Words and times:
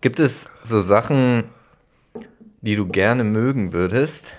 Gibt 0.00 0.18
es 0.18 0.48
so 0.62 0.80
Sachen, 0.80 1.44
die 2.62 2.76
du 2.76 2.86
gerne 2.86 3.24
mögen 3.24 3.72
würdest? 3.72 4.34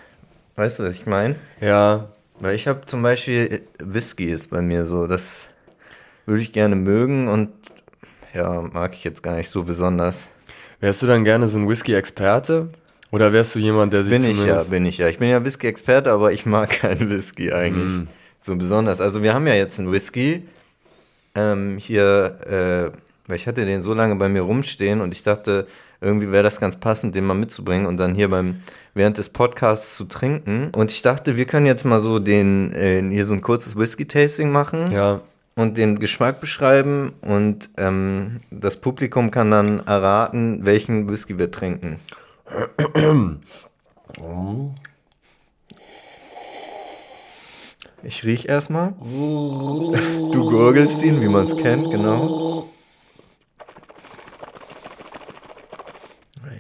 Weißt 0.56 0.80
du, 0.80 0.84
was 0.84 0.96
ich 0.96 1.06
meine? 1.06 1.36
Ja. 1.60 2.10
Weil 2.40 2.56
ich 2.56 2.68
habe 2.68 2.86
zum 2.86 3.04
Beispiel 3.04 3.62
Whisky 3.80 4.26
ist 4.26 4.50
bei 4.50 4.62
mir 4.62 4.86
so, 4.86 5.06
das 5.06 5.50
würde 6.26 6.42
ich 6.42 6.52
gerne 6.52 6.76
mögen 6.76 7.28
und 7.28 7.50
ja, 8.34 8.62
mag 8.62 8.94
ich 8.94 9.04
jetzt 9.04 9.22
gar 9.22 9.36
nicht 9.36 9.50
so 9.50 9.64
besonders. 9.64 10.30
Wärst 10.80 11.04
du 11.04 11.08
dann 11.08 11.24
gerne 11.24 11.48
so 11.48 11.60
ein 11.60 11.70
Whisky-Experte? 11.70 12.70
Oder 13.12 13.34
wärst 13.34 13.54
du 13.56 13.60
jemand, 13.60 13.94
der 13.94 14.04
sich 14.04 14.14
Bin 14.14 14.32
ich 14.32 14.44
ja, 14.46 14.64
bin 14.64 14.86
ich 14.86 14.98
ja. 14.98 15.10
Ich 15.10 15.20
bin 15.20 15.30
ja 15.30 15.44
Whisky-Experte, 15.44 16.12
aber 16.12 16.32
ich 16.32 16.46
mag 16.46 16.70
keinen 16.82 17.10
Whisky 17.10 17.52
eigentlich 17.52 18.00
Mm. 18.00 18.08
so 18.40 18.56
besonders. 18.56 19.02
Also 19.02 19.22
wir 19.22 19.34
haben 19.36 19.46
ja 19.46 19.54
jetzt 19.54 19.80
einen 19.80 19.92
Whisky 19.92 20.48
ähm, 21.36 21.78
hier, 21.78 22.92
äh, 22.94 22.98
weil 23.28 23.36
ich 23.38 23.48
hatte 23.48 23.66
den 23.66 23.82
so 23.82 23.94
lange 23.94 24.16
bei 24.16 24.30
mir 24.30 24.42
rumstehen 24.42 25.02
und 25.02 25.14
ich 25.14 25.24
dachte, 25.24 25.68
irgendwie 26.04 26.32
wäre 26.32 26.44
das 26.44 26.60
ganz 26.60 26.76
passend, 26.78 27.14
den 27.16 27.26
mal 27.26 27.36
mitzubringen 27.36 27.86
und 27.86 27.98
dann 27.98 28.16
hier 28.16 28.30
beim 28.30 28.62
während 28.96 29.18
des 29.20 29.30
Podcasts 29.30 29.96
zu 29.96 30.06
trinken. 30.06 30.72
Und 30.76 30.90
ich 30.92 31.02
dachte, 31.02 31.36
wir 31.38 31.46
können 31.46 31.66
jetzt 31.68 31.86
mal 31.86 32.02
so 32.02 32.18
den 32.20 32.74
äh, 32.74 33.02
hier 33.10 33.26
so 33.26 33.34
ein 33.34 33.42
kurzes 33.42 33.78
Whisky-Tasting 33.78 34.52
machen 34.52 34.92
Ja. 34.92 35.22
und 35.56 35.78
den 35.78 36.00
Geschmack 36.00 36.40
beschreiben 36.40 37.12
und 37.22 37.70
ähm, 37.78 38.40
das 38.50 38.78
Publikum 38.78 39.30
kann 39.32 39.52
dann 39.52 39.80
erraten, 39.86 40.66
welchen 40.66 41.08
Whisky 41.10 41.38
wir 41.38 41.52
trinken. 41.52 41.98
Ich 48.04 48.24
riech 48.26 48.48
erstmal. 48.50 48.94
Du 49.00 50.50
gurgelst 50.50 51.04
ihn, 51.04 51.22
wie 51.22 51.28
man 51.28 51.46
es 51.46 51.56
kennt, 51.56 51.92
genau. 51.92 52.68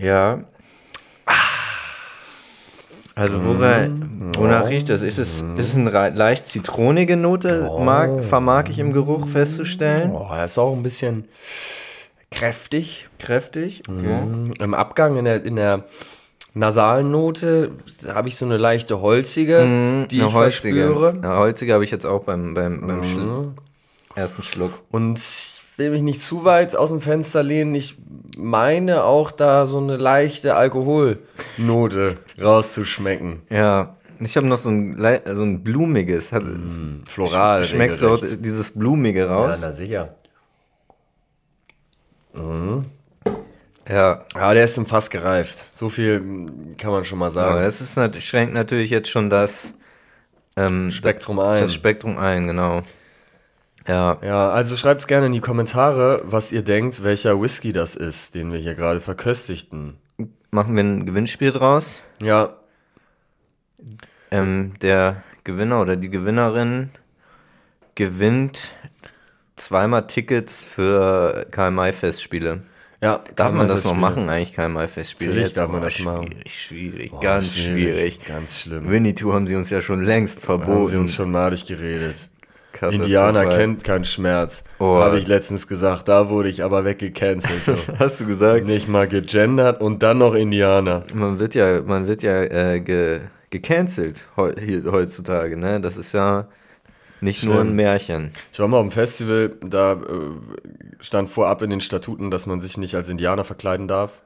Ja. 0.02 0.40
Also 3.14 3.44
wora, 3.44 3.88
wonach 4.38 4.70
riecht 4.70 4.89
das? 4.89 5.02
Ist 5.02 5.17
es 5.17 5.44
ist 5.58 5.75
eine 5.75 5.89
leicht 6.09 6.48
zitronige 6.48 7.17
Note, 7.17 7.70
mag, 7.80 8.23
vermag 8.23 8.66
ich 8.70 8.80
im 8.80 8.94
Geruch 8.94 9.28
festzustellen? 9.28 10.12
Oh, 10.12 10.28
er 10.31 10.45
ist 10.45 10.58
auch 10.58 10.73
ein 10.73 10.81
bisschen 10.81 11.25
kräftig. 12.31 13.09
Kräftig, 13.20 13.84
okay. 13.88 14.17
Im 14.59 14.73
Abgang, 14.73 15.17
in 15.17 15.25
der, 15.25 15.44
in 15.45 15.58
der 15.58 15.84
nasalen 16.53 17.12
Note, 17.12 17.72
habe 18.08 18.30
ich 18.30 18.38
so 18.38 18.45
eine 18.45 18.58
leichte 18.58 19.02
holzige, 19.02 19.59
die 20.09 20.20
Eine 20.22 20.30
ich 20.30 20.34
holzige. 20.34 20.86
verspüre. 20.86 21.14
Eine 21.22 21.36
holzige 21.38 21.73
habe 21.73 21.84
ich 21.84 21.92
jetzt 21.92 22.06
auch 22.06 22.23
beim, 22.23 22.53
beim, 22.53 22.88
beim 22.88 23.02
Schlu- 23.03 23.52
ersten 24.16 24.42
Schluck. 24.42 24.72
Und 24.90 25.22
will 25.77 25.89
mich 25.91 26.02
nicht 26.02 26.22
zu 26.22 26.44
weit 26.45 26.75
aus 26.75 26.89
dem 26.89 27.00
Fenster 27.00 27.44
lehnen. 27.44 27.73
Ich 27.75 27.97
meine 28.38 29.03
auch 29.03 29.31
da 29.31 29.66
so 29.66 29.78
eine 29.80 29.97
leichte 29.97 30.55
Alkoholnote 30.55 32.17
rauszuschmecken. 32.41 33.41
Ja, 33.50 33.95
ich 34.19 34.38
habe 34.38 34.47
noch 34.47 34.58
so 34.58 34.69
ein, 34.69 34.94
lei- 34.94 35.22
so 35.25 35.44
ein 35.44 35.63
blumiges. 35.63 36.31
Hat, 36.31 36.44
Floral. 37.08 37.63
schmeckst 37.66 38.02
du 38.02 38.08
auch 38.09 38.19
dieses 38.39 38.72
blumige 38.72 39.28
raus? 39.28 39.58
Ja, 39.59 39.67
na 39.67 39.72
sicher. 39.73 40.16
Ja, 43.89 44.23
Ja, 44.35 44.53
der 44.53 44.63
ist 44.63 44.78
im 44.78 44.85
Fass 44.85 45.09
gereift. 45.09 45.75
So 45.75 45.89
viel 45.89 46.19
mm, 46.19 46.75
kann 46.80 46.91
man 46.91 47.03
schon 47.03 47.19
mal 47.19 47.30
sagen. 47.30 47.61
es 47.63 47.81
ist 47.81 47.97
nat 47.97 48.16
schränkt 48.22 48.53
natürlich 48.53 48.89
jetzt 48.89 49.09
schon 49.09 49.30
das 49.30 49.73
ähm, 50.56 50.91
Spektrum 50.91 51.38
das, 51.38 51.47
ein. 51.50 51.61
Das 51.63 51.73
Spektrum 51.73 52.17
ein, 52.17 52.47
genau. 52.47 52.81
Ja, 53.88 54.18
Ja, 54.24 54.50
also 54.52 54.76
schreibt's 54.76 55.08
gerne 55.08 55.26
in 55.28 55.32
die 55.32 55.40
Kommentare, 55.42 56.22
was 56.26 56.52
ihr 56.52 56.62
denkt, 56.62 57.04
welcher 57.04 57.42
Whisky 57.42 57.72
das 57.74 57.96
ist, 57.96 58.36
den 58.36 58.52
wir 58.52 58.60
hier 58.60 58.76
gerade 58.76 59.00
verköstigten. 59.02 59.98
machen 60.52 60.76
wir 60.76 60.84
ein 60.84 61.06
Gewinnspiel 61.06 61.52
draus. 61.52 62.02
Ja, 62.22 62.58
Ähm, 64.30 64.74
der 64.82 65.24
Gewinner 65.44 65.82
oder 65.82 65.96
die 65.98 66.09
Gewinnerin 66.09 66.90
gewinnt 67.96 68.74
zweimal 69.56 70.08
Tickets 70.08 70.64
für 70.64 71.46
KMI-Festspiele. 71.52 72.62
ja. 73.02 73.22
Darf 73.36 73.52
man 73.52 73.68
das 73.68 73.84
noch 73.84 73.96
machen, 73.96 74.30
eigentlich 74.30 74.53
KMI-Festspiele? 74.53 75.30
Natürlich 75.31 75.47
Jetzt? 75.50 75.58
darf 75.58 75.70
man 75.70 75.81
Oh, 75.81 75.86
das 75.86 76.00
machen. 76.00 76.30
Schwierig, 76.46 76.53
schwierig, 76.56 77.12
Boah, 77.12 77.20
ganz 77.20 77.56
schwierig. 77.58 78.20
Ganz 78.25 78.59
schlimm. 78.59 78.90
Winnetou 78.90 79.34
haben 79.34 79.47
sie 79.47 79.56
uns 79.56 79.70
ja 79.70 79.81
schon 79.81 80.03
längst 80.06 80.47
Haben 80.47 80.59
sie 80.62 80.66
verboten. 80.66 80.97
uns 80.97 81.14
schon 81.16 81.31
madig 81.31 81.66
geredet. 81.66 82.30
Indianer 82.90 83.46
kennt 83.46 83.84
keinen 83.84 84.06
Schmerz. 84.06 84.64
Oh. 84.80 84.98
Habe 84.98 85.18
ich 85.18 85.28
letztens 85.28 85.68
gesagt. 85.68 86.08
Da 86.08 86.30
wurde 86.30 86.50
ich 86.50 86.64
aber 86.64 86.86
weggecancelt. 86.86 87.62
du. 87.68 87.76
Hast 88.00 88.22
du 88.22 88.26
gesagt? 88.26 88.66
Nicht 88.66 88.88
mal 88.88 89.08
gegendert 89.08 89.82
und 89.82 90.04
dann 90.04 90.18
noch 90.18 90.34
Indianer. 90.34 91.04
Man 91.14 91.40
wird 91.40 91.56
ja, 91.56 91.82
man 91.82 92.08
wird 92.08 92.24
ja 92.24 92.42
äh, 92.44 92.80
ge, 92.80 93.22
gecancelt 93.50 94.28
hier, 94.59 94.92
heutzutage, 94.92 95.58
ne? 95.58 95.82
Das 95.82 95.98
ist 95.98 96.14
ja 96.14 96.48
nicht 97.20 97.44
nur 97.46 97.62
ein. 97.62 97.76
Märchen. 97.76 98.32
Ich 98.52 98.59
war 98.59 98.68
mal 98.68 98.78
auf 98.78 98.88
dem 98.88 98.92
Festival, 98.92 99.56
da 99.62 99.94
äh, 99.94 99.98
stand 101.00 101.30
vorab 101.30 101.62
in 101.62 101.70
den 101.70 101.82
Statuten, 101.82 102.32
dass 102.32 102.48
man 102.48 102.62
sich 102.62 102.78
nicht 102.78 102.96
als 102.96 103.09
Indianer 103.09 103.44
verkleiden 103.44 103.88
darf. 103.88 104.22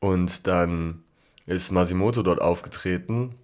Und 0.00 0.46
dann 0.46 1.02
ist 1.46 1.72
Masimoto 1.72 2.22
dort 2.22 2.40
aufgetreten 2.40 3.34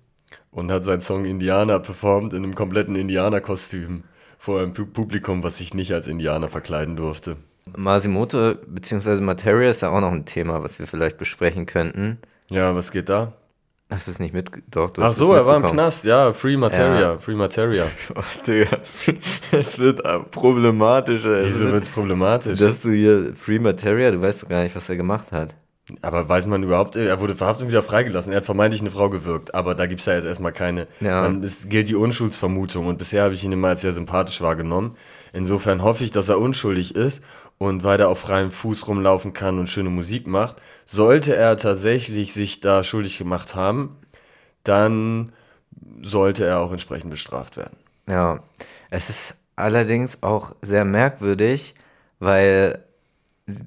und 0.50 0.70
hat 0.70 0.84
seinen 0.84 1.00
Song 1.00 1.24
Indianer 1.24 1.78
performt 1.78 2.32
in 2.32 2.42
einem 2.44 2.54
kompletten 2.54 2.96
Indianerkostüm 2.96 4.04
vor 4.38 4.60
einem 4.60 4.72
Pu- 4.72 4.86
Publikum, 4.92 5.42
was 5.42 5.58
sich 5.58 5.74
nicht 5.74 5.92
als 5.92 6.08
Indianer 6.08 6.48
verkleiden 6.48 6.96
durfte. 6.96 7.36
Masimoto 7.76 8.54
bzw. 8.66 9.20
Materia 9.20 9.70
ist 9.70 9.82
ja 9.82 9.90
auch 9.90 10.00
noch 10.00 10.12
ein 10.12 10.24
Thema, 10.24 10.62
was 10.62 10.78
wir 10.78 10.86
vielleicht 10.86 11.18
besprechen 11.18 11.66
könnten. 11.66 12.18
Ja, 12.50 12.74
was 12.74 12.90
geht 12.90 13.08
da? 13.08 13.34
Hast 13.90 14.06
du 14.06 14.12
es 14.12 14.18
nicht 14.20 14.32
mit? 14.32 14.48
Doch, 14.70 14.92
Ach 14.98 15.12
so, 15.12 15.32
es 15.32 15.38
er 15.40 15.46
war 15.46 15.56
im. 15.56 15.64
Knast, 15.66 16.04
ja, 16.04 16.32
Free 16.32 16.56
Materia, 16.56 17.00
Ja. 17.12 17.18
Free 17.18 17.34
Materia. 17.34 17.84
Oh, 18.14 18.22
Digga. 18.46 18.78
Es 19.52 19.78
wird 19.78 20.04
äh, 20.04 20.20
problematischer. 20.30 21.38
Es 21.38 21.46
Wieso 21.48 21.60
wird, 21.64 21.72
wird's 21.74 21.90
problematisch? 21.90 22.58
dass 22.60 22.82
du 22.82 22.92
hier 22.92 23.32
Free 23.34 23.58
Materia, 23.58 24.10
du 24.12 24.20
weißt 24.20 24.44
doch 24.44 24.48
gar 24.48 24.62
nicht, 24.62 24.74
was 24.76 24.88
er 24.88 24.96
gemacht 24.96 25.32
hat. 25.32 25.54
Aber 26.02 26.28
weiß 26.28 26.46
man 26.46 26.62
überhaupt, 26.62 26.96
er 26.96 27.20
wurde 27.20 27.34
verhaftet 27.34 27.64
und 27.64 27.68
wieder 27.70 27.82
freigelassen. 27.82 28.32
Er 28.32 28.38
hat 28.38 28.46
vermeintlich 28.46 28.80
eine 28.80 28.90
Frau 28.90 29.10
gewirkt, 29.10 29.54
aber 29.54 29.74
da 29.74 29.86
gibt's 29.86 30.06
ja 30.06 30.14
jetzt 30.14 30.24
erstmal 30.24 30.52
keine. 30.52 30.86
Ja. 31.00 31.28
Es 31.42 31.68
gilt 31.68 31.88
die 31.88 31.94
Unschuldsvermutung 31.94 32.86
und 32.86 32.98
bisher 32.98 33.24
habe 33.24 33.34
ich 33.34 33.44
ihn 33.44 33.52
immer 33.52 33.68
als 33.68 33.82
sehr 33.82 33.92
sympathisch 33.92 34.40
wahrgenommen. 34.40 34.96
Insofern 35.32 35.82
hoffe 35.82 36.04
ich, 36.04 36.10
dass 36.10 36.28
er 36.28 36.38
unschuldig 36.38 36.94
ist 36.94 37.22
und 37.58 37.84
weiter 37.84 38.08
auf 38.08 38.20
freiem 38.20 38.50
Fuß 38.50 38.88
rumlaufen 38.88 39.32
kann 39.32 39.58
und 39.58 39.68
schöne 39.68 39.90
Musik 39.90 40.26
macht. 40.26 40.56
Sollte 40.86 41.34
er 41.34 41.56
tatsächlich 41.56 42.32
sich 42.32 42.60
da 42.60 42.82
schuldig 42.84 43.18
gemacht 43.18 43.54
haben, 43.54 43.96
dann 44.64 45.32
sollte 46.02 46.46
er 46.46 46.60
auch 46.60 46.72
entsprechend 46.72 47.10
bestraft 47.10 47.56
werden. 47.56 47.76
Ja, 48.08 48.42
es 48.90 49.08
ist 49.08 49.34
allerdings 49.56 50.22
auch 50.22 50.54
sehr 50.62 50.84
merkwürdig, 50.84 51.74
weil 52.18 52.84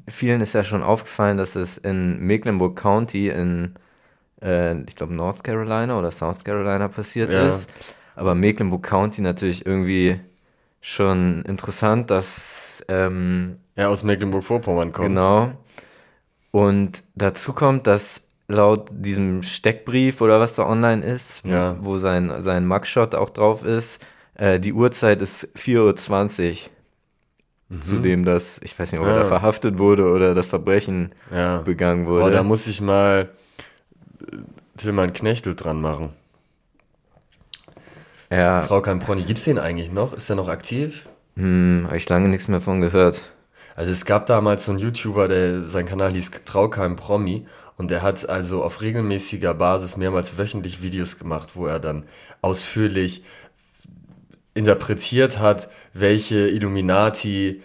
vielen 0.09 0.41
ist 0.41 0.53
ja 0.53 0.63
schon 0.63 0.83
aufgefallen, 0.83 1.37
dass 1.37 1.55
es 1.55 1.77
in 1.77 2.19
Mecklenburg 2.19 2.75
County 2.75 3.29
in, 3.29 3.73
äh, 4.41 4.79
ich 4.83 4.95
glaube, 4.95 5.13
North 5.13 5.43
Carolina 5.43 5.97
oder 5.97 6.11
South 6.11 6.43
Carolina 6.43 6.87
passiert 6.87 7.33
Ja. 7.33 7.49
ist. 7.49 7.69
Aber 8.15 8.35
Mecklenburg 8.35 8.83
County 8.83 9.21
natürlich 9.21 9.65
irgendwie 9.65 10.19
schon 10.81 11.41
interessant, 11.43 12.11
dass 12.11 12.83
ähm, 12.87 13.57
Er 13.75 13.89
aus 13.89 14.03
Mecklenburg-Vorpommern 14.03 14.91
kommt. 14.91 15.07
Genau. 15.09 15.53
Und 16.51 17.03
dazu 17.15 17.53
kommt, 17.53 17.87
dass 17.87 18.23
laut 18.47 18.89
diesem 18.91 19.41
Steckbrief 19.41 20.21
oder 20.21 20.39
was 20.39 20.53
da 20.55 20.67
online 20.67 21.03
ist, 21.03 21.43
Ja. 21.45 21.75
wo 21.81 21.97
sein, 21.97 22.31
sein 22.39 22.67
Mugshot 22.67 23.15
auch 23.15 23.29
drauf 23.31 23.63
ist, 23.63 24.05
äh, 24.35 24.59
die 24.59 24.73
Uhrzeit 24.73 25.21
ist 25.21 25.47
4.20 25.55 26.65
Uhr. 26.65 26.71
Zu 27.81 27.99
dem 27.99 28.23
das, 28.23 28.59
ich 28.63 28.77
weiß 28.77 28.91
nicht, 28.91 29.01
ob 29.01 29.07
er 29.07 29.15
da 29.15 29.23
Mhm. 29.23 29.27
Verhaftet 29.29 29.77
wurde 29.79 30.05
oder 30.07 30.35
das 30.35 30.47
Verbrechen 30.47 31.13
Ja. 31.31 31.61
begangen 31.61 32.05
Boah, 32.05 32.21
wurde. 32.21 32.31
da 32.31 32.43
muss 32.43 32.67
ich 32.67 32.81
mal 32.81 33.29
äh, 34.21 34.37
Tillmann 34.77 35.11
Knechtel 35.13 35.55
dran 35.55 35.81
machen. 35.81 36.09
ja, 38.31 38.61
Traukeim 38.61 38.99
Prony, 38.99 39.23
gibt's 39.23 39.45
den 39.45 39.59
eigentlich 39.59 39.91
noch? 39.91 40.13
Ist 40.13 40.29
der 40.29 40.35
noch 40.35 40.49
aktiv? 40.49 41.07
hm, 41.35 41.83
habe 41.87 41.97
ich 41.97 42.07
lange 42.09 42.27
nichts 42.29 42.47
mehr 42.47 42.61
von 42.61 42.79
gehört. 42.81 43.23
Also 43.75 43.91
es 43.91 44.05
gab 44.05 44.27
damals 44.27 44.65
so 44.65 44.71
einen 44.71 44.79
YouTuber, 44.79 45.27
der 45.27 45.65
sein 45.65 45.87
Kanal 45.87 46.11
hieß 46.13 46.29
Traukeim 46.45 46.95
Promi 46.95 47.47
und 47.75 47.89
der 47.89 48.03
hat 48.03 48.29
also 48.29 48.63
auf 48.63 48.81
regelmäßiger 48.83 49.55
Basis 49.55 49.97
mehrmals 49.97 50.37
wöchentlich 50.37 50.83
Videos 50.83 51.17
gemacht, 51.17 51.55
wo 51.55 51.65
er 51.65 51.79
dann 51.79 52.05
ausführlich 52.43 53.23
interpretiert 54.53 55.39
hat, 55.39 55.69
welche 55.93 56.47
Illuminati 56.47 57.61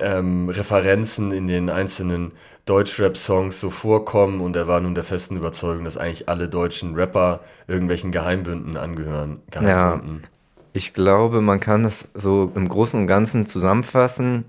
ähm, 0.00 0.48
Referenzen 0.48 1.30
in 1.30 1.46
den 1.46 1.68
einzelnen 1.68 2.32
Deutschrap-Songs 2.64 3.60
so 3.60 3.68
vorkommen 3.70 4.40
und 4.40 4.56
er 4.56 4.66
war 4.66 4.80
nun 4.80 4.94
der 4.94 5.04
festen 5.04 5.36
Überzeugung, 5.36 5.84
dass 5.84 5.96
eigentlich 5.96 6.28
alle 6.28 6.48
deutschen 6.48 6.94
Rapper 6.94 7.40
irgendwelchen 7.68 8.10
Geheimbünden 8.10 8.76
angehören. 8.76 9.40
Geheimbünden. 9.50 10.26
Ich 10.72 10.92
glaube, 10.92 11.40
man 11.40 11.60
kann 11.60 11.84
das 11.84 12.08
so 12.14 12.50
im 12.54 12.68
Großen 12.68 12.98
und 13.00 13.06
Ganzen 13.06 13.46
zusammenfassen. 13.46 14.46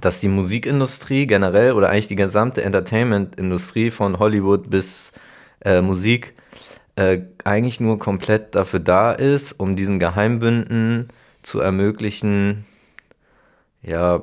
dass 0.00 0.20
die 0.20 0.28
Musikindustrie 0.28 1.26
generell 1.26 1.72
oder 1.72 1.90
eigentlich 1.90 2.08
die 2.08 2.16
gesamte 2.16 2.62
Entertainment-Industrie 2.62 3.90
von 3.90 4.18
Hollywood 4.18 4.70
bis 4.70 5.12
äh, 5.64 5.82
Musik 5.82 6.34
äh, 6.96 7.20
eigentlich 7.44 7.80
nur 7.80 7.98
komplett 7.98 8.54
dafür 8.54 8.80
da 8.80 9.12
ist, 9.12 9.52
um 9.58 9.76
diesen 9.76 9.98
Geheimbünden 9.98 11.08
zu 11.42 11.60
ermöglichen, 11.60 12.64
ja, 13.82 14.22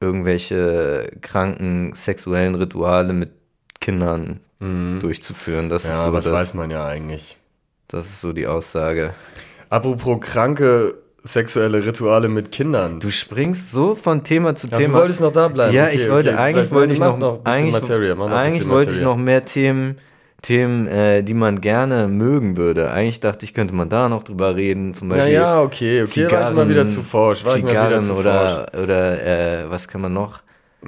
irgendwelche 0.00 1.10
kranken 1.20 1.92
sexuellen 1.94 2.54
Rituale 2.54 3.12
mit 3.12 3.32
Kindern 3.80 4.40
durchzuführen. 5.00 5.68
Das 5.68 5.84
ist 5.84 5.90
Mhm. 5.90 5.94
Ja, 5.96 6.04
so 6.06 6.12
das 6.12 6.24
das, 6.24 6.32
weiß 6.34 6.54
man 6.54 6.70
ja 6.70 6.84
eigentlich. 6.86 7.36
das 7.88 8.06
ist 8.06 8.20
so 8.20 8.32
die 8.32 8.46
Aussage. 8.46 9.12
Apropos 9.70 10.20
kranke 10.20 10.94
sexuelle 11.24 11.84
Rituale 11.84 12.28
mit 12.28 12.52
Kindern. 12.52 13.00
Du 13.00 13.10
springst 13.10 13.70
so 13.72 13.94
von 13.96 14.22
Thema 14.22 14.54
zu 14.54 14.68
Ja, 14.68 14.78
du 14.78 14.84
Thema. 14.84 14.98
wolltest 14.98 15.20
noch 15.20 15.32
da 15.32 15.48
bleiben. 15.48 15.74
Ja, 15.74 15.86
Okay, 15.86 15.96
ich 15.96 16.10
wollte, 16.10 16.30
okay. 16.30 16.38
eigentlich 16.38 16.70
wollte 16.72 16.94
ich 16.94 17.00
noch, 17.00 17.16
bisschen 17.18 17.40
eigentlich, 17.44 17.88
noch 18.16 18.30
eigentlich 18.32 18.68
wollte 18.68 18.92
ich 18.92 19.00
noch 19.00 19.16
mehr 19.16 19.44
Themen, 19.44 19.98
Themen, 20.42 20.88
äh, 20.88 21.22
die 21.22 21.34
man 21.34 21.60
gerne 21.60 22.08
mögen 22.08 22.56
würde. 22.56 22.90
Eigentlich 22.90 23.20
dachte 23.20 23.44
ich, 23.44 23.54
könnte 23.54 23.74
man 23.74 23.88
da 23.88 24.08
noch 24.08 24.24
drüber 24.24 24.56
reden, 24.56 24.92
zum 24.92 25.08
Ja, 25.10 25.16
Beispiel. 25.16 25.34
ja, 25.34 25.62
okay, 25.62 26.02
okay, 26.02 26.30
war 26.30 26.50
ich 26.50 26.56
mal 26.56 26.68
wieder 26.68 26.86
zu 26.86 27.02
forsch, 27.02 27.44
Zigarren 27.44 28.10
oder, 28.10 28.66
oder 28.82 29.22
äh, 29.64 29.70
was 29.70 29.86
kann 29.88 30.00
man 30.00 30.12
noch? 30.12 30.40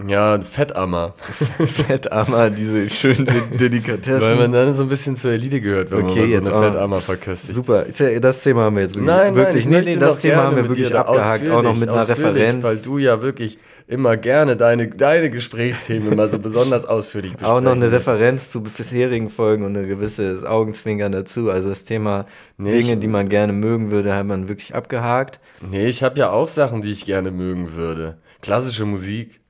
Ja, 0.09 0.41
Fettammer. 0.41 1.15
Fettammer, 1.21 2.51
diese 2.51 2.91
schönen 2.91 3.27
De 3.27 3.59
Delikatessen. 3.59 4.21
Weil 4.21 4.35
man 4.37 4.53
dann 4.53 4.75
so 4.75 4.83
ein 4.83 4.89
bisschen 4.89 5.15
zur 5.15 5.31
Elite 5.31 5.61
gehört, 5.61 5.93
wenn 5.93 6.03
Okay, 6.03 6.21
man 6.21 6.31
jetzt 6.31 6.47
so 6.49 6.55
eine 6.55 6.73
Fettammer 6.73 7.01
verköstigt. 7.01 7.55
Super, 7.55 7.85
das 8.21 8.43
Thema 8.43 8.63
haben 8.63 8.75
wir 8.75 8.83
jetzt 8.83 8.97
wirklich. 8.97 9.07
Nein, 9.07 9.27
nein, 9.27 9.37
wirklich 9.37 9.65
ich 9.65 9.71
nee, 9.71 9.83
nee, 9.83 9.97
das 9.97 10.21
Thema 10.21 10.45
haben 10.45 10.57
wir 10.57 10.69
wirklich 10.69 10.95
abgehakt, 10.95 11.49
auch 11.49 11.63
noch 11.63 11.77
mit 11.77 11.89
einer 11.89 12.09
Referenz. 12.09 12.65
Weil 12.65 12.79
du 12.79 12.99
ja 12.99 13.23
wirklich 13.23 13.59
immer 13.87 14.17
gerne 14.17 14.57
deine, 14.57 14.89
deine 14.89 15.31
Gesprächsthemen 15.31 16.13
immer 16.13 16.27
so 16.27 16.39
besonders 16.39 16.87
ausführlich. 16.87 17.33
Auch 17.43 17.61
noch 17.61 17.73
eine. 17.73 17.93
Referenz 17.93 18.49
zu 18.49 18.63
bisherigen 18.63 19.29
Folgen 19.29 19.65
und 19.65 19.77
ein 19.77 19.87
gewisses 19.87 20.45
Augenzwinkern 20.45 21.13
dazu. 21.13 21.51
Also 21.51 21.69
das 21.69 21.85
Thema 21.85 22.27
Nee, 22.57 22.79
Dinge, 22.79 22.97
die 22.97 23.09
man 23.09 23.29
gerne 23.29 23.53
mögen 23.53 23.91
würde, 23.91 24.17
hat 24.17 24.27
man 24.27 24.49
wirklich 24.49 24.75
abgehakt. 24.75 25.39
Nee, 25.61 25.87
ich 25.87 26.03
habe 26.03 26.19
ja 26.19 26.31
auch 26.31 26.49
Sachen, 26.49 26.81
die 26.81 26.91
ich 26.91 27.05
gerne 27.05 27.31
mögen 27.31 27.77
würde. 27.77 28.17
Klassische 28.41 28.85
Musik 28.87 29.41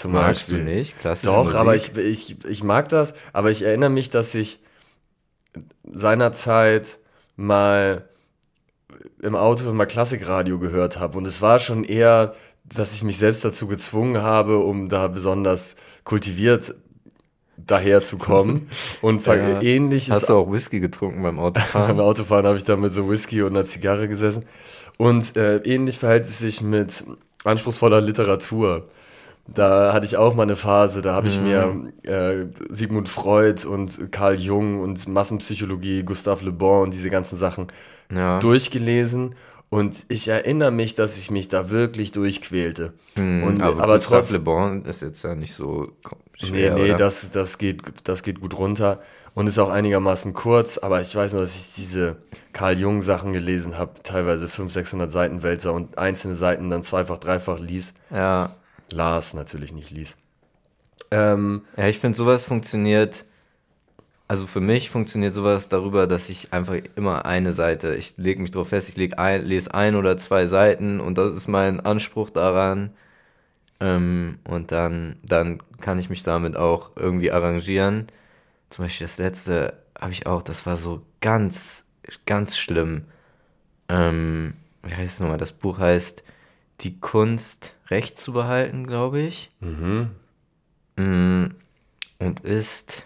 zum 0.00 0.12
Magst 0.12 0.48
Beispiel. 0.48 0.58
du 0.64 0.70
nicht? 0.70 0.98
Klassische 0.98 1.26
Doch, 1.26 1.44
Musik? 1.44 1.58
aber 1.58 1.74
ich, 1.74 1.96
ich, 1.96 2.44
ich 2.44 2.64
mag 2.64 2.88
das, 2.88 3.14
aber 3.32 3.50
ich 3.50 3.62
erinnere 3.62 3.90
mich, 3.90 4.10
dass 4.10 4.34
ich 4.34 4.60
seinerzeit 5.92 6.98
mal 7.36 8.08
im 9.22 9.36
Auto 9.36 9.72
mal 9.72 9.86
Klassikradio 9.86 10.58
gehört 10.58 10.98
habe 10.98 11.18
und 11.18 11.26
es 11.26 11.42
war 11.42 11.58
schon 11.58 11.84
eher, 11.84 12.34
dass 12.64 12.94
ich 12.94 13.02
mich 13.02 13.18
selbst 13.18 13.44
dazu 13.44 13.66
gezwungen 13.66 14.22
habe, 14.22 14.58
um 14.58 14.88
da 14.88 15.08
besonders 15.08 15.76
kultiviert 16.04 16.74
daherzukommen 17.56 18.68
und 19.02 19.26
Ja. 19.26 19.60
ähnliches 19.60 20.10
Hast 20.10 20.28
du 20.30 20.34
auch 20.34 20.50
Whisky 20.52 20.80
getrunken 20.80 21.22
beim 21.22 21.36
beim 21.36 21.44
Autofahren? 21.44 22.00
Autofahren 22.00 22.46
habe 22.46 22.56
ich 22.56 22.64
da 22.64 22.76
mit 22.76 22.92
so 22.92 23.08
Whisky 23.10 23.42
und 23.42 23.54
einer 23.56 23.64
Zigarre 23.66 24.08
gesessen. 24.08 24.44
Und 24.96 25.36
äh, 25.36 25.58
ähnlich 25.58 25.98
verhält 25.98 26.24
es 26.24 26.38
sich 26.38 26.62
mit 26.62 27.04
anspruchsvoller 27.44 28.00
Literatur. 28.00 28.88
Da 29.54 29.92
hatte 29.92 30.06
ich 30.06 30.16
auch 30.16 30.34
mal 30.34 30.44
eine 30.44 30.56
Phase, 30.56 31.02
da 31.02 31.14
habe 31.14 31.26
ich 31.26 31.40
mir 31.40 31.92
äh, 32.04 32.46
Sigmund 32.68 33.08
Freud 33.08 33.66
und 33.66 34.12
Carl 34.12 34.36
Jung 34.38 34.80
und 34.80 35.08
Massenpsychologie, 35.08 36.02
Gustave 36.04 36.44
Le 36.44 36.52
Bon 36.52 36.82
und 36.84 36.94
diese 36.94 37.10
ganzen 37.10 37.36
Sachen 37.36 37.66
ja. 38.14 38.38
durchgelesen. 38.38 39.34
Und 39.68 40.06
ich 40.08 40.26
erinnere 40.26 40.72
mich, 40.72 40.94
dass 40.94 41.16
ich 41.18 41.30
mich 41.30 41.46
da 41.46 41.70
wirklich 41.70 42.10
durchquälte. 42.10 42.92
Hm, 43.14 43.44
und, 43.44 43.62
aber, 43.62 43.82
aber 43.82 43.96
Gustave 43.96 44.22
trotz, 44.22 44.32
Le 44.32 44.40
Bon 44.40 44.84
ist 44.84 45.02
jetzt 45.02 45.22
ja 45.22 45.34
nicht 45.34 45.54
so 45.54 45.86
ko- 46.02 46.16
Nee, 46.42 46.46
schwer, 46.48 46.74
nee, 46.74 46.84
oder? 46.86 46.96
das, 46.96 47.30
das, 47.32 47.58
geht, 47.58 47.82
das 48.04 48.22
geht 48.22 48.40
gut 48.40 48.56
runter 48.58 49.00
und 49.34 49.46
ist 49.46 49.58
auch 49.58 49.68
einigermaßen 49.68 50.32
kurz, 50.32 50.78
aber 50.78 51.00
ich 51.02 51.14
weiß 51.14 51.34
nur, 51.34 51.42
dass 51.42 51.54
ich 51.54 51.74
diese 51.74 52.16
Carl 52.54 52.78
Jung 52.78 53.02
Sachen 53.02 53.32
gelesen 53.34 53.76
habe, 53.76 53.92
teilweise 54.02 54.48
500, 54.48 54.72
600 54.72 55.12
Seiten 55.12 55.42
Wälzer 55.42 55.74
und 55.74 55.98
einzelne 55.98 56.34
Seiten 56.34 56.70
dann 56.70 56.82
zweifach, 56.82 57.18
dreifach 57.18 57.58
lies. 57.58 57.92
ja. 58.10 58.50
Las 58.92 59.34
natürlich 59.34 59.72
nicht 59.72 59.90
lies. 59.90 60.16
Ähm, 61.10 61.62
ja, 61.76 61.88
ich 61.88 61.98
finde, 61.98 62.16
sowas 62.16 62.44
funktioniert, 62.44 63.24
also 64.28 64.46
für 64.46 64.60
mich 64.60 64.90
funktioniert 64.90 65.34
sowas 65.34 65.68
darüber, 65.68 66.06
dass 66.06 66.28
ich 66.28 66.52
einfach 66.52 66.76
immer 66.94 67.24
eine 67.24 67.52
Seite, 67.52 67.96
ich 67.96 68.16
lege 68.16 68.40
mich 68.40 68.52
drauf 68.52 68.68
fest, 68.68 68.88
ich 68.88 68.96
leg 68.96 69.18
ein, 69.18 69.42
lese 69.44 69.74
ein 69.74 69.96
oder 69.96 70.16
zwei 70.18 70.46
Seiten 70.46 71.00
und 71.00 71.18
das 71.18 71.32
ist 71.32 71.48
mein 71.48 71.80
Anspruch 71.80 72.30
daran. 72.30 72.90
Ähm, 73.80 74.38
und 74.44 74.72
dann, 74.72 75.16
dann 75.24 75.58
kann 75.80 75.98
ich 75.98 76.10
mich 76.10 76.22
damit 76.22 76.56
auch 76.56 76.92
irgendwie 76.96 77.32
arrangieren. 77.32 78.06
Zum 78.68 78.84
Beispiel 78.84 79.06
das 79.06 79.18
letzte 79.18 79.82
habe 79.98 80.12
ich 80.12 80.26
auch, 80.26 80.42
das 80.42 80.66
war 80.66 80.76
so 80.76 81.02
ganz, 81.20 81.84
ganz 82.26 82.56
schlimm. 82.56 83.06
Ähm, 83.88 84.54
wie 84.82 84.94
heißt 84.94 85.14
es 85.14 85.20
nochmal? 85.20 85.38
Das 85.38 85.52
Buch 85.52 85.78
heißt 85.78 86.22
Die 86.80 86.98
Kunst, 86.98 87.74
Recht 87.88 88.18
zu 88.18 88.32
behalten, 88.32 88.86
glaube 88.86 89.20
ich. 89.20 89.50
Mm, 89.60 91.46
Und 92.18 92.40
ist 92.40 93.04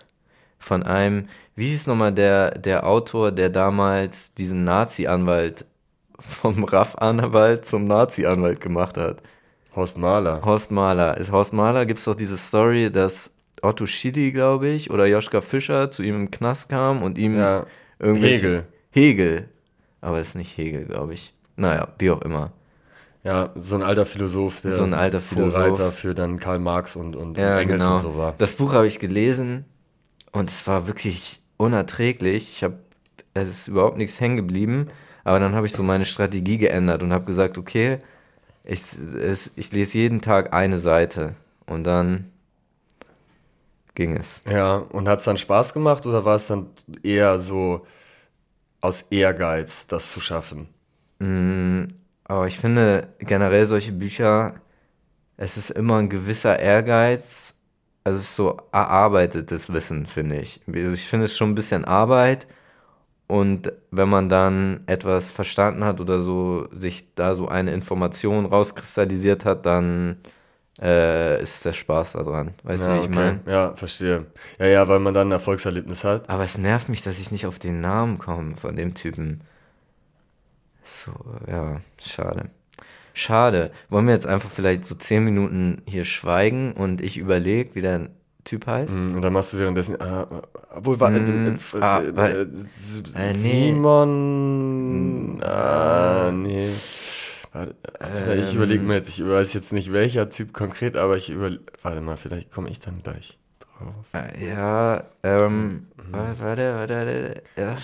von 0.58 0.82
einem, 0.82 1.28
wie 1.56 1.68
hieß 1.68 1.86
nochmal 1.86 2.12
der, 2.12 2.52
der 2.52 2.86
Autor, 2.86 3.32
der 3.32 3.50
damals 3.50 4.34
diesen 4.34 4.64
Nazi-Anwalt 4.64 5.64
vom 6.18 6.64
RAF-Anwalt 6.64 7.64
zum 7.64 7.84
Nazi-Anwalt 7.84 8.60
gemacht 8.60 8.96
hat? 8.96 9.22
Horst 9.74 9.98
Mahler. 9.98 10.40
Horst 10.44 10.70
Mahler. 10.70 11.16
Ist 11.18 11.32
Horst 11.32 11.52
Mahler 11.52 11.86
gibt 11.86 11.98
es 11.98 12.04
doch 12.04 12.14
diese 12.14 12.36
Story, 12.36 12.90
dass 12.90 13.30
Otto 13.62 13.86
Schilly, 13.86 14.30
glaube 14.30 14.68
ich, 14.68 14.90
oder 14.90 15.06
Joschka 15.06 15.40
Fischer 15.40 15.90
zu 15.90 16.02
ihm 16.02 16.14
im 16.14 16.30
Knast 16.30 16.68
kam 16.68 17.02
und 17.02 17.18
ihm 17.18 17.36
Ja, 17.38 17.66
irgendwelche... 17.98 18.46
Hegel. 18.46 18.66
Hegel. 18.90 19.48
Aber 20.00 20.20
es 20.20 20.28
ist 20.28 20.34
nicht 20.36 20.56
Hegel, 20.56 20.84
glaube 20.84 21.14
ich. 21.14 21.32
Naja, 21.56 21.88
wie 21.98 22.10
auch 22.10 22.22
immer. 22.22 22.52
Ja, 23.24 23.50
so 23.56 23.74
ein 23.76 23.82
alter 23.82 24.04
Philosoph, 24.04 24.60
der 24.60 24.72
So 24.72 24.84
ein 24.84 24.92
alter 24.94 25.20
Philosoph. 25.20 25.54
Vorreiter 25.54 25.92
für 25.92 26.14
dann 26.14 26.38
Karl 26.38 26.58
Marx 26.58 26.94
und, 26.94 27.16
und 27.16 27.38
Ja, 27.38 27.58
Engels 27.58 27.82
genau. 27.82 27.94
und 27.94 28.00
so 28.00 28.16
war. 28.18 28.34
Das 28.36 28.52
Buch 28.54 28.72
habe 28.74 28.86
ich 28.86 29.00
gelesen 29.00 29.64
und 30.32 30.50
es 30.50 30.66
war 30.66 30.86
wirklich 30.86 31.40
unerträglich. 31.56 32.50
Ich 32.50 32.62
habe, 32.62 32.78
es 33.32 33.48
ist 33.48 33.68
überhaupt 33.68 33.96
nichts 33.96 34.20
hängen 34.20 34.36
geblieben, 34.36 34.88
aber 35.24 35.38
dann 35.38 35.54
habe 35.54 35.66
ich 35.66 35.72
so 35.72 35.82
meine 35.82 36.04
Strategie 36.04 36.58
geändert 36.58 37.02
und 37.02 37.12
habe 37.14 37.24
gesagt, 37.24 37.56
okay, 37.56 37.98
ich, 38.66 38.80
es, 38.92 39.52
ich 39.56 39.72
lese 39.72 39.98
jeden 39.98 40.20
Tag 40.20 40.52
eine 40.52 40.78
Seite 40.78 41.34
und 41.66 41.84
dann 41.84 42.30
ging 43.94 44.16
es. 44.16 44.42
Ja, 44.50 44.76
und 44.76 45.08
hat 45.08 45.20
es 45.20 45.24
dann 45.24 45.36
Spaß 45.36 45.72
gemacht 45.72 46.06
oder 46.06 46.24
war 46.24 46.36
es 46.36 46.46
dann 46.46 46.66
eher 47.02 47.38
so 47.38 47.86
aus 48.80 49.02
Ehrgeiz, 49.10 49.86
das 49.86 50.12
zu 50.12 50.20
schaffen? 50.20 50.68
Aber 52.24 52.46
ich 52.46 52.58
finde 52.58 53.08
generell 53.18 53.66
solche 53.66 53.92
Bücher, 53.92 54.54
es 55.36 55.56
ist 55.56 55.70
immer 55.70 55.98
ein 55.98 56.08
gewisser 56.10 56.58
Ehrgeiz. 56.60 57.54
Also 58.04 58.18
es 58.18 58.24
ist 58.26 58.36
so 58.36 58.58
erarbeitetes 58.72 59.72
Wissen, 59.72 60.06
finde 60.06 60.38
ich. 60.38 60.60
Also 60.68 60.92
ich 60.94 61.06
finde 61.08 61.26
es 61.26 61.36
schon 61.36 61.50
ein 61.50 61.54
bisschen 61.56 61.84
Arbeit. 61.84 62.46
Und 63.26 63.72
wenn 63.90 64.08
man 64.08 64.28
dann 64.28 64.82
etwas 64.86 65.30
verstanden 65.32 65.84
hat 65.84 66.00
oder 66.00 66.22
so, 66.22 66.68
sich 66.72 67.14
da 67.14 67.34
so 67.34 67.48
eine 67.48 67.72
Information 67.72 68.46
rauskristallisiert 68.46 69.44
hat, 69.46 69.66
dann 69.66 70.18
äh, 70.80 71.42
ist 71.42 71.64
der 71.64 71.72
Spaß 71.72 72.12
daran. 72.14 72.54
Weißt 72.64 72.86
du, 72.86 72.90
Ja, 72.90 72.94
wie 72.94 72.98
ich 72.98 73.08
okay. 73.08 73.14
meine? 73.14 73.40
Ja, 73.46 73.74
verstehe. 73.76 74.26
Ja, 74.58 74.66
ja, 74.66 74.88
weil 74.88 75.00
man 75.00 75.14
dann 75.14 75.28
ein 75.28 75.32
Erfolgserlebnis 75.32 76.04
hat. 76.04 76.28
Aber 76.28 76.44
es 76.44 76.58
nervt 76.58 76.88
mich, 76.88 77.02
dass 77.02 77.18
ich 77.18 77.30
nicht 77.30 77.46
auf 77.46 77.58
den 77.58 77.80
Namen 77.80 78.18
komme 78.18 78.56
von 78.56 78.76
dem 78.76 78.94
Typen. 78.94 79.42
So, 80.84 81.12
ja, 81.48 81.80
schade. 82.00 82.50
Schade. 83.14 83.72
Wollen 83.90 84.06
wir 84.06 84.14
jetzt 84.14 84.26
einfach 84.26 84.50
vielleicht 84.50 84.84
so 84.84 84.94
zehn 84.96 85.24
Minuten 85.24 85.82
hier 85.86 86.04
schweigen 86.04 86.72
und 86.74 87.00
ich 87.00 87.18
überlege, 87.18 87.74
wie 87.74 87.82
der 87.82 88.10
Typ 88.44 88.66
heißt? 88.66 88.96
Mm, 88.96 89.14
Und 89.16 89.22
dann 89.22 89.32
machst 89.32 89.52
du 89.54 89.58
währenddessen, 89.58 90.00
ah, 90.00 90.42
obwohl, 90.70 91.00
war, 91.00 91.12
Mm, 91.12 91.46
äh, 91.48 91.50
f- 91.52 91.76
ah, 91.80 92.00
äh, 92.00 92.42
äh, 92.42 92.46
Äh, 93.14 93.32
nee. 93.32 93.72
Mm. 93.72 93.78
Simon, 93.78 95.40
ah, 95.42 96.30
nee. 96.32 96.70
Warte, 97.52 97.74
äh, 98.00 98.40
ich 98.40 98.50
Ähm. 98.50 98.56
überlege 98.56 98.82
mir 98.82 98.94
jetzt, 98.96 99.08
ich 99.08 99.24
weiß 99.26 99.54
jetzt 99.54 99.72
nicht 99.72 99.92
welcher 99.92 100.28
Typ 100.28 100.52
konkret, 100.52 100.96
aber 100.96 101.16
ich 101.16 101.30
über, 101.30 101.50
warte 101.82 102.00
mal, 102.00 102.16
vielleicht 102.16 102.50
komme 102.50 102.68
ich 102.68 102.80
dann 102.80 102.96
gleich 103.02 103.38
drauf. 103.60 104.06
Äh, 104.12 104.48
Ja, 104.48 105.04
ähm, 105.22 105.86
warte, 106.12 106.40
warte, 106.40 106.74
warte, 106.74 107.42
warte. 107.56 107.82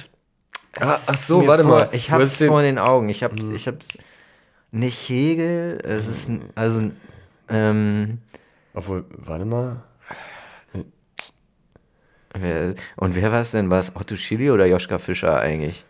Ah, 0.80 0.98
es 1.02 1.08
ach 1.08 1.16
so, 1.16 1.46
warte 1.46 1.62
vor, 1.64 1.72
mal. 1.78 1.88
Ich 1.92 2.06
den- 2.38 2.46
Mhm. 2.48 2.52
vor 2.52 2.62
den 2.62 2.78
Augen. 2.78 3.08
Ich 3.08 3.22
hab, 3.22 3.32
ich 3.38 3.66
hab's 3.68 3.88
nicht 4.72 5.08
Hegel, 5.08 5.80
es 5.84 6.06
ist, 6.08 6.28
n- 6.28 6.42
also, 6.54 6.90
ähm, 7.48 8.18
Obwohl, 8.74 9.04
warte 9.10 9.44
mal. 9.44 9.82
wer, 12.34 12.74
und 12.96 13.14
wer 13.16 13.32
war 13.32 13.40
es 13.40 13.50
denn? 13.52 13.70
War 13.70 13.80
es 13.80 13.94
Otto 13.96 14.16
Schilly 14.16 14.50
oder 14.50 14.66
Joschka 14.66 14.98
Fischer 14.98 15.40
eigentlich? 15.40 15.84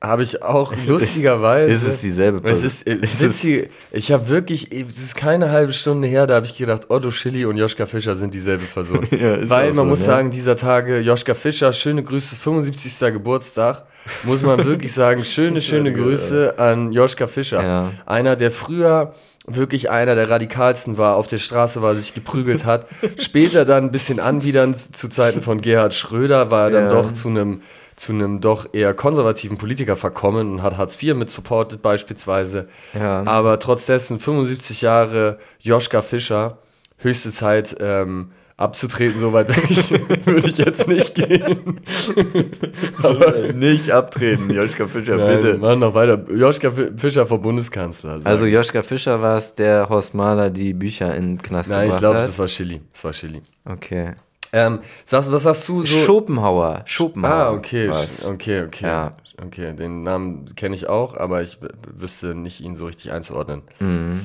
Habe 0.00 0.22
ich 0.22 0.42
auch 0.42 0.72
lustigerweise. 0.86 1.72
Ist 1.72 1.82
es 1.82 2.00
dieselbe 2.00 2.36
Es 2.38 2.42
Person? 2.42 2.66
ist 2.66 2.86
äh, 2.86 3.02
witzig. 3.02 3.68
Ich 3.90 4.12
habe 4.12 4.28
wirklich, 4.28 4.70
es 4.70 4.98
ist 4.98 5.16
keine 5.16 5.50
halbe 5.50 5.72
Stunde 5.72 6.06
her, 6.06 6.26
da 6.28 6.36
habe 6.36 6.46
ich 6.46 6.56
gedacht, 6.56 6.88
Otto 6.90 7.10
Schilly 7.10 7.44
und 7.44 7.56
Joschka 7.56 7.86
Fischer 7.86 8.14
sind 8.14 8.32
dieselbe 8.34 8.64
Person. 8.64 9.06
Ja, 9.18 9.34
ist 9.34 9.50
Weil 9.50 9.68
man 9.68 9.76
so, 9.76 9.84
muss 9.86 9.98
ne? 10.00 10.04
sagen, 10.04 10.30
dieser 10.30 10.54
Tage, 10.54 11.00
Joschka 11.00 11.34
Fischer, 11.34 11.72
schöne 11.72 12.04
Grüße, 12.04 12.36
75. 12.36 13.12
Geburtstag, 13.12 13.84
muss 14.22 14.42
man 14.42 14.64
wirklich 14.64 14.92
sagen, 14.92 15.24
schöne, 15.24 15.60
schöne 15.62 15.92
Grüße 15.92 16.58
an 16.58 16.92
Joschka 16.92 17.26
Fischer. 17.26 17.62
Ja. 17.62 17.90
Einer, 18.06 18.36
der 18.36 18.50
früher 18.52 19.12
wirklich 19.46 19.90
einer 19.90 20.14
der 20.14 20.30
radikalsten 20.30 20.98
war, 20.98 21.16
auf 21.16 21.26
der 21.26 21.38
Straße 21.38 21.82
war, 21.82 21.96
sich 21.96 22.14
geprügelt 22.14 22.64
hat. 22.66 22.86
Später 23.18 23.64
dann 23.64 23.84
ein 23.84 23.90
bisschen 23.90 24.20
anwidernd 24.20 24.76
zu 24.76 25.08
Zeiten 25.08 25.40
von 25.42 25.60
Gerhard 25.60 25.94
Schröder, 25.94 26.50
war 26.50 26.64
er 26.66 26.70
dann 26.70 26.84
Ja. 26.84 26.92
doch 26.92 27.12
zu 27.12 27.28
einem 27.28 27.62
zu 27.98 28.12
einem 28.12 28.40
doch 28.40 28.68
eher 28.72 28.94
konservativen 28.94 29.58
Politiker 29.58 29.96
verkommen 29.96 30.52
und 30.52 30.62
hat 30.62 30.76
Hartz 30.76 31.02
IV 31.02 31.14
mit 31.16 31.28
supportet 31.30 31.82
beispielsweise. 31.82 32.68
Ja. 32.94 33.24
Aber 33.26 33.58
trotz 33.58 33.86
dessen 33.86 34.18
75 34.20 34.82
Jahre 34.82 35.38
Joschka 35.60 36.00
Fischer, 36.00 36.58
höchste 36.98 37.32
Zeit 37.32 37.76
ähm, 37.80 38.30
abzutreten, 38.56 39.18
soweit 39.18 39.48
würde 39.48 39.62
ich, 39.68 39.90
würde 40.26 40.48
ich 40.48 40.58
jetzt 40.58 40.86
nicht 40.86 41.14
gehen. 41.16 41.80
Aber 43.02 43.52
nicht 43.52 43.90
abtreten, 43.90 44.50
Joschka 44.50 44.86
Fischer, 44.86 45.16
Nein, 45.16 45.42
bitte. 45.42 45.58
machen 45.58 45.80
noch 45.80 45.94
weiter. 45.94 46.22
Joschka 46.30 46.70
Fi- 46.70 46.90
Fischer 46.96 47.26
vor 47.26 47.40
Bundeskanzler. 47.40 48.18
Also. 48.24 48.46
Joschka 48.46 48.82
Fischer 48.82 49.20
war 49.20 49.38
es, 49.38 49.54
der 49.54 49.88
Horst 49.88 50.14
Mahler 50.14 50.50
die 50.50 50.72
Bücher 50.72 51.14
in 51.14 51.36
den 51.36 51.42
Knast 51.42 51.70
Nein, 51.70 51.88
ich 51.90 51.98
glaube, 51.98 52.18
das 52.18 52.38
war 52.38 52.46
Chili. 52.46 52.80
Das 52.92 53.04
war 53.04 53.12
Chili. 53.12 53.42
Okay. 53.64 54.12
Ähm, 54.52 54.80
sagst, 55.04 55.30
was 55.30 55.42
sagst 55.42 55.68
du 55.68 55.84
so? 55.84 55.98
Schopenhauer. 55.98 56.82
Schopenhauer. 56.86 57.32
Ah, 57.32 57.50
okay, 57.52 57.88
war's. 57.90 58.24
okay, 58.24 58.62
okay. 58.64 58.86
Ja. 58.86 59.10
Okay, 59.42 59.74
den 59.74 60.02
Namen 60.02 60.46
kenne 60.56 60.74
ich 60.74 60.88
auch, 60.88 61.16
aber 61.16 61.42
ich 61.42 61.58
wüsste 61.94 62.34
nicht, 62.34 62.60
ihn 62.60 62.74
so 62.74 62.86
richtig 62.86 63.12
einzuordnen. 63.12 63.62
Mhm. 63.78 64.20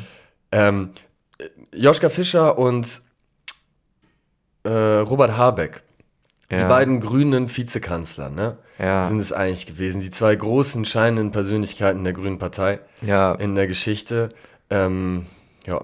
Ähm, 0.51 0.89
äh, 1.39 1.45
Joschka 1.77 2.09
Fischer 2.09 2.57
und 2.57 3.01
äh, 4.63 4.69
Robert 4.69 5.35
Habeck, 5.37 5.83
die 6.51 6.55
Ja. 6.55 6.67
beiden 6.67 6.99
grünen 6.99 7.55
Vizekanzler, 7.55 8.29
ne? 8.29 8.57
Ja. 8.79 9.05
Sind 9.05 9.17
es 9.19 9.33
eigentlich 9.33 9.65
gewesen. 9.65 10.01
Die 10.01 10.09
zwei 10.09 10.35
großen, 10.35 10.85
scheinenden 10.85 11.31
Persönlichkeiten 11.31 12.03
der 12.03 12.13
Grünen 12.13 12.37
Partei 12.37 12.79
Ja. 13.01 13.33
in 13.35 13.55
der 13.55 13.67
Geschichte. 13.67 14.29
Ähm, 14.69 15.25
ja, 15.65 15.83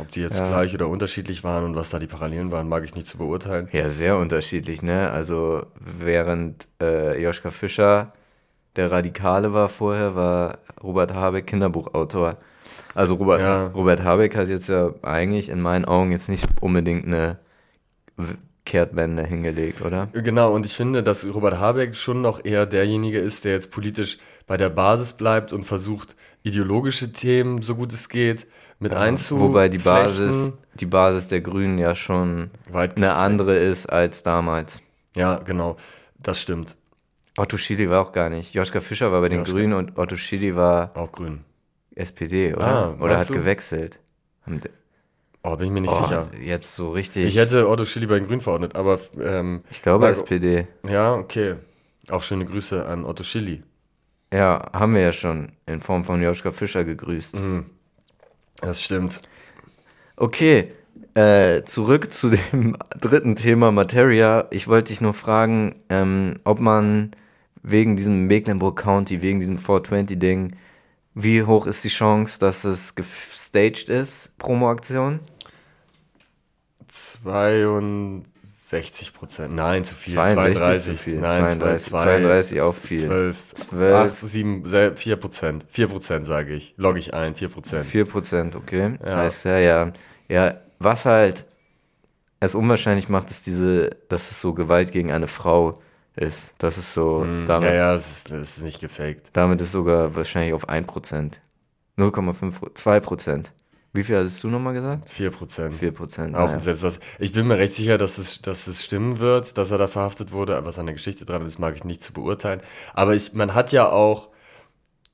ob 0.00 0.10
die 0.10 0.20
jetzt 0.20 0.40
Ja. 0.40 0.46
gleich 0.48 0.74
oder 0.74 0.88
unterschiedlich 0.88 1.44
waren 1.44 1.64
und 1.64 1.76
was 1.76 1.90
da 1.90 1.98
die 1.98 2.06
Parallelen 2.06 2.50
waren, 2.50 2.68
mag 2.68 2.84
ich 2.84 2.94
nicht 2.94 3.06
zu 3.06 3.18
beurteilen. 3.18 3.68
Ja, 3.72 3.88
sehr 3.88 4.16
unterschiedlich, 4.16 4.82
ne? 4.82 5.10
Also 5.10 5.66
während 5.78 6.66
äh, 6.80 7.22
Joschka 7.22 7.50
Fischer 7.50 8.12
der 8.76 8.90
Radikale 8.90 9.52
war 9.52 9.68
vorher, 9.68 10.14
war 10.14 10.58
Robert 10.82 11.12
Habeck 11.14 11.46
Kinderbuchautor. 11.46 12.36
Also 12.94 13.14
Robert, 13.16 13.42
Ja. 13.42 13.66
Robert 13.68 14.04
Habeck 14.04 14.36
hat 14.36 14.48
jetzt 14.48 14.68
ja 14.68 14.94
eigentlich 15.02 15.48
in 15.48 15.60
meinen 15.60 15.84
Augen 15.84 16.12
jetzt 16.12 16.28
nicht 16.28 16.46
unbedingt 16.60 17.04
eine 17.06 17.38
Kehrtwende 18.70 19.26
hingelegt, 19.26 19.82
oder? 19.82 20.06
Genau, 20.12 20.52
und 20.54 20.64
ich 20.64 20.74
finde, 20.74 21.02
dass 21.02 21.26
Robert 21.26 21.58
Habeck 21.58 21.96
schon 21.96 22.22
noch 22.22 22.44
eher 22.44 22.66
derjenige 22.66 23.18
ist, 23.18 23.44
der 23.44 23.50
jetzt 23.54 23.72
politisch 23.72 24.18
bei 24.46 24.56
der 24.56 24.70
Basis 24.70 25.14
bleibt 25.14 25.52
und 25.52 25.64
versucht, 25.64 26.14
ideologische 26.44 27.10
Themen, 27.10 27.62
so 27.62 27.74
gut 27.74 27.92
es 27.92 28.08
geht, 28.08 28.46
mit 28.78 28.94
einzuflechten. 28.94 29.48
Wobei 29.48 29.68
die 29.68 29.78
Basis, 29.78 30.52
die 30.74 30.86
Basis 30.86 31.26
der 31.26 31.40
Grünen 31.40 31.78
ja 31.78 31.96
schon 31.96 32.50
Weit 32.70 32.96
eine 32.96 33.14
andere 33.14 33.56
ist 33.56 33.86
als 33.86 34.22
damals. 34.22 34.82
Ja, 35.16 35.38
genau, 35.40 35.74
das 36.20 36.40
stimmt. 36.40 36.76
Otto 37.38 37.56
Schily 37.56 37.90
war 37.90 38.02
auch 38.02 38.12
gar 38.12 38.30
nicht. 38.30 38.54
Joschka 38.54 38.78
Fischer 38.78 39.10
war 39.10 39.20
bei 39.20 39.30
den 39.30 39.40
Joschka. 39.40 39.52
Grünen 39.52 39.72
und 39.72 39.98
Otto 39.98 40.14
Schily 40.14 40.54
war 40.54 40.92
Auch 40.94 41.10
grün. 41.10 41.40
SPD, 41.96 42.54
oder? 42.54 42.66
Ah, 42.66 42.96
oder 43.00 43.18
hat 43.18 43.28
du? 43.28 43.34
gewechselt. 43.34 43.98
Oh, 45.42 45.56
bin 45.56 45.66
ich 45.66 45.72
mir 45.72 45.80
nicht 45.80 45.92
Oh, 45.92 46.02
sicher. 46.04 46.28
jetzt 46.42 46.74
so 46.74 46.90
richtig. 46.92 47.24
Ich 47.24 47.36
hätte 47.36 47.68
Otto 47.68 47.84
Schilly 47.84 48.06
bei 48.06 48.18
den 48.18 48.26
Grünen 48.26 48.40
verordnet, 48.42 48.76
aber 48.76 48.98
ähm, 49.20 49.62
Ich 49.70 49.80
glaube 49.80 50.04
Ja, 50.06 50.10
SPD. 50.12 50.66
ja, 50.88 51.14
okay. 51.14 51.54
Auch 52.10 52.22
schöne 52.22 52.44
Grüße 52.44 52.84
an 52.86 53.04
Otto 53.04 53.22
Schilly. 53.24 53.62
Ja, 54.32 54.70
haben 54.72 54.94
wir 54.94 55.00
ja 55.02 55.12
schon 55.12 55.52
in 55.66 55.80
Form 55.80 56.04
von 56.04 56.22
Joschka 56.22 56.50
Fischer 56.52 56.84
gegrüßt. 56.84 57.40
Mhm. 57.40 57.66
Das 58.60 58.82
stimmt. 58.82 59.22
Okay, 60.16 60.72
äh, 61.14 61.62
zurück 61.64 62.12
zu 62.12 62.30
dem 62.30 62.76
dritten 63.00 63.34
Thema 63.36 63.72
Materia. 63.72 64.46
Ich 64.50 64.68
wollte 64.68 64.88
dich 64.92 65.00
nur 65.00 65.14
fragen, 65.14 65.76
ähm, 65.88 66.36
ob 66.44 66.60
man 66.60 67.12
wegen 67.62 67.96
diesem 67.96 68.26
Mecklenburg 68.26 68.78
County, 68.82 69.22
wegen 69.22 69.40
diesem 69.40 69.56
420-Ding, 69.56 70.54
wie 71.14 71.42
hoch 71.42 71.66
ist 71.66 71.84
die 71.84 71.88
Chance, 71.88 72.38
dass 72.38 72.64
es 72.64 72.94
gestaged 72.94 73.88
ist, 73.88 74.30
Promo-Aktion? 74.38 75.20
62 76.88 79.12
Prozent. 79.12 79.54
Nein, 79.54 79.84
zu 79.84 79.94
viel. 79.94 80.14
62 80.14 80.56
32. 80.56 80.84
zu 80.84 81.02
viel. 81.02 81.20
Nein, 81.20 81.50
32, 81.50 81.88
2, 81.88 81.98
32 81.98 82.60
auch 82.60 82.74
viel. 82.74 82.98
12. 82.98 83.54
12. 83.54 83.94
8, 83.94 84.18
7, 84.18 84.96
4 84.96 85.16
Prozent. 85.16 85.66
4 85.68 85.88
Prozent 85.88 86.26
sage 86.26 86.54
ich. 86.54 86.74
Logge 86.76 86.98
ich 86.98 87.14
ein. 87.14 87.34
4 87.34 87.48
Prozent. 87.48 87.86
4%, 87.86 88.56
okay. 88.56 88.98
Ja. 89.00 89.16
Alles 89.16 89.40
klar, 89.42 89.58
ja. 89.58 89.92
Ja, 90.28 90.54
was 90.78 91.04
halt 91.04 91.46
es 92.40 92.54
unwahrscheinlich 92.54 93.08
macht, 93.08 93.30
ist 93.30 93.46
diese, 93.46 93.90
dass 94.08 94.30
es 94.30 94.40
so 94.40 94.54
Gewalt 94.54 94.92
gegen 94.92 95.12
eine 95.12 95.28
Frau 95.28 95.70
ist. 95.70 95.80
Das 96.16 96.78
ist 96.78 96.92
so, 96.94 97.24
damit, 97.46 97.70
Ja, 97.70 97.74
ja, 97.74 97.92
das 97.92 98.10
ist, 98.10 98.30
das 98.30 98.58
ist 98.58 98.62
nicht 98.62 98.80
gefaked. 98.80 99.30
damit 99.32 99.60
ist 99.60 99.72
sogar 99.72 100.14
wahrscheinlich 100.14 100.52
auf 100.54 100.68
1%. 100.68 101.40
0,5, 101.98 102.74
2%. 102.74 103.44
Wie 103.92 104.04
viel 104.04 104.16
hattest 104.18 104.42
du 104.44 104.48
nochmal 104.48 104.74
gesagt? 104.74 105.10
4 105.10 105.30
Prozent. 105.30 105.74
4%. 105.76 106.34
Auch 106.36 106.46
Naja. 106.46 106.60
selbst 106.60 106.84
das. 106.84 107.00
Ich 107.18 107.32
bin 107.32 107.46
mir 107.48 107.58
recht 107.58 107.74
sicher, 107.74 107.98
dass 107.98 108.18
es, 108.18 108.40
dass 108.40 108.66
es 108.68 108.84
stimmen 108.84 109.18
wird, 109.18 109.58
dass 109.58 109.70
er 109.72 109.78
da 109.78 109.86
verhaftet 109.88 110.30
wurde. 110.32 110.64
Was 110.64 110.78
an 110.78 110.86
der 110.86 110.94
Geschichte 110.94 111.24
dran 111.24 111.44
ist, 111.44 111.58
mag 111.58 111.74
ich 111.74 111.84
nicht 111.84 112.00
zu 112.00 112.12
beurteilen. 112.12 112.60
Aber 112.94 113.14
ich, 113.14 113.32
man 113.32 113.54
hat 113.54 113.72
ja 113.72 113.88
auch 113.90 114.28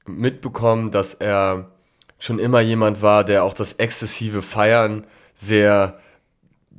mitbekommen, 0.07 0.91
dass 0.91 1.15
er 1.15 1.71
schon 2.19 2.39
immer 2.39 2.61
jemand 2.61 3.03
war, 3.03 3.25
der 3.25 3.45
auch 3.45 3.55
das 3.55 3.75
exzessive 3.75 4.43
Feiern 4.43 5.07
sehr 5.35 5.99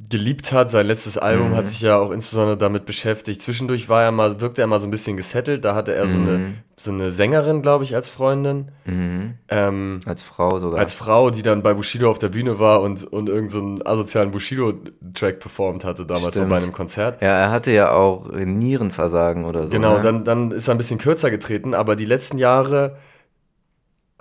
geliebt 0.10 0.52
hat. 0.52 0.70
Sein 0.70 0.86
letztes 0.86 1.18
Album 1.18 1.56
hat 1.56 1.68
sich 1.68 1.82
ja 1.82 1.98
auch 1.98 2.12
insbesondere 2.12 2.58
damit 2.58 2.86
beschäftigt. 2.86 3.42
Zwischendurch 3.42 3.90
war 3.90 4.04
er 4.04 4.12
mal, 4.12 4.40
wirkte 4.40 4.62
er 4.62 4.68
mal 4.68 4.80
so 4.80 4.88
ein 4.88 4.92
bisschen 4.92 5.18
gesettelt. 5.18 5.66
Da 5.66 5.76
hatte 5.76 5.94
er 5.94 6.08
so, 6.08 6.18
eine, 6.18 6.54
so 6.78 6.92
eine 6.92 7.12
Sängerin, 7.12 7.62
glaube 7.62 7.84
ich, 7.84 7.96
als 7.96 8.10
Freundin. 8.10 8.72
Mhm. 8.86 9.36
Ähm, 9.50 10.00
Als 10.06 10.22
Frau 10.24 10.60
sogar. 10.60 10.80
als 10.80 10.94
Frau, 10.94 11.30
die 11.30 11.42
dann 11.42 11.64
bei 11.64 11.74
Bushido 11.74 12.10
auf 12.10 12.20
der 12.20 12.30
Bühne 12.30 12.60
war 12.60 12.82
und, 12.82 13.04
und 13.04 13.28
irgendeinen 13.28 13.78
so 13.80 13.86
asozialen 13.86 14.32
Bushido-Track 14.32 15.40
performt 15.40 15.84
hatte, 15.84 16.06
damals 16.06 16.24
so 16.24 16.32
Stimmt. 16.32 16.50
bei 16.50 16.58
einem 16.58 16.72
Konzert. 16.72 17.22
ja, 17.22 17.38
er 17.38 17.52
hatte 17.52 17.72
ja 17.72 17.92
auch 17.92 18.32
Nierenversagen 18.32 19.46
oder 19.46 19.64
so. 19.64 19.70
Genau, 19.70 19.98
ne? 19.98 20.02
dann, 20.02 20.24
dann 20.24 20.52
ist 20.52 20.68
er 20.68 20.76
ein 20.76 20.78
bisschen 20.78 21.00
kürzer 21.00 21.32
getreten, 21.32 21.74
aber 21.74 21.96
die 21.96 22.06
letzten 22.06 22.38
Jahre 22.38 22.98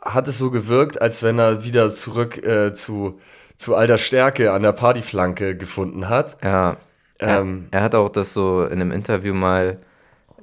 hat 0.03 0.29
es 0.29 0.39
so 0.39 0.51
gewirkt, 0.51 1.01
als 1.01 1.23
wenn 1.23 1.39
er 1.39 1.65
wieder 1.65 1.91
zurück 1.91 2.45
äh, 2.47 2.73
zu, 2.73 3.19
zu 3.57 3.75
alter 3.75 3.99
Stärke 3.99 4.53
an 4.53 4.63
der 4.63 4.73
Partyflanke 4.73 5.57
gefunden 5.57 6.09
hat. 6.09 6.37
Ja. 6.43 6.77
Er, 7.19 7.41
Ähm, 7.41 7.69
er 7.71 7.83
hat 7.83 7.95
auch 7.95 8.11
das 8.11 8.33
so 8.35 8.65
in 8.65 8.81
einem 8.81 8.91
Interview 8.93 9.35
mal 9.35 9.79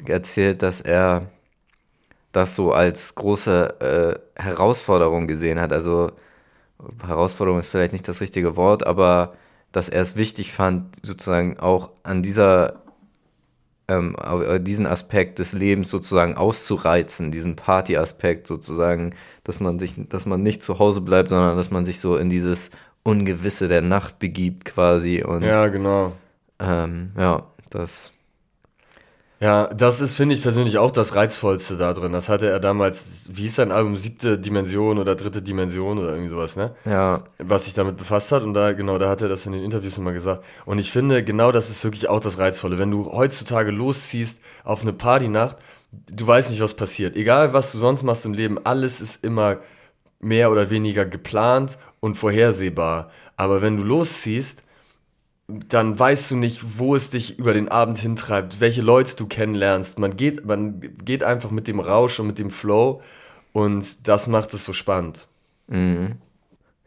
erzählt, 0.05 0.61
dass 0.63 0.81
er 0.81 1.29
das 2.31 2.55
so 2.55 2.71
als 2.73 3.15
große 3.15 4.19
äh, 4.37 4.41
Herausforderung 4.41 5.27
gesehen 5.27 5.59
hat. 5.59 5.71
Also 5.71 6.11
Herausforderung 7.05 7.59
ist 7.59 7.69
vielleicht 7.69 7.93
nicht 7.93 8.07
das 8.07 8.21
richtige 8.21 8.55
Wort, 8.55 8.85
aber 8.87 9.29
dass 9.71 9.89
er 9.89 10.01
es 10.01 10.15
wichtig 10.15 10.51
fand, 10.53 10.97
sozusagen 11.05 11.59
auch 11.59 11.91
an 12.03 12.23
dieser 12.23 12.83
ähm, 13.87 14.15
au- 14.17 14.59
diesen 14.59 14.85
Aspekt 14.85 15.39
des 15.39 15.53
Lebens 15.53 15.89
sozusagen 15.89 16.35
auszureizen, 16.35 17.31
diesen 17.31 17.55
Party-Aspekt 17.55 18.47
sozusagen, 18.47 19.13
dass 19.43 19.59
man 19.59 19.77
sich, 19.79 19.95
dass 20.09 20.25
man 20.25 20.41
nicht 20.41 20.63
zu 20.63 20.79
Hause 20.79 21.01
bleibt, 21.01 21.29
sondern 21.29 21.57
dass 21.57 21.71
man 21.71 21.85
sich 21.85 21.99
so 21.99 22.17
in 22.17 22.29
dieses 22.29 22.69
Ungewisse 23.03 23.67
der 23.67 23.81
Nacht 23.81 24.19
begibt 24.19 24.65
quasi 24.65 25.23
und 25.23 25.43
ja, 25.43 25.67
genau. 25.67 26.13
ähm, 26.59 27.11
ja, 27.17 27.43
das. 27.69 28.13
Ja, 29.43 29.67
das 29.67 29.99
ist, 29.99 30.15
finde 30.15 30.35
ich 30.35 30.41
persönlich 30.41 30.77
auch 30.77 30.89
das 30.89 31.15
Reizvollste 31.15 31.75
da 31.75 31.91
drin. 31.91 32.13
Das 32.13 32.29
hatte 32.29 32.47
er 32.47 32.61
damals, 32.61 33.27
wie 33.29 33.41
hieß 33.41 33.55
sein 33.55 33.73
Album, 33.73 33.97
siebte 33.97 34.39
Dimension 34.39 34.99
oder 34.99 35.15
dritte 35.15 35.41
Dimension 35.41 35.99
oder 35.99 36.11
irgendwie 36.11 36.29
sowas, 36.29 36.55
ne? 36.55 36.73
Ja, 36.85 37.25
was 37.39 37.65
sich 37.65 37.73
damit 37.73 37.97
befasst 37.97 38.31
hat 38.31 38.43
und 38.43 38.53
da 38.53 38.71
genau 38.71 38.97
da 38.99 39.09
hat 39.09 39.21
er 39.21 39.27
das 39.27 39.45
in 39.45 39.51
den 39.51 39.61
Interviews 39.61 39.97
immer 39.97 40.13
gesagt 40.13 40.45
und 40.65 40.79
ich 40.79 40.91
finde 40.91 41.25
genau 41.25 41.51
das 41.51 41.69
ist 41.69 41.83
wirklich 41.83 42.07
auch 42.07 42.21
das 42.21 42.39
reizvolle 42.39 42.79
wenn 42.79 42.89
du 42.89 43.11
heutzutage 43.11 43.71
losziehst 43.71 44.39
auf 44.63 44.81
eine 44.81 44.93
Partynacht 44.93 45.57
du 45.91 46.25
weißt 46.25 46.49
nicht 46.51 46.61
was 46.61 46.75
passiert 46.75 47.17
egal 47.17 47.51
was 47.51 47.73
du 47.73 47.79
sonst 47.79 48.03
machst 48.03 48.25
im 48.25 48.33
Leben 48.33 48.65
alles 48.65 49.01
ist 49.01 49.25
immer 49.25 49.57
mehr 50.23 50.51
oder 50.51 50.69
weniger 50.69 51.05
geplant 51.05 51.77
und 51.99 52.15
vorhersehbar 52.15 53.09
aber 53.35 53.61
wenn 53.61 53.77
du 53.77 53.83
losziehst 53.83 54.63
dann 55.47 55.99
weißt 55.99 56.31
du 56.31 56.35
nicht, 56.37 56.79
wo 56.79 56.95
es 56.95 57.09
dich 57.09 57.37
über 57.37 57.53
den 57.53 57.67
Abend 57.67 57.99
hintreibt, 57.99 58.61
welche 58.61 58.81
Leute 58.81 59.15
du 59.17 59.27
kennenlernst. 59.27 59.99
Man 59.99 60.15
geht, 60.15 60.45
man 60.45 60.79
geht 61.03 61.23
einfach 61.23 61.51
mit 61.51 61.67
dem 61.67 61.79
Rausch 61.79 62.19
und 62.19 62.27
mit 62.27 62.39
dem 62.39 62.49
Flow 62.49 63.01
und 63.51 64.07
das 64.07 64.27
macht 64.27 64.53
es 64.53 64.63
so 64.65 64.73
spannend. 64.73 65.27
Mhm. 65.67 66.13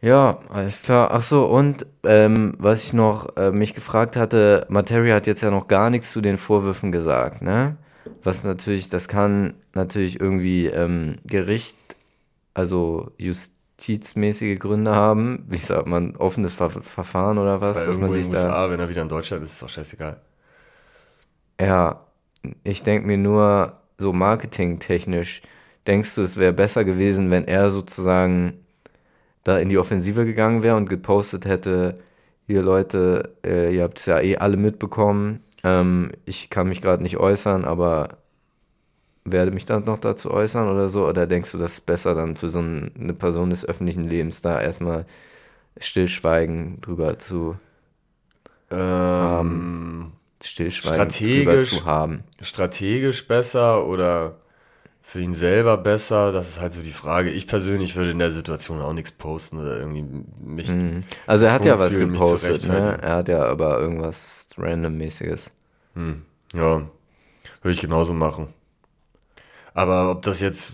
Ja, 0.01 0.41
alles 0.51 0.83
klar. 0.83 1.11
Ach 1.13 1.23
so, 1.23 1.47
und 1.47 1.87
ähm, 2.05 2.55
was 2.59 2.85
ich 2.85 2.93
noch 2.93 3.37
äh, 3.37 3.51
mich 3.51 3.75
gefragt 3.75 4.17
hatte, 4.17 4.67
Materia 4.69 5.15
hat 5.15 5.27
jetzt 5.27 5.43
ja 5.43 5.51
noch 5.51 5.69
gar 5.69 5.91
nichts 5.91 6.13
zu 6.13 6.21
den 6.21 6.39
Vorwürfen 6.39 6.93
gesagt, 6.93 7.43
ne? 7.43 7.77
Was 8.23 8.45
natürlich, 8.45 8.89
das 8.89 9.09
kann 9.09 9.55
natürlich 9.75 10.21
irgendwie 10.21 10.67
ähm, 10.67 11.17
Gericht, 11.25 11.77
also 12.57 13.13
justizmäßige 13.19 14.59
Gründe 14.59 14.95
haben. 14.95 15.45
Wie 15.47 15.59
sagt 15.59 15.87
man, 15.87 16.17
offenes 16.17 16.55
Ver 16.55 16.71
Verfahren 16.71 17.37
oder 17.37 17.61
was? 17.61 17.77
Weil 17.77 17.87
dass 17.87 17.99
man 17.99 18.11
irgendwo 18.11 18.15
in 18.15 18.23
sich 18.23 18.33
den 18.33 18.43
da. 18.43 18.49
USA, 18.49 18.71
wenn 18.71 18.81
er 18.81 18.89
wieder 18.89 19.03
in 19.03 19.09
Deutschland 19.11 19.43
ist, 19.43 19.53
ist 19.53 19.63
doch 19.63 19.69
scheißegal. 19.69 20.21
Ja, 21.61 22.07
ich 22.65 22.83
denke 22.83 23.07
mir 23.07 23.19
nur, 23.19 23.75
so 23.99 24.15
marketingtechnisch, 24.15 25.43
denkst 25.87 26.15
du, 26.15 26.23
es 26.23 26.39
wäre 26.39 26.55
besser 26.55 26.85
gewesen, 26.85 27.31
wenn 27.31 27.47
er 27.47 27.71
sozusagen 27.71 28.65
da 29.45 29.59
in 29.59 29.69
die 29.69 29.79
Offensive 29.79 30.25
gegangen 30.25 30.63
wäre 30.63 30.77
und 30.77 30.89
gepostet 30.89 31.45
hätte, 31.45 31.95
hier 32.47 32.63
Leute, 32.63 33.37
äh, 33.45 33.75
ihr 33.75 33.83
habt 33.83 33.99
es 33.99 34.07
ja 34.07 34.21
eh 34.21 34.39
alle 34.39 34.57
mitbekommen, 34.57 35.43
ähm, 35.63 36.11
ich 36.25 36.49
kann 36.49 36.69
mich 36.69 36.81
gerade 36.81 37.03
nicht 37.03 37.19
äußern, 37.19 37.65
aber 37.65 38.19
werde 39.33 39.53
mich 39.53 39.67
dann 39.67 39.85
noch 39.85 39.99
dazu 39.99 40.31
äußern 40.31 40.69
oder 40.69 40.89
so? 40.89 41.07
Oder 41.07 41.27
denkst 41.27 41.53
du, 41.53 41.59
das 41.59 41.75
ist 41.75 41.87
besser 41.87 42.15
dann 42.15 42.37
für 42.37 42.49
so 42.49 42.61
ein, 42.61 42.91
eine 42.99 43.15
Person 43.15 43.51
des 43.51 43.65
öffentlichen 43.65 44.09
Lebens 44.09 44.43
da 44.43 44.61
erstmal 44.61 45.07
stillschweigen 45.79 46.81
drüber 46.83 47.19
zu 47.19 47.57
Ähm, 48.71 50.13
stillschweigen 50.43 51.21
drüber 51.23 51.61
zu 51.61 51.85
haben? 51.85 52.25
strategisch 52.41 53.27
besser 53.29 53.87
oder 53.87 54.37
für 55.03 55.21
ihn 55.21 55.35
selber 55.35 55.77
besser? 55.79 56.33
Das 56.33 56.49
ist 56.51 56.61
halt 56.61 56.73
so 56.73 56.83
die 56.83 56.91
Frage. 56.93 57.31
Ich 57.31 57.47
persönlich 57.47 57.97
würde 57.97 58.11
in 58.13 58.19
der 58.19 58.31
Situation 58.33 58.81
auch 58.83 58.93
nichts 58.93 59.13
posten 59.13 59.59
oder 59.61 59.79
irgendwie 59.81 60.05
mich. 60.41 60.69
Mhm. 60.69 61.03
Also 61.27 61.47
er 61.47 61.53
hat 61.53 61.65
ja 61.65 61.79
was 61.79 61.95
fühlen, 61.95 62.13
gepostet, 62.13 62.65
ne? 62.65 62.99
Er 63.01 63.17
hat 63.17 63.29
ja 63.29 63.45
aber 63.45 63.79
irgendwas 63.81 64.47
randommäßiges. 64.59 65.51
Hm, 65.95 66.23
ja, 66.55 66.77
würde 67.63 67.73
ich 67.73 67.81
genauso 67.81 68.15
machen. 68.15 68.55
Aber 69.77 70.11
ob 70.11 70.23
das 70.23 70.41
jetzt 70.41 70.73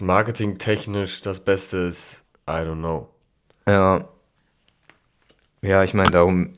marketingtechnisch 0.00 1.20
das 1.20 1.40
Beste 1.40 1.76
ist, 1.78 2.24
I 2.48 2.52
don't 2.62 2.78
know. 2.78 3.08
Ja. 3.68 4.08
Ja, 5.60 5.84
ich 5.84 5.92
meine, 5.92 6.10
darum. 6.10 6.52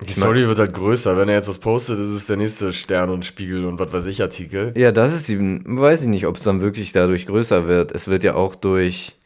Die 0.00 0.10
Ich 0.10 0.16
mein- 0.16 0.24
Story 0.24 0.48
wird 0.48 0.58
halt 0.58 0.72
größer. 0.72 1.16
Wenn 1.16 1.28
er 1.28 1.36
jetzt 1.36 1.48
was 1.48 1.60
postet, 1.60 2.00
ist 2.00 2.08
es 2.10 2.26
der 2.26 2.36
nächste 2.36 2.72
Stern 2.72 3.08
und 3.10 3.24
Spiegel 3.24 3.64
und 3.66 3.78
was 3.78 3.92
weiß 3.92 4.06
ich 4.06 4.20
Artikel. 4.20 4.72
Ja, 4.76 4.90
das 4.90 5.14
ist 5.14 5.28
eben, 5.30 5.62
weiß 5.80 6.02
ich 6.02 6.08
nicht, 6.08 6.26
ob 6.26 6.36
es 6.36 6.42
dann 6.42 6.60
wirklich 6.60 6.90
dadurch 6.92 7.26
größer 7.26 7.68
wird. 7.68 7.92
Es 7.92 8.08
wird 8.08 8.24
ja 8.24 8.34
auch 8.34 8.56
durch, 8.56 9.16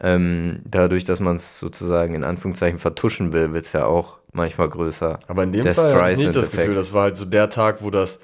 ähm, 0.00 0.60
dadurch, 0.64 1.04
dass 1.04 1.18
man 1.18 1.36
es 1.36 1.58
sozusagen 1.58 2.14
in 2.14 2.22
Anführungszeichen 2.24 2.78
vertuschen 2.78 3.32
will, 3.32 3.52
wird 3.52 3.64
es 3.64 3.72
ja 3.72 3.86
auch 3.86 4.18
manchmal 4.32 4.68
größer. 4.68 5.18
Aber 5.26 5.42
in 5.42 5.52
dem 5.52 5.64
Der 5.64 5.74
Fall 5.74 5.92
habe 5.94 6.12
ich 6.12 6.18
nicht 6.18 6.36
das. 6.36 6.50
Gefühl, 6.52 6.74
das 6.74 6.92
war 6.92 7.02
halt 7.02 7.16
so 7.16 7.24
der 7.24 7.50
Tag, 7.50 7.82
wo 7.82 7.90
das, 7.90 8.18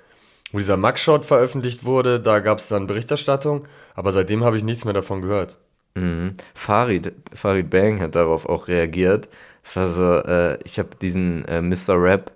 wo 0.53 0.59
dieser 0.59 0.77
Mugshot 0.77 1.25
veröffentlicht 1.25 1.85
wurde, 1.85 2.21
da 2.21 2.41
gab 2.41 2.59
es 2.59 2.69
dann 2.69 2.87
Berichterstattung, 2.87 3.67
aber 3.95 4.13
seitdem 4.13 4.45
habe 4.45 4.57
ich 4.57 4.65
nichts 4.65 4.85
mehr 4.85 4.95
davon 4.95 5.23
gehört. 5.23 5.59
Mhm. 5.95 6.35
Farid, 6.55 7.13
Farid 7.35 7.69
Bang 7.71 8.01
hat 8.01 8.15
darauf 8.15 8.47
auch 8.47 8.69
reagiert. 8.69 9.29
Es 9.65 9.77
war 9.77 9.89
so, 9.91 10.15
äh, 10.15 10.59
ich 10.65 10.79
habe 10.79 10.91
diesen 11.01 11.45
äh, 11.47 11.61
Mr. 11.63 11.95
Rap, 12.03 12.33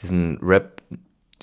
diesen 0.00 0.38
Rap, 0.42 0.80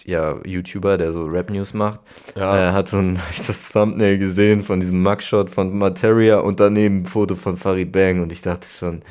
ja, 0.05 0.39
YouTuber, 0.45 0.97
der 0.97 1.11
so 1.11 1.25
Rap-News 1.25 1.73
macht, 1.73 1.99
Ja. 2.35 2.69
äh, 2.69 2.71
hat 2.71 2.87
so 2.87 2.97
ein, 2.97 3.19
ich 3.31 3.45
das 3.45 3.69
Thumbnail 3.69 4.17
gesehen 4.17 4.63
von 4.63 4.79
diesem 4.79 5.01
Mugshot 5.03 5.49
von 5.49 5.77
Materia 5.77 6.39
und 6.39 6.59
daneben 6.59 7.01
ein 7.01 7.05
Foto 7.05 7.35
von 7.35 7.57
Farid 7.57 7.91
Bang 7.91 8.21
und 8.21 8.31
ich 8.31 8.41
dachte 8.41 8.67
schon, 8.67 9.01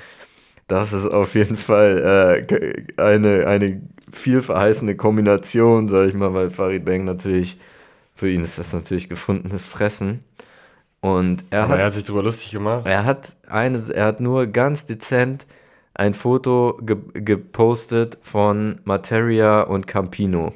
das 0.69 0.93
ist 0.93 1.07
auf 1.09 1.35
jeden 1.35 1.57
Fall 1.57 2.47
äh, 2.49 3.03
eine, 3.03 3.47
eine 3.47 3.83
vielverheißende 4.13 4.97
Kombination, 4.97 5.89
sag 5.89 6.09
ich 6.09 6.15
mal, 6.15 6.35
weil 6.35 6.51
Farid 6.51 6.85
Bang 6.85 7.05
natürlich, 7.05 7.59
für 8.15 8.31
ihn 8.31 8.43
ist 8.45 8.59
das 8.59 8.73
natürlich 8.73 9.09
gefundenes 9.09 9.67
Fressen. 9.67 10.25
Und 11.01 11.47
er 11.51 11.69
Aber 11.69 11.75
hat 11.75 11.81
er 11.81 11.87
hat 11.87 11.93
sich 11.95 12.05
darüber 12.05 12.23
lustig 12.23 12.51
gemacht. 12.53 12.87
er 12.87 13.05
hat 13.05 13.37
eine, 13.47 13.79
er 13.93 14.07
hat 14.07 14.21
nur 14.21 14.47
ganz 14.47 14.87
dezent 14.87 15.47
ein 15.95 16.15
Foto 16.15 16.79
ge 16.83 16.97
gepostet 17.15 18.19
von 18.23 18.81
Materia 18.85 19.63
und 19.63 19.87
Campino. 19.87 20.53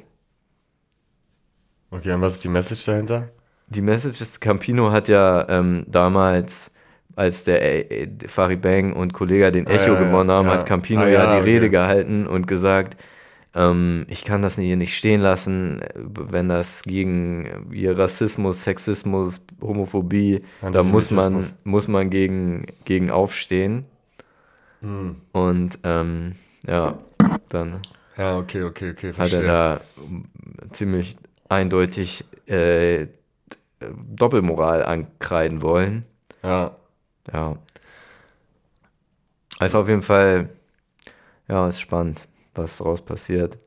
Okay, 1.91 2.13
und 2.13 2.21
was 2.21 2.33
ist 2.35 2.43
die 2.43 2.49
Message 2.49 2.85
dahinter? 2.85 3.31
Die 3.67 3.81
Message 3.81 4.21
ist, 4.21 4.41
Campino 4.41 4.91
hat 4.91 5.07
ja 5.07 5.47
ähm, 5.49 5.85
damals, 5.87 6.71
als 7.15 7.45
der 7.45 7.91
äh, 7.91 8.07
Farid 8.27 8.61
Bang 8.61 8.93
und 8.93 9.13
Kollega 9.13 9.49
den 9.51 9.65
Ah, 9.65 9.71
Echo 9.71 9.95
ja, 9.95 9.97
gewonnen 9.97 10.29
haben, 10.31 10.49
ja. 10.49 10.51
hat 10.51 10.65
Campino 10.65 11.05
Ah, 11.05 11.07
ja, 11.07 11.25
ja, 11.25 11.25
die 11.25 11.39
Rede 11.39 11.69
okay. 11.69 11.69
gehalten 11.69 12.27
und 12.27 12.47
gesagt, 12.47 12.97
ähm, 13.53 14.05
ich 14.07 14.23
kann 14.23 14.41
das 14.41 14.55
hier 14.55 14.77
nicht 14.77 14.95
stehen 14.95 15.21
lassen, 15.21 15.81
wenn 15.95 16.49
das 16.49 16.83
gegen 16.83 17.69
hier 17.73 17.97
Rassismus, 17.97 18.63
Sexismus, 18.63 19.41
Homophobie, 19.61 20.41
da 20.71 20.83
muss 20.83 21.11
man, 21.11 21.45
muss 21.63 21.87
man 21.87 22.09
gegen, 22.09 22.65
gegen 22.85 23.11
aufstehen. 23.11 23.87
Hm. 24.81 25.17
Und 25.33 25.79
ähm, 25.83 26.35
ja, 26.65 26.97
dann 27.49 27.81
Ja, 28.17 28.37
okay, 28.37 28.63
okay, 28.63 28.91
okay, 28.91 29.13
hat 29.15 29.15
verstehe. 29.15 29.41
er 29.41 29.45
da 29.45 29.81
ziemlich 30.71 31.17
eindeutig 31.49 32.25
äh, 32.47 33.07
Doppelmoral 33.79 34.83
ankreiden 34.83 35.61
wollen. 35.61 36.05
Ja, 36.43 36.75
Ja. 37.31 37.57
Also 39.59 39.79
auf 39.79 39.87
jeden 39.87 40.01
Fall, 40.01 40.49
ja, 41.47 41.67
ist 41.67 41.81
spannend, 41.81 42.27
was 42.55 42.77
daraus 42.77 43.01
passiert. 43.01 43.57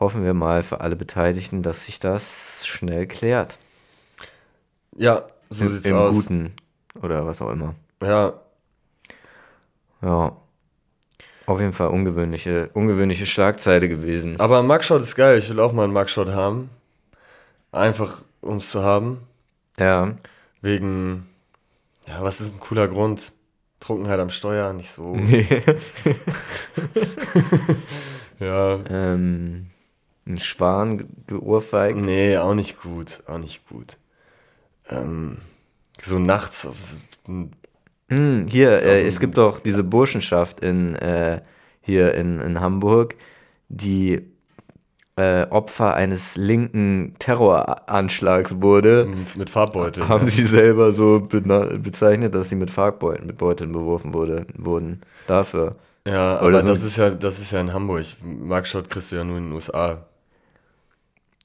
Hoffen 0.00 0.24
wir 0.24 0.34
mal 0.34 0.62
für 0.62 0.80
alle 0.80 0.96
Beteiligten, 0.96 1.62
dass 1.62 1.84
sich 1.86 1.98
das 1.98 2.66
schnell 2.66 3.06
klärt. 3.06 3.56
ja, 4.96 5.26
so 5.50 5.64
Im, 5.64 5.70
sieht's 5.72 5.86
Im 5.88 5.96
aus. 5.96 6.14
Guten 6.14 6.52
oder 7.02 7.24
was 7.26 7.40
auch 7.42 7.50
immer. 7.50 7.74
Ja, 8.02 8.32
Ja. 10.00 10.36
Auf 11.46 11.58
jeden 11.60 11.72
Fall 11.72 11.88
ungewöhnliche, 11.88 12.70
ungewöhnliche 12.72 13.26
Schlagzeile 13.26 13.88
gewesen. 13.88 14.38
aber 14.40 14.60
ein 14.60 14.66
Mugshot 14.66 15.02
ist 15.02 15.16
geil. 15.16 15.38
Ich 15.38 15.48
will 15.50 15.58
auch 15.60 15.72
mal 15.72 15.84
einen 15.84 15.92
Mugshot 15.92 16.28
haben. 16.30 16.70
Einfach, 17.72 18.22
um 18.40 18.58
es 18.58 18.70
zu 18.70 18.82
haben. 18.82 19.18
Ja. 19.78 20.14
Wegen, 20.60 21.26
ja, 22.06 22.22
was 22.22 22.40
ist 22.40 22.54
ein 22.54 22.60
cooler 22.60 22.86
Grund? 22.86 23.32
Trunkenheit 23.80 24.20
am 24.20 24.30
Steuer, 24.30 24.72
nicht 24.72 24.90
so. 24.92 25.16
Ja, 28.42 28.80
ähm, 28.90 29.66
ein 30.26 30.38
Schwan 30.38 30.98
ge- 30.98 31.06
geohrfeigt. 31.26 31.98
nee, 31.98 32.36
auch 32.38 32.54
nicht 32.54 32.80
gut, 32.80 33.22
auch 33.26 33.38
nicht 33.38 33.68
gut. 33.68 33.96
Ähm, 34.88 35.38
so 36.00 36.18
nachts 36.18 36.68
Hm, 38.08 38.46
hier, 38.48 38.82
äh, 38.82 39.06
es 39.06 39.20
gibt 39.20 39.38
doch 39.38 39.60
diese 39.60 39.84
Burschenschaft 39.84 40.60
in, 40.60 40.94
äh, 40.96 41.40
hier 41.80 42.14
in, 42.14 42.40
in 42.40 42.60
Hamburg, 42.60 43.16
die 43.68 44.22
äh, 45.16 45.46
Opfer 45.50 45.94
eines 45.94 46.36
linken 46.36 47.14
Terroranschlags 47.18 48.60
wurde. 48.60 49.08
mit 49.36 49.50
Farbbeutel. 49.50 50.08
Haben 50.08 50.26
sie 50.28 50.46
selber 50.46 50.92
so 50.92 51.20
bezeichnet, 51.20 52.34
dass 52.34 52.48
sie 52.48 52.56
mit 52.56 52.70
Farbbeuteln 52.70 53.26
mit 53.26 53.38
Beuteln 53.38 53.72
beworfen 53.72 54.14
wurde, 54.14 54.46
wurden. 54.56 55.00
Dafür. 55.26 55.72
Ja, 56.06 56.38
aber 56.38 56.60
so- 56.62 56.68
das 56.68 56.82
ist 56.82 56.96
ja, 56.96 57.10
das 57.10 57.40
ist 57.40 57.52
ja 57.52 57.60
in 57.60 57.72
Hamburg. 57.72 58.04
Mugshot 58.24 58.90
kriegst 58.90 59.12
du 59.12 59.16
ja 59.16 59.24
nur 59.24 59.38
in 59.38 59.44
den 59.44 59.52
USA. 59.52 60.06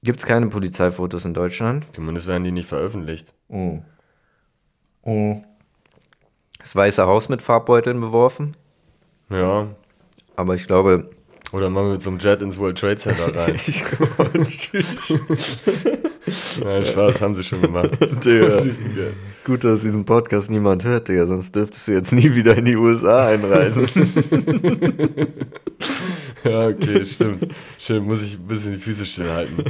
Gibt 0.04 0.20
es 0.20 0.26
keine 0.26 0.48
Polizeifotos 0.48 1.26
in 1.26 1.34
Deutschland? 1.34 1.86
Zumindest 1.94 2.28
werden 2.28 2.44
die 2.44 2.52
nicht 2.52 2.68
veröffentlicht. 2.70 3.34
Oh. 3.50 3.80
Oh. 5.04 5.42
Das 6.60 6.76
Weiße 6.76 7.06
Haus 7.06 7.30
mit 7.30 7.42
Farbbeuteln 7.42 8.00
beworfen? 8.00 8.56
Ja. 9.30 9.68
Aber 10.36 10.56
ich 10.56 10.66
glaube, 10.68 11.10
Oder 11.52 11.70
mal 11.70 11.92
mit 11.92 12.02
so 12.02 12.10
einem 12.10 12.20
Jet 12.20 12.42
ins 12.42 12.60
World 12.60 12.78
Trade 12.80 12.96
Center 12.98 13.36
rein. 13.48 13.56
ich 13.56 13.84
Nein, 16.64 16.86
Spaß, 16.86 17.22
haben 17.22 17.34
sie 17.36 17.44
schon 17.44 17.62
gemacht. 17.62 17.92
Digga. 18.26 18.62
Gut, 19.46 19.64
dass 19.64 19.82
diesen 19.82 20.04
Podcast 20.06 20.50
niemand 20.50 20.84
hört, 20.84 21.08
Digga, 21.08 21.26
sonst 21.26 21.56
dürftest 21.56 21.88
du 21.88 21.94
jetzt 21.94 22.12
nie 22.12 22.36
wieder 22.36 22.58
in 22.58 22.66
die 22.66 22.76
USA 22.76 23.28
einreisen. 23.28 23.88
ja, 26.44 26.68
okay, 26.68 27.06
stimmt. 27.06 27.48
Schön, 27.78 28.04
muss 28.04 28.24
ich 28.24 28.38
ein 28.38 28.46
bisschen 28.46 28.74
die 28.74 28.80
Füße 28.80 29.06
stillhalten. 29.06 29.64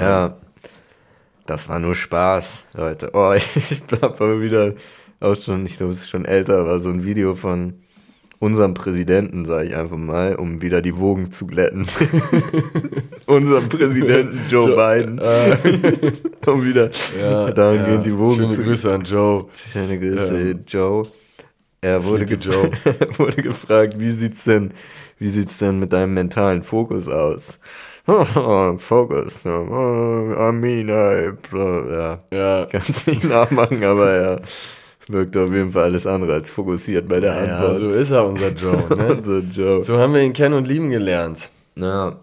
ja. 0.00 0.36
Das 1.46 1.68
war 1.68 1.78
nur 1.78 1.94
Spaß, 1.94 2.66
Leute. 2.74 3.10
Oh, 3.12 3.32
ich 3.36 3.80
hab 4.02 4.20
aber 4.20 4.40
wieder 4.40 4.74
auch 5.20 5.36
schon, 5.36 5.64
ich 5.64 5.76
glaube, 5.76 5.92
es 5.92 6.02
ist 6.02 6.10
schon 6.10 6.24
älter, 6.24 6.58
aber 6.58 6.80
so 6.80 6.90
ein 6.90 7.04
Video 7.04 7.34
von, 7.34 7.74
unserem 8.38 8.74
Präsidenten, 8.74 9.44
sage 9.44 9.68
ich 9.68 9.76
einfach 9.76 9.96
mal, 9.96 10.36
um 10.36 10.62
wieder 10.62 10.82
die 10.82 10.96
Wogen 10.96 11.30
zu 11.30 11.46
glätten. 11.46 11.86
unserem 13.26 13.68
Präsidenten 13.68 14.40
Joe, 14.48 14.68
Joe 14.68 14.76
Biden. 14.76 15.18
Äh, 15.18 16.12
um 16.50 16.64
wieder 16.64 16.90
ja, 17.18 17.50
dahingehend 17.50 18.06
ja. 18.06 18.12
die 18.12 18.18
Wogen 18.18 18.36
Schöne 18.36 18.48
zu 18.48 18.62
Grüße 18.62 18.92
an 18.92 19.02
Joe. 19.02 19.46
Schöne 19.52 19.98
Grüße, 19.98 20.50
ähm, 20.50 20.64
Joe. 20.66 21.06
Er 21.80 22.04
wurde, 22.04 22.26
ge 22.26 22.38
Joe. 22.38 22.70
wurde 23.18 23.42
gefragt, 23.42 23.94
wie 23.98 24.10
sieht's 24.10 24.44
denn, 24.44 24.72
wie 25.18 25.28
sieht's 25.28 25.58
denn 25.58 25.78
mit 25.78 25.92
deinem 25.92 26.14
mentalen 26.14 26.62
Fokus 26.62 27.08
aus? 27.08 27.58
Fokus. 28.06 29.44
I 29.46 30.52
mean, 30.52 30.88
I, 30.88 31.32
ja. 31.52 32.22
ja. 32.30 32.66
Kannst 32.66 33.08
nicht 33.08 33.24
nachmachen, 33.24 33.82
aber 33.82 34.20
ja. 34.20 34.40
Wirkt 35.08 35.36
auf 35.36 35.52
jeden 35.52 35.70
Fall 35.70 35.84
alles 35.84 36.06
andere 36.06 36.34
als 36.34 36.50
fokussiert 36.50 37.08
bei 37.08 37.20
der 37.20 37.34
ja, 37.34 37.40
Antwort. 37.40 37.74
Ja, 37.74 37.78
so 37.80 37.90
ist 37.90 38.10
er, 38.10 38.26
unser 38.26 38.50
Joe. 38.50 38.84
Ne? 38.96 39.14
unser 39.14 39.38
Joe. 39.38 39.82
So 39.82 39.98
haben 39.98 40.14
wir 40.14 40.22
ihn 40.22 40.32
kennen 40.32 40.54
und 40.54 40.66
lieben 40.66 40.90
gelernt. 40.90 41.50
Ja. 41.76 42.16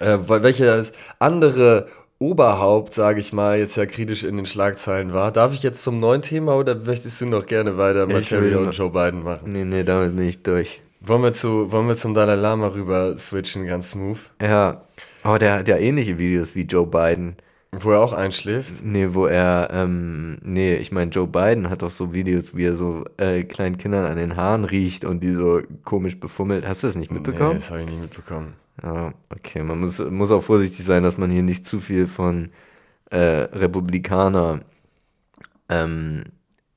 Äh, 0.00 0.18
welches 0.28 0.92
andere 1.18 1.86
Oberhaupt, 2.18 2.94
sage 2.94 3.18
ich 3.18 3.32
mal, 3.32 3.58
jetzt 3.58 3.76
ja 3.76 3.86
kritisch 3.86 4.24
in 4.24 4.36
den 4.36 4.46
Schlagzeilen 4.46 5.12
war. 5.12 5.32
Darf 5.32 5.52
ich 5.52 5.62
jetzt 5.62 5.82
zum 5.82 6.00
neuen 6.00 6.22
Thema 6.22 6.56
oder 6.56 6.76
möchtest 6.76 7.20
du 7.20 7.26
noch 7.26 7.44
gerne 7.44 7.76
weiter 7.76 8.06
Materia 8.06 8.58
und 8.58 8.70
Joe 8.70 8.90
Biden 8.90 9.24
machen? 9.24 9.50
Nee, 9.50 9.64
nee, 9.64 9.82
damit 9.82 10.16
bin 10.16 10.26
ich 10.26 10.42
durch. 10.42 10.80
Wollen 11.00 11.22
wir, 11.22 11.32
zu, 11.32 11.70
wollen 11.70 11.86
wir 11.86 11.96
zum 11.96 12.14
Dalai 12.14 12.36
Lama 12.36 12.68
rüber 12.68 13.14
switchen, 13.16 13.66
ganz 13.66 13.90
smooth? 13.90 14.18
Ja, 14.40 14.84
aber 15.22 15.38
der 15.38 15.58
hat 15.58 15.68
ja 15.68 15.76
ähnliche 15.76 16.18
Videos 16.18 16.54
wie 16.54 16.62
Joe 16.62 16.86
Biden. 16.86 17.36
Wo 17.80 17.92
er 17.92 18.00
auch 18.00 18.12
einschläft? 18.12 18.84
Nee, 18.84 19.08
wo 19.12 19.26
er, 19.26 19.68
ähm, 19.72 20.38
nee, 20.42 20.76
ich 20.76 20.92
meine, 20.92 21.10
Joe 21.10 21.26
Biden 21.26 21.70
hat 21.70 21.82
auch 21.82 21.90
so 21.90 22.14
Videos, 22.14 22.54
wie 22.56 22.64
er 22.66 22.76
so 22.76 23.04
äh, 23.16 23.42
kleinen 23.42 23.78
Kindern 23.78 24.04
an 24.04 24.16
den 24.16 24.36
Haaren 24.36 24.64
riecht 24.64 25.04
und 25.04 25.22
die 25.22 25.32
so 25.32 25.60
komisch 25.84 26.18
befummelt. 26.20 26.66
Hast 26.66 26.82
du 26.82 26.86
das 26.86 26.96
nicht 26.96 27.10
mitbekommen? 27.10 27.50
Nee, 27.50 27.56
das 27.56 27.70
habe 27.70 27.82
ich 27.82 27.90
nicht 27.90 28.00
mitbekommen. 28.00 28.54
Ja, 28.82 29.12
okay, 29.30 29.62
man 29.62 29.80
muss, 29.80 29.98
muss 29.98 30.30
auch 30.30 30.42
vorsichtig 30.42 30.84
sein, 30.84 31.02
dass 31.02 31.18
man 31.18 31.30
hier 31.30 31.42
nicht 31.42 31.64
zu 31.64 31.80
viel 31.80 32.06
von 32.06 32.50
äh, 33.10 33.18
Republikaner 33.18 34.60
ähm, 35.68 36.24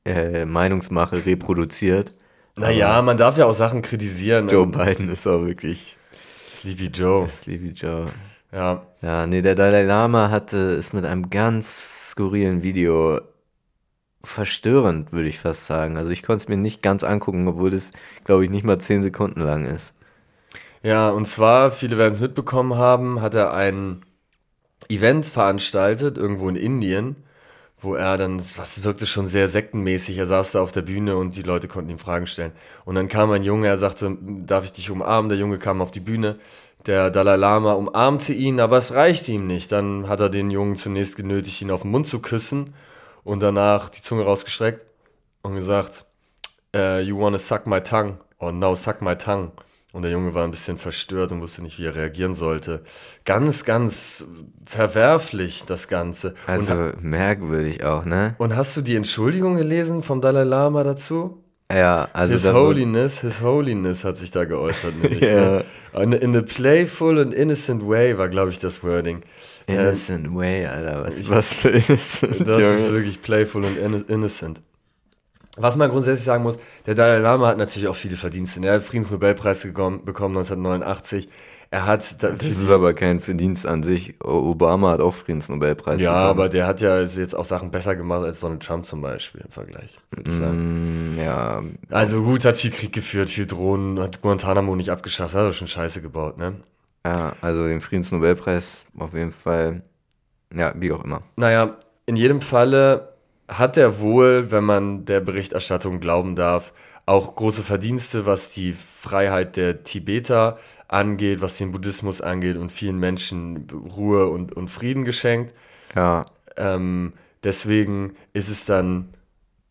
äh, 0.05 0.45
Meinungsmache 0.45 1.25
reproduziert. 1.25 2.11
Naja, 2.55 3.01
man 3.01 3.17
darf 3.17 3.37
ja 3.37 3.45
auch 3.45 3.53
Sachen 3.53 3.81
kritisieren. 3.81 4.47
Joe 4.47 4.65
Biden 4.65 5.09
ist 5.09 5.27
auch 5.27 5.45
wirklich 5.45 5.95
Sleepy 6.51 6.87
Joe. 6.87 7.27
Sleepy 7.27 7.69
Joe. 7.69 8.07
Ja. 8.51 8.85
Ja, 9.01 9.27
nee, 9.27 9.41
der 9.41 9.55
Dalai 9.55 9.83
Lama 9.83 10.29
hatte 10.29 10.57
es 10.57 10.93
mit 10.93 11.05
einem 11.05 11.29
ganz 11.29 12.11
skurrilen 12.11 12.63
Video 12.63 13.19
verstörend, 14.23 15.11
würde 15.11 15.29
ich 15.29 15.39
fast 15.39 15.67
sagen. 15.67 15.97
Also 15.97 16.11
ich 16.11 16.23
konnte 16.23 16.43
es 16.43 16.47
mir 16.47 16.57
nicht 16.57 16.81
ganz 16.81 17.03
angucken, 17.03 17.47
obwohl 17.47 17.73
es, 17.73 17.91
glaube 18.25 18.43
ich, 18.43 18.49
nicht 18.49 18.63
mal 18.65 18.79
zehn 18.79 19.03
Sekunden 19.03 19.41
lang 19.41 19.65
ist. 19.65 19.93
Ja, 20.83 21.09
und 21.09 21.25
zwar, 21.25 21.71
viele 21.71 21.97
werden 21.97 22.13
es 22.13 22.21
mitbekommen 22.21 22.75
haben, 22.75 23.21
hat 23.21 23.35
er 23.35 23.53
ein 23.53 24.01
Event 24.89 25.25
veranstaltet, 25.25 26.17
irgendwo 26.17 26.49
in 26.49 26.55
Indien, 26.55 27.15
wo 27.87 27.95
er 27.95 28.17
dann, 28.17 28.37
was 28.37 28.83
wirkte 28.83 29.05
schon 29.05 29.25
sehr 29.25 29.47
sektenmäßig, 29.47 30.17
er 30.17 30.25
saß 30.25 30.51
da 30.51 30.61
auf 30.61 30.71
der 30.71 30.83
Bühne 30.83 31.15
und 31.15 31.35
die 31.37 31.41
Leute 31.41 31.67
konnten 31.67 31.89
ihm 31.89 31.97
Fragen 31.97 32.27
stellen. 32.27 32.51
Und 32.85 32.95
dann 32.95 33.07
kam 33.07 33.31
ein 33.31 33.43
Junge, 33.43 33.67
er 33.67 33.77
sagte, 33.77 34.15
darf 34.21 34.65
ich 34.65 34.73
dich 34.73 34.91
umarmen? 34.91 35.29
Der 35.29 35.37
Junge 35.37 35.57
kam 35.57 35.81
auf 35.81 35.89
die 35.89 36.01
Bühne, 36.01 36.37
der 36.85 37.09
Dalai 37.09 37.37
Lama 37.37 37.73
umarmte 37.73 38.33
ihn, 38.33 38.59
aber 38.59 38.77
es 38.77 38.93
reichte 38.93 39.31
ihm 39.31 39.47
nicht. 39.47 39.71
Dann 39.71 40.07
hat 40.07 40.19
er 40.19 40.29
den 40.29 40.51
Jungen 40.51 40.75
zunächst 40.75 41.15
genötigt, 41.15 41.61
ihn 41.61 41.71
auf 41.71 41.81
den 41.81 41.91
Mund 41.91 42.05
zu 42.05 42.19
küssen 42.19 42.73
und 43.23 43.41
danach 43.41 43.89
die 43.89 44.01
Zunge 44.01 44.23
rausgestreckt 44.23 44.85
und 45.41 45.55
gesagt, 45.55 46.05
uh, 46.75 46.99
you 46.99 47.19
wanna 47.19 47.37
suck 47.37 47.65
my 47.67 47.79
tongue 47.79 48.17
or 48.37 48.51
now 48.51 48.75
suck 48.75 49.01
my 49.01 49.15
tongue. 49.15 49.51
Und 49.97 50.03
der 50.03 50.11
Junge 50.11 50.35
war 50.35 50.43
ein 50.43 50.51
bisschen 50.51 50.77
verstört 50.77 51.31
und 51.31 51.41
wusste 51.41 51.63
nicht, 51.63 51.79
wie 51.79 51.85
er 51.85 51.95
reagieren 51.95 52.35
sollte. 52.35 52.83
Ganz, 53.25 53.65
ganz 53.65 54.27
verwerflich 54.63 55.65
das 55.65 55.87
Ganze. 55.87 56.35
Also 56.45 56.91
merkwürdig 57.01 57.83
auch, 57.83 58.05
ne? 58.05 58.35
Und 58.37 58.55
hast 58.55 58.77
du 58.77 58.81
die 58.81 58.93
Entschuldigung 58.93 59.57
gelesen 59.57 60.03
vom 60.03 60.21
Dalai 60.21 60.43
Lama 60.43 60.83
dazu? 60.83 61.43
Ja, 61.73 62.09
also. 62.13 62.33
His 62.33 62.53
Holiness, 62.53 63.21
His 63.21 63.41
Holiness 63.41 64.05
hat 64.05 64.19
sich 64.19 64.29
da 64.29 64.45
geäußert, 64.45 65.01
nämlich. 65.01 65.21
ja. 65.31 65.63
ne? 65.95 66.17
In 66.17 66.35
a 66.37 66.43
playful 66.43 67.17
and 67.17 67.33
innocent 67.33 67.81
way 67.81 68.15
war, 68.19 68.29
glaube 68.29 68.51
ich, 68.51 68.59
das 68.59 68.83
Wording. 68.83 69.21
Innocent 69.65 70.27
ähm, 70.27 70.35
way, 70.35 70.67
Alter, 70.67 71.07
was, 71.07 71.17
ich, 71.17 71.27
was 71.27 71.55
für 71.55 71.69
innocent. 71.69 72.47
Das 72.47 72.57
Junge. 72.57 72.73
ist 72.75 72.91
wirklich 72.91 73.19
playful 73.23 73.65
and 73.65 74.07
innocent. 74.07 74.61
Was 75.57 75.75
man 75.75 75.89
grundsätzlich 75.89 76.23
sagen 76.23 76.43
muss, 76.43 76.57
der 76.85 76.95
Dalai 76.95 77.17
Lama 77.17 77.47
hat 77.47 77.57
natürlich 77.57 77.87
auch 77.87 77.95
viele 77.95 78.15
Verdienste. 78.15 78.65
Er 78.65 78.75
hat 78.75 78.83
Friedensnobelpreis 78.83 79.63
bekommen, 79.63 80.01
1989. 80.05 81.27
Er 81.69 81.85
hat. 81.85 82.23
Da, 82.23 82.31
das 82.31 82.47
ist 82.47 82.69
aber 82.69 82.93
kein 82.93 83.19
Verdienst 83.19 83.65
an 83.65 83.83
sich. 83.83 84.15
Obama 84.23 84.91
hat 84.91 85.01
auch 85.01 85.13
Friedensnobelpreis 85.13 85.99
ja, 85.99 86.11
bekommen. 86.11 86.23
Ja, 86.23 86.29
aber 86.29 86.49
der 86.49 86.67
hat 86.67 86.81
ja 86.81 87.01
jetzt 87.01 87.35
auch 87.35 87.43
Sachen 87.43 87.71
besser 87.71 87.95
gemacht 87.95 88.23
als 88.23 88.39
Donald 88.39 88.63
Trump 88.63 88.85
zum 88.85 89.01
Beispiel 89.01 89.41
im 89.41 89.51
Vergleich. 89.51 89.97
Mm, 90.15 91.19
ja. 91.19 91.61
Also 91.89 92.23
gut, 92.23 92.45
hat 92.45 92.55
viel 92.55 92.71
Krieg 92.71 92.93
geführt, 92.93 93.29
viel 93.29 93.47
Drohnen, 93.47 93.99
hat 93.99 94.21
Guantanamo 94.21 94.75
nicht 94.75 94.91
abgeschafft, 94.91 95.35
hat 95.35 95.43
er 95.43 95.53
schon 95.53 95.67
Scheiße 95.67 96.01
gebaut, 96.01 96.37
ne? 96.37 96.55
Ja, 97.05 97.33
also 97.41 97.67
den 97.67 97.81
Friedensnobelpreis 97.81 98.85
auf 98.97 99.13
jeden 99.13 99.31
Fall. 99.31 99.79
Ja, 100.55 100.73
wie 100.75 100.91
auch 100.93 101.03
immer. 101.03 101.21
Naja, 101.35 101.75
in 102.05 102.15
jedem 102.15 102.39
Falle 102.39 103.16
hat 103.47 103.77
er 103.77 103.99
wohl, 103.99 104.51
wenn 104.51 104.63
man 104.63 105.05
der 105.05 105.21
Berichterstattung 105.21 105.99
glauben 105.99 106.35
darf, 106.35 106.73
auch 107.05 107.35
große 107.35 107.63
Verdienste, 107.63 108.25
was 108.25 108.53
die 108.53 108.73
Freiheit 108.73 109.55
der 109.55 109.83
Tibeter 109.83 110.57
angeht, 110.89 111.41
was 111.41 111.57
den 111.57 111.71
Buddhismus 111.71 112.19
angeht 112.19 112.57
und 112.57 112.71
vielen 112.71 112.99
Menschen 112.99 113.67
Ruhe 113.71 114.27
und, 114.27 114.53
und 114.55 114.69
Frieden 114.69 115.05
geschenkt. 115.05 115.53
Ja. 115.95 116.25
Ähm, 116.57 117.13
deswegen 117.43 118.15
ist 118.33 118.49
es 118.49 118.65
dann 118.65 119.13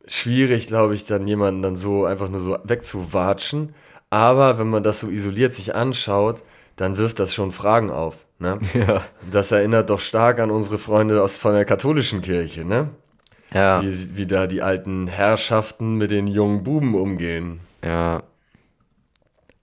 schwierig, 0.07 0.69
glaube 0.69 0.95
ich, 0.95 1.05
dann 1.05 1.29
jemanden 1.29 1.61
dann 1.61 1.77
so 1.77 2.07
einfach 2.07 2.31
nur 2.31 2.41
so 2.41 2.57
wegzuwatschen. 2.65 3.75
Aber 4.09 4.59
wenn 4.59 4.71
man 4.71 4.83
das 4.83 5.01
so 5.01 5.09
isoliert 5.09 5.53
sich 5.53 5.75
anschaut, 5.75 6.43
dann 6.77 6.97
wirft 6.97 7.19
das 7.19 7.35
schon 7.35 7.51
Fragen 7.51 7.91
auf. 7.91 8.27
Ne? 8.39 8.59
Ja. 8.75 9.03
Das 9.31 9.53
erinnert 9.53 9.91
doch 9.91 10.01
stark 10.01 10.39
an 10.39 10.51
unsere 10.51 10.79
Freunde 10.79 11.23
aus 11.23 11.39
von 11.39 11.55
der 11.55 11.65
katholischen 11.65 12.21
Kirche, 12.21 12.65
ne? 12.65 12.91
Ja. 13.53 13.83
Wie, 13.83 14.17
wie 14.17 14.27
da 14.27 14.47
die 14.47 14.63
alten 14.63 15.07
Herrschaften 15.07 15.97
mit 15.97 16.11
den 16.11 16.27
jungen 16.27 16.63
Buben 16.63 16.95
umgehen. 16.95 17.61
Ja. 17.85 18.23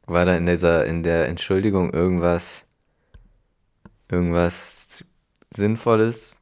War 0.05 0.25
da 0.25 0.35
in 0.35 0.45
dieser, 0.45 0.85
in 0.85 1.03
der 1.03 1.27
Entschuldigung 1.27 1.93
irgendwas, 1.93 2.65
irgendwas 4.09 5.03
Sinnvolles? 5.51 6.41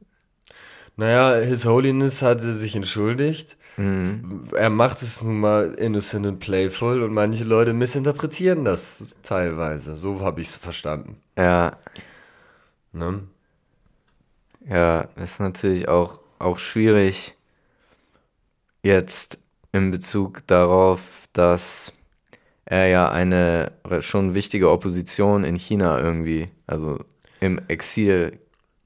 Naja, 0.96 1.40
His 1.44 1.64
Holiness 1.64 2.22
hatte 2.22 2.54
sich 2.54 2.76
entschuldigt. 2.76 3.56
Mhm. 3.76 4.44
Er 4.54 4.68
macht 4.68 5.02
es 5.02 5.22
nun 5.22 5.40
mal 5.40 5.74
innocent 5.74 6.26
and 6.26 6.40
playful 6.40 7.02
und 7.02 7.14
manche 7.14 7.44
Leute 7.44 7.72
missinterpretieren 7.72 8.64
das 8.64 9.06
teilweise. 9.22 9.96
So 9.96 10.20
habe 10.20 10.40
ich 10.40 10.48
es 10.48 10.56
verstanden. 10.56 11.16
Ja. 11.38 11.70
Ne? 12.92 13.22
Ja, 14.68 15.06
ist 15.16 15.40
natürlich 15.40 15.88
auch 15.88 16.21
auch 16.42 16.58
schwierig 16.58 17.34
jetzt 18.82 19.38
in 19.72 19.90
Bezug 19.90 20.46
darauf, 20.46 21.26
dass 21.32 21.92
er 22.64 22.86
ja 22.88 23.10
eine 23.10 23.72
schon 24.00 24.34
wichtige 24.34 24.70
Opposition 24.70 25.44
in 25.44 25.56
China 25.56 26.00
irgendwie, 26.00 26.46
also 26.66 26.98
im 27.40 27.60
Exil 27.68 28.38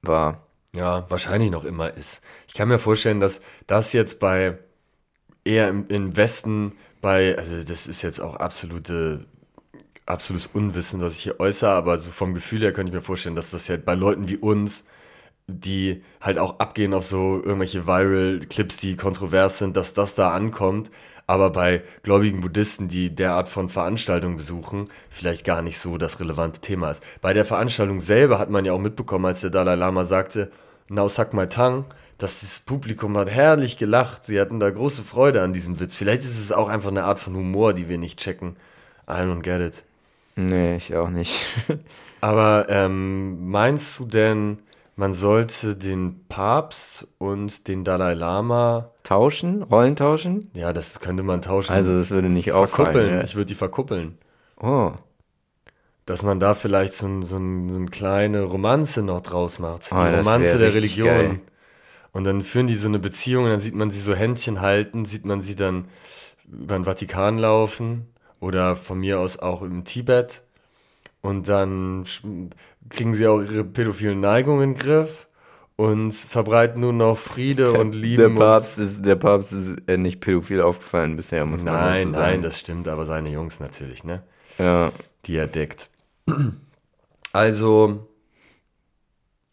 war. 0.03 0.43
Ja, 0.75 1.09
wahrscheinlich 1.11 1.51
noch 1.51 1.65
immer 1.65 1.93
ist. 1.95 2.23
Ich 2.49 2.55
kann 2.55 2.69
mir 2.69 2.79
vorstellen, 2.79 3.21
dass 3.21 3.41
das 3.67 3.93
jetzt 3.93 4.21
bei 4.21 4.59
eher 5.45 5.69
im, 5.69 5.87
im 5.89 6.17
Westen 6.17 6.75
bei, 7.01 7.37
also 7.39 7.63
das 7.63 7.87
ist 7.87 8.03
jetzt 8.03 8.21
auch 8.21 8.37
absolute 8.37 9.27
absolutes 10.07 10.47
Unwissen, 10.47 11.01
was 11.01 11.17
ich 11.17 11.25
hier 11.25 11.41
äußere, 11.41 11.71
aber 11.71 11.99
so 11.99 12.11
vom 12.11 12.33
Gefühl 12.33 12.61
her 12.61 12.73
könnte 12.73 12.91
ich 12.91 12.95
mir 12.95 13.03
vorstellen, 13.03 13.35
dass 13.35 13.51
das 13.51 13.69
ja 13.69 13.77
bei 13.77 13.95
Leuten 13.95 14.29
wie 14.29 14.37
uns 14.37 14.85
die 15.49 16.03
halt 16.21 16.39
auch 16.39 16.59
abgehen 16.59 16.93
auf 16.93 17.05
so 17.05 17.37
irgendwelche 17.37 17.87
Viral-Clips, 17.87 18.79
die 18.79 18.97
kontrovers 18.97 19.59
sind, 19.59 19.77
dass 19.77 19.95
das 19.95 20.17
da 20.17 20.31
ankommt, 20.31 20.91
aber 21.29 21.51
bei 21.51 21.83
gläubigen 22.03 22.41
Buddhisten, 22.41 22.89
die 22.89 23.15
derart 23.15 23.49
von 23.49 23.69
Veranstaltungen 23.69 24.37
besuchen, 24.37 24.87
vielleicht 25.09 25.45
gar 25.45 25.63
nicht 25.63 25.79
so 25.79 25.99
das 25.99 26.19
relevante 26.19 26.61
Thema 26.61 26.91
ist. 26.91 27.03
Bei 27.21 27.33
der 27.33 27.45
Veranstaltung 27.45 28.01
selber 28.01 28.39
hat 28.39 28.51
man 28.51 28.65
ja 28.65 28.73
auch 28.73 28.81
mitbekommen, 28.81 29.27
als 29.27 29.41
der 29.41 29.51
Dalai 29.51 29.77
Lama 29.77 30.03
sagte, 30.03 30.51
now 30.89 31.09
suck 31.09 31.33
my 31.33 31.47
tongue, 31.47 31.85
dass 32.19 32.41
das 32.41 32.61
Publikum 32.61 33.17
hat 33.17 33.31
herrlich 33.31 33.79
gelacht, 33.79 34.25
sie 34.25 34.41
hatten 34.41 34.59
da 34.59 34.71
große 34.71 35.03
Freude 35.05 35.43
an 35.43 35.53
diesem 35.53 35.79
Witz. 35.79 35.95
Vielleicht 35.95 36.23
ist 36.23 36.41
es 36.41 36.51
auch 36.51 36.69
einfach 36.69 36.91
eine 36.91 37.05
Art 37.05 37.21
von 37.21 37.37
Humor, 37.37 37.73
die 37.73 37.89
wir 37.89 37.99
nicht 37.99 38.19
checken. 38.19 38.57
I 39.09 39.21
don't 39.21 39.43
get 39.43 39.61
it. 39.61 39.85
Nee, 40.35 40.77
ich 40.77 40.95
auch 40.97 41.11
nicht. 41.11 41.47
aber 42.21 42.67
ähm, 42.69 43.49
meinst 43.49 43.99
du 43.99 44.07
denn, 44.07 44.59
man 44.97 45.15
sollte 45.15 45.77
den 45.77 46.27
Papst 46.29 47.07
und 47.19 47.69
den 47.69 47.85
Dalai 47.85 48.15
Lama, 48.15 48.93
Tauschen? 49.03 49.63
Rollen 49.63 49.95
tauschen? 49.97 50.51
ja, 50.55 50.73
das 50.73 51.01
könnte 51.01 51.23
man 51.23 51.43
tauschen. 51.43 51.73
Also 51.73 51.97
das 51.97 52.11
würde 52.11 52.29
nicht 52.29 52.53
auffallen. 52.53 52.93
verkuppeln. 52.93 53.15
Ja. 53.19 53.25
Ich 53.25 53.35
würde 53.37 53.47
die 53.47 53.55
verkuppeln. 53.55 54.19
Oh, 54.61 54.93
Dass 56.07 56.23
man 56.23 56.41
da 56.41 56.55
vielleicht 56.55 56.95
so, 56.95 57.07
ein, 57.07 57.23
so, 57.23 57.37
ein, 57.37 57.71
so 57.73 57.79
eine 57.81 57.91
kleine 57.91 58.43
Romanze 58.43 59.03
noch 59.03 59.21
draus 59.21 59.59
macht. 59.59 59.91
Die 59.91 59.95
Oh, 59.95 59.99
das 59.99 60.27
Romanze 60.27 60.59
der 60.59 60.75
Religion. 60.75 61.07
geil. 61.07 61.41
Und 62.13 62.25
dann 62.25 62.41
führen 62.43 62.67
die 62.67 62.75
so 62.77 62.89
eine 62.89 62.99
Beziehung 62.99 63.45
und 63.45 63.51
dann 63.51 63.61
sieht 63.61 63.75
man 63.75 63.91
sie 63.91 64.01
so 64.01 64.15
Händchen 64.15 64.61
halten, 64.63 65.05
sieht 65.05 65.27
man 65.27 65.41
sie 65.43 65.55
dann 65.55 65.87
über 66.51 66.75
den 66.79 66.85
Vatikan 66.87 67.37
laufen 67.39 68.07
oder 68.41 68.75
von 68.77 68.99
mir 69.01 69.21
aus 69.21 69.39
auch 69.39 69.61
im 69.63 69.85
Tibet. 69.85 70.43
Und 71.27 71.49
dann 71.49 72.05
kriegen 72.89 73.15
sie 73.15 73.27
auch 73.27 73.41
ihre 73.41 73.65
pädophilen 73.65 74.21
Neigungen 74.21 74.63
in 74.63 74.75
den 74.75 74.79
Griff 74.81 75.27
und 75.75 76.13
verbreiten 76.15 76.81
nur 76.81 76.93
noch 76.93 77.19
Friede 77.19 77.73
und 77.73 77.95
Liebe. 77.95 78.23
der 78.23 78.31
Papst 78.31 78.79
ist, 78.79 79.05
der 79.05 79.17
Papst 79.17 79.53
ist 79.53 79.77
äh, 79.89 79.97
nicht 79.97 80.21
pädophil 80.21 80.63
aufgefallen 80.63 81.17
bisher, 81.17 81.45
muss 81.45 81.65
man 81.65 81.75
Nein, 81.75 81.99
dazu 81.99 82.13
sagen. 82.13 82.23
nein, 82.33 82.43
das 82.43 82.61
stimmt, 82.61 82.89
aber 82.89 83.05
seine 83.05 83.31
Jungs 83.31 83.59
natürlich, 83.61 84.05
ne? 84.05 84.23
Ja, 84.59 84.93
Die 85.27 85.37
er 85.37 85.47
deckt. 85.47 85.91
Also, 87.33 88.07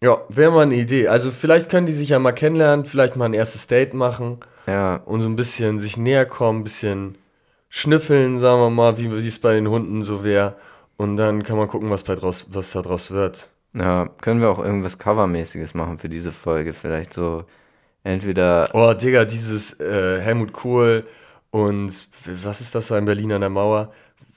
ja, 0.02 0.22
wäre 0.30 0.52
mal 0.52 0.62
eine 0.62 0.76
Idee. 0.76 1.10
Also 1.10 1.32
vielleicht 1.32 1.70
können 1.70 1.86
die 1.86 1.92
sich 1.94 2.10
ja 2.10 2.20
mal 2.20 2.32
kennenlernen, 2.32 2.86
vielleicht 2.86 3.18
mal 3.18 3.26
ein 3.26 3.34
erstes 3.34 3.68
Date 3.68 3.94
machen 3.94 4.38
ja, 4.68 4.98
und 5.06 5.20
so 5.20 5.28
ein 5.28 5.36
bisschen 5.36 5.80
sich 5.80 5.98
näher 5.98 6.26
kommen, 6.26 6.60
ein 6.62 6.64
bisschen 6.64 7.18
schnüffeln, 7.68 8.40
sagen 8.40 8.62
wir 8.62 8.70
mal, 8.70 8.98
wie 8.98 9.08
es 9.28 9.40
bei 9.40 9.54
den 9.54 9.68
Hunden 9.68 10.06
so 10.06 10.24
wäre. 10.24 10.56
Und 11.04 11.18
dann 11.18 11.44
kann 11.44 11.58
man 11.58 11.68
gucken, 11.68 11.90
was, 11.90 12.04
bei 12.04 12.16
draus, 12.16 12.48
was 12.50 12.72
da 12.72 12.82
draus 12.82 13.12
wird. 13.12 13.50
ja. 13.74 14.08
Können 14.22 14.40
wir 14.42 14.50
auch 14.50 14.60
irgendwas 14.60 14.98
Covermäßiges 14.98 15.74
machen 15.74 15.98
für 16.00 16.10
diese 16.10 16.32
Folge? 16.32 16.74
Vielleicht 16.74 17.14
so 17.14 17.46
entweder 18.04 18.66
Oh, 18.74 18.94
Digga, 18.94 19.26
dieses 19.26 19.80
äh, 19.80 20.20
Helmut 20.22 20.54
Kohl 20.54 21.06
und 21.52 22.08
was 22.44 22.62
ist 22.62 22.74
das 22.76 22.88
da 22.88 22.98
in 22.98 23.06
Berlin 23.06 23.32
an 23.34 23.42
der 23.42 23.50
Mauer, 23.50 23.92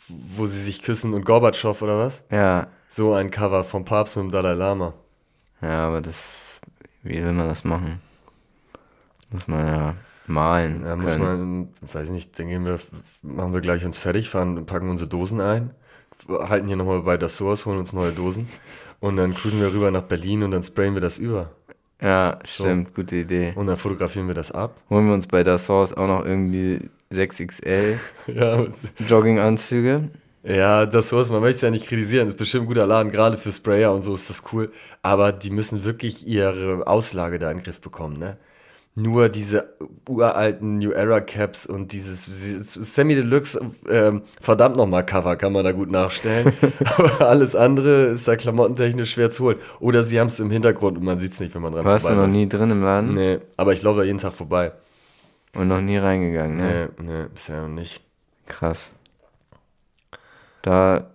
wo 0.08 0.46
sie 0.46 0.62
sich 0.62 0.82
küssen 0.82 1.14
und 1.14 1.24
Gorbatschow 1.24 1.80
oder 1.82 1.98
was? 1.98 2.24
ja, 2.30 2.66
So 2.88 3.12
ein 3.14 3.30
Cover 3.30 3.62
vom 3.64 3.84
Papst 3.84 4.16
und 4.16 4.26
dem 4.28 4.30
Dalai 4.32 4.54
Lama. 4.54 4.94
ja, 5.62 5.86
aber 5.88 6.00
das, 6.00 6.60
wie 7.02 7.22
will 7.22 7.32
man 7.32 7.48
das 7.48 7.64
machen? 7.64 8.00
Muss 9.30 9.48
man 9.48 9.66
ja 9.66 9.94
malen. 10.26 10.82
Da 10.84 10.96
muss 10.96 11.16
können. 11.16 11.60
man, 11.82 11.92
weiß 11.92 12.10
nicht, 12.10 12.38
dann 12.38 12.48
gehen 12.48 12.64
wir, 12.64 12.78
machen 13.22 13.52
wir 13.54 13.60
gleich 13.60 13.84
uns 13.84 13.98
fertig, 13.98 14.28
fahren, 14.30 14.66
packen 14.66 14.88
unsere 14.88 15.08
Dosen 15.08 15.40
ein, 15.40 15.72
halten 16.28 16.66
hier 16.66 16.76
nochmal 16.76 17.00
bei 17.02 17.16
das 17.16 17.36
Source, 17.36 17.66
holen 17.66 17.78
uns 17.78 17.92
neue 17.92 18.12
Dosen 18.12 18.48
und 19.00 19.16
dann 19.16 19.34
cruisen 19.34 19.60
wir 19.60 19.72
rüber 19.72 19.90
nach 19.90 20.02
Berlin 20.02 20.42
und 20.42 20.50
dann 20.52 20.62
sprayen 20.62 20.94
wir 20.94 21.00
das 21.00 21.18
über. 21.18 21.50
Ja, 22.00 22.38
stimmt, 22.44 22.94
gute 22.94 23.16
Idee. 23.16 23.52
Und 23.54 23.66
dann 23.68 23.76
fotografieren 23.76 24.26
wir 24.26 24.34
das 24.34 24.52
ab. 24.52 24.74
Holen 24.90 25.06
wir 25.06 25.14
uns 25.14 25.26
bei 25.26 25.42
der 25.42 25.56
Source 25.58 25.94
auch 25.94 26.06
noch 26.06 26.26
irgendwie 26.26 26.90
6XL 27.12 27.98
Ja, 28.26 28.62
Jogginganzüge. 29.08 30.10
ja 30.42 30.84
das 30.86 31.08
Source, 31.08 31.30
man 31.30 31.40
möchte 31.40 31.56
es 31.56 31.62
ja 31.62 31.70
nicht 31.70 31.86
kritisieren, 31.86 32.28
ist 32.28 32.36
bestimmt 32.36 32.64
ein 32.64 32.68
guter 32.68 32.86
Laden, 32.86 33.10
gerade 33.12 33.38
für 33.38 33.50
Sprayer 33.50 33.92
und 33.94 34.02
so 34.02 34.14
ist 34.14 34.28
das 34.28 34.42
cool, 34.52 34.70
aber 35.02 35.32
die 35.32 35.50
müssen 35.50 35.84
wirklich 35.84 36.26
ihre 36.26 36.86
Auslage 36.86 37.38
da 37.38 37.50
in 37.50 37.58
den 37.58 37.64
Griff 37.64 37.80
bekommen, 37.80 38.18
ne? 38.18 38.36
Nur 38.98 39.28
diese 39.28 39.74
uralten 40.08 40.78
New 40.78 40.90
Era 40.90 41.20
Caps 41.20 41.66
und 41.66 41.92
dieses, 41.92 42.24
dieses 42.24 42.94
Semi 42.94 43.14
Deluxe, 43.14 43.60
ähm, 43.90 44.22
verdammt 44.40 44.76
nochmal 44.76 45.04
Cover 45.04 45.36
kann 45.36 45.52
man 45.52 45.64
da 45.64 45.72
gut 45.72 45.90
nachstellen. 45.90 46.50
Aber 46.96 47.28
alles 47.28 47.54
andere 47.54 48.04
ist 48.06 48.26
da 48.26 48.36
klamottentechnisch 48.36 49.12
schwer 49.12 49.28
zu 49.28 49.44
holen. 49.44 49.58
Oder 49.80 50.02
sie 50.02 50.18
haben 50.18 50.28
es 50.28 50.40
im 50.40 50.50
Hintergrund 50.50 50.96
und 50.96 51.04
man 51.04 51.18
sieht 51.18 51.32
es 51.32 51.40
nicht, 51.40 51.54
wenn 51.54 51.60
man 51.60 51.72
dran 51.72 51.84
Warst 51.84 52.08
du 52.08 52.14
noch 52.14 52.26
nie 52.26 52.48
drin 52.48 52.70
im 52.70 52.82
Laden? 52.82 53.12
Nee, 53.12 53.40
aber 53.58 53.74
ich 53.74 53.82
laufe 53.82 54.00
da 54.00 54.04
jeden 54.04 54.18
Tag 54.18 54.32
vorbei. 54.32 54.72
Und 55.54 55.68
noch 55.68 55.82
nie 55.82 55.98
reingegangen, 55.98 56.56
ne? 56.56 56.88
Nee, 56.98 57.12
nee, 57.12 57.26
bisher 57.32 57.60
noch 57.60 57.68
nicht. 57.68 58.00
Krass. 58.46 58.92
Da 60.62 61.10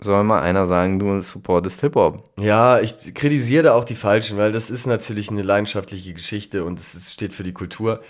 soll 0.00 0.24
mal 0.24 0.40
einer 0.40 0.66
sagen, 0.66 0.98
du 0.98 1.20
supportest 1.22 1.80
Hip-Hop. 1.80 2.20
Ja, 2.40 2.80
ich 2.80 3.14
kritisiere 3.14 3.64
da 3.64 3.74
auch 3.74 3.84
die 3.84 3.94
Falschen, 3.94 4.38
weil 4.38 4.52
das 4.52 4.70
ist 4.70 4.86
natürlich 4.86 5.30
eine 5.30 5.42
leidenschaftliche 5.42 6.12
Geschichte 6.14 6.64
und 6.64 6.78
es 6.78 7.12
steht 7.12 7.32
für 7.32 7.44
die 7.44 7.52
Kultur. 7.52 8.00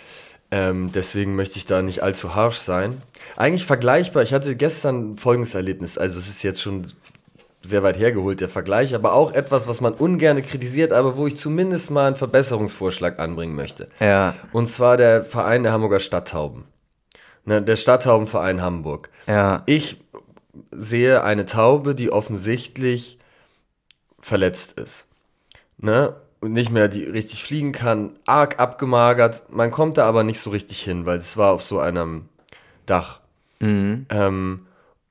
Ähm, 0.51 0.93
deswegen 0.93 1.35
möchte 1.37 1.57
ich 1.59 1.67
da 1.67 1.83
nicht 1.83 2.03
allzu 2.03 2.35
harsh 2.35 2.57
sein. 2.57 3.03
Eigentlich 3.37 3.65
vergleichbar. 3.65 4.23
Ich 4.23 4.33
hatte 4.33 4.55
gestern 4.57 5.17
folgendes 5.17 5.55
Erlebnis. 5.55 5.99
Also 5.99 6.19
es 6.19 6.29
ist 6.29 6.43
jetzt 6.43 6.63
schon 6.63 6.87
sehr 7.61 7.83
weit 7.83 7.99
hergeholt, 7.99 8.41
der 8.41 8.51
Vergleich, 8.51 8.95
aber 8.95 9.15
auch 9.15 9.33
etwas, 9.33 9.67
was 9.67 9.81
man 9.81 9.95
ungern 9.95 10.41
kritisiert, 10.43 10.93
aber 10.93 11.17
wo 11.17 11.27
ich 11.27 11.37
zumindest 11.37 11.91
mal 11.91 12.07
einen 12.09 12.17
Verbesserungsvorschlag 12.17 13.19
anbringen 13.19 13.55
möchte. 13.55 13.89
Ja, 14.01 14.35
Und 14.53 14.67
zwar 14.67 14.97
der 14.99 15.25
Verein 15.25 15.63
der 15.63 15.73
Hamburger 15.73 15.99
Stadttauben. 15.99 16.65
Ne, 17.47 17.61
der 17.63 17.77
Stadttaubenverein 17.77 18.63
Hamburg. 18.63 19.11
ja, 19.27 19.63
Ich 19.67 20.04
sehe 20.71 21.23
eine 21.23 21.45
Taube, 21.45 21.95
die 21.95 22.11
offensichtlich 22.11 23.19
verletzt 24.21 24.79
ist. 24.79 25.07
Ne? 25.79 26.15
Und 26.41 26.53
nicht 26.53 26.71
mehr 26.71 26.89
die 26.89 27.05
richtig 27.05 27.43
fliegen 27.43 27.73
kann, 27.73 28.13
arg 28.27 28.61
abgemagert. 28.61 29.45
Man 29.51 29.71
kommt 29.71 29.99
da 29.99 30.07
aber 30.07 30.25
nicht 30.25 30.41
so 30.41 30.51
richtig 30.51 30.81
hin, 30.83 31.07
weil 31.07 31.19
es 31.19 31.37
war 31.37 31.53
auf 31.53 31.63
so 31.63 31.79
einem 31.79 32.29
Dach. 32.87 33.21
mhm. 33.61 34.07
Ähm, 34.11 34.67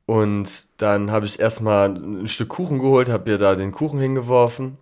und 0.06 0.66
dann 0.78 1.12
habe 1.12 1.26
ich 1.26 1.40
erstmal 1.40 1.90
ein 1.90 2.28
Stück 2.28 2.50
Kuchen 2.50 2.80
geholt, 2.80 3.10
habe 3.10 3.32
ihr 3.32 3.38
da 3.38 3.56
den 3.56 3.72
Kuchen 3.72 4.00
hingeworfen. 4.00 4.78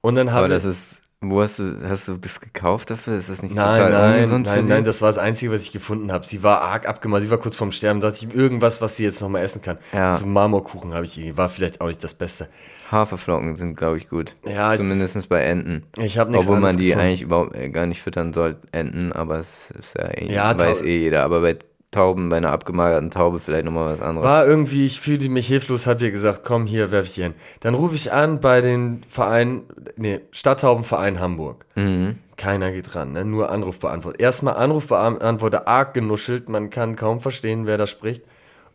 Und 0.00 0.16
dann 0.16 0.28
aber 0.28 0.36
habe 0.36 0.48
das 0.48 0.64
ist, 0.64 1.02
wo 1.20 1.42
hast 1.42 1.58
du, 1.58 1.76
hast 1.82 2.06
du 2.06 2.16
das 2.16 2.40
gekauft 2.40 2.90
dafür? 2.90 3.16
Ist 3.18 3.28
das 3.28 3.42
nicht 3.42 3.54
Nein, 3.54 3.74
total 3.74 3.90
nein, 3.92 4.14
ungesund 4.14 4.46
nein, 4.46 4.66
nein, 4.66 4.84
das 4.84 5.02
war 5.02 5.08
das 5.08 5.18
Einzige, 5.18 5.50
was 5.52 5.62
ich 5.62 5.72
gefunden 5.72 6.12
habe. 6.12 6.24
Sie 6.24 6.44
war 6.44 6.60
arg 6.60 6.88
abgemagert, 6.88 7.24
sie 7.24 7.30
war 7.30 7.38
kurz 7.38 7.56
vorm 7.56 7.72
Sterben, 7.72 7.98
da 7.98 8.10
dachte 8.10 8.24
ich, 8.24 8.34
irgendwas, 8.34 8.80
was 8.80 8.96
sie 8.96 9.02
jetzt 9.02 9.20
nochmal 9.20 9.42
essen 9.42 9.60
kann. 9.60 9.78
Ja. 9.92 10.14
So 10.14 10.26
Marmorkuchen 10.26 10.94
habe 10.94 11.04
ich 11.06 11.18
ihr, 11.18 11.36
war 11.36 11.48
vielleicht 11.48 11.80
auch 11.80 11.88
nicht 11.88 12.04
das 12.04 12.14
Beste. 12.14 12.48
Haferflocken 12.92 13.56
sind, 13.56 13.76
glaube 13.76 13.96
ich, 13.96 14.08
gut. 14.08 14.36
Ja, 14.44 14.72
es 14.74 14.80
Zumindest 14.80 15.28
bei 15.28 15.42
Enten. 15.42 15.82
Ich 15.98 16.18
habe 16.18 16.30
nichts 16.30 16.46
Obwohl 16.46 16.60
man 16.60 16.76
die 16.76 16.86
gefunden. 16.86 17.04
eigentlich 17.06 17.22
überhaupt 17.22 17.56
äh, 17.56 17.68
gar 17.68 17.86
nicht 17.86 18.00
füttern 18.00 18.32
soll, 18.32 18.56
Enten, 18.70 19.12
aber 19.12 19.38
es 19.38 19.72
ist 19.72 19.96
ja, 19.98 20.08
eh, 20.10 20.32
Ja, 20.32 20.58
weiß 20.58 20.82
eh 20.82 20.98
jeder. 20.98 21.24
Aber 21.24 21.40
bei 21.40 21.58
Tauben, 21.90 22.28
bei 22.28 22.36
einer 22.36 22.52
abgemagerten 22.52 23.10
Taube 23.10 23.38
vielleicht 23.38 23.64
nochmal 23.64 23.86
was 23.86 24.02
anderes. 24.02 24.28
War 24.28 24.46
irgendwie, 24.46 24.84
ich 24.84 25.00
fühlte 25.00 25.30
mich 25.30 25.46
hilflos, 25.46 25.86
hab 25.86 26.02
ihr 26.02 26.10
gesagt, 26.10 26.42
komm 26.44 26.66
hier, 26.66 26.90
werf 26.90 27.06
ich 27.06 27.14
hier 27.14 27.24
hin. 27.24 27.34
Dann 27.60 27.74
rufe 27.74 27.94
ich 27.94 28.12
an 28.12 28.40
bei 28.40 28.60
den 28.60 29.00
Verein, 29.08 29.62
nee, 29.96 30.20
Stadttaubenverein 30.30 31.18
Hamburg. 31.18 31.64
Mhm. 31.76 32.18
Keiner 32.36 32.72
geht 32.72 32.94
ran, 32.94 33.12
ne? 33.12 33.24
nur 33.24 33.50
Anrufbeantworter. 33.50 34.20
Erstmal 34.20 34.56
Anrufbeantworter 34.56 35.66
arg 35.66 35.94
genuschelt, 35.94 36.50
man 36.50 36.68
kann 36.68 36.94
kaum 36.94 37.20
verstehen, 37.20 37.64
wer 37.64 37.78
da 37.78 37.86
spricht. 37.86 38.22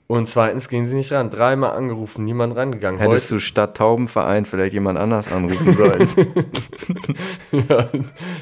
Und 0.08 0.28
zweitens 0.28 0.68
gehen 0.68 0.86
sie 0.86 0.96
nicht 0.96 1.12
ran. 1.12 1.30
Dreimal 1.30 1.76
angerufen, 1.78 2.26
niemand 2.26 2.56
rangegangen. 2.56 3.00
Hättest 3.00 3.32
du 3.32 3.40
statt 3.40 3.78
Taubenverein 3.78 4.46
vielleicht 4.46 4.74
jemand 4.74 5.00
anders 5.00 5.32
anrufen 5.32 5.74
sollen? 5.74 6.08
ja, 7.70 7.90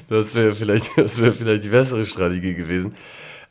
das 0.10 0.34
wäre 0.34 0.56
vielleicht, 0.56 0.98
das 0.98 1.22
wäre 1.22 1.34
vielleicht 1.34 1.64
die 1.64 1.70
bessere 1.70 2.04
Strategie 2.06 2.56
gewesen. 2.56 2.96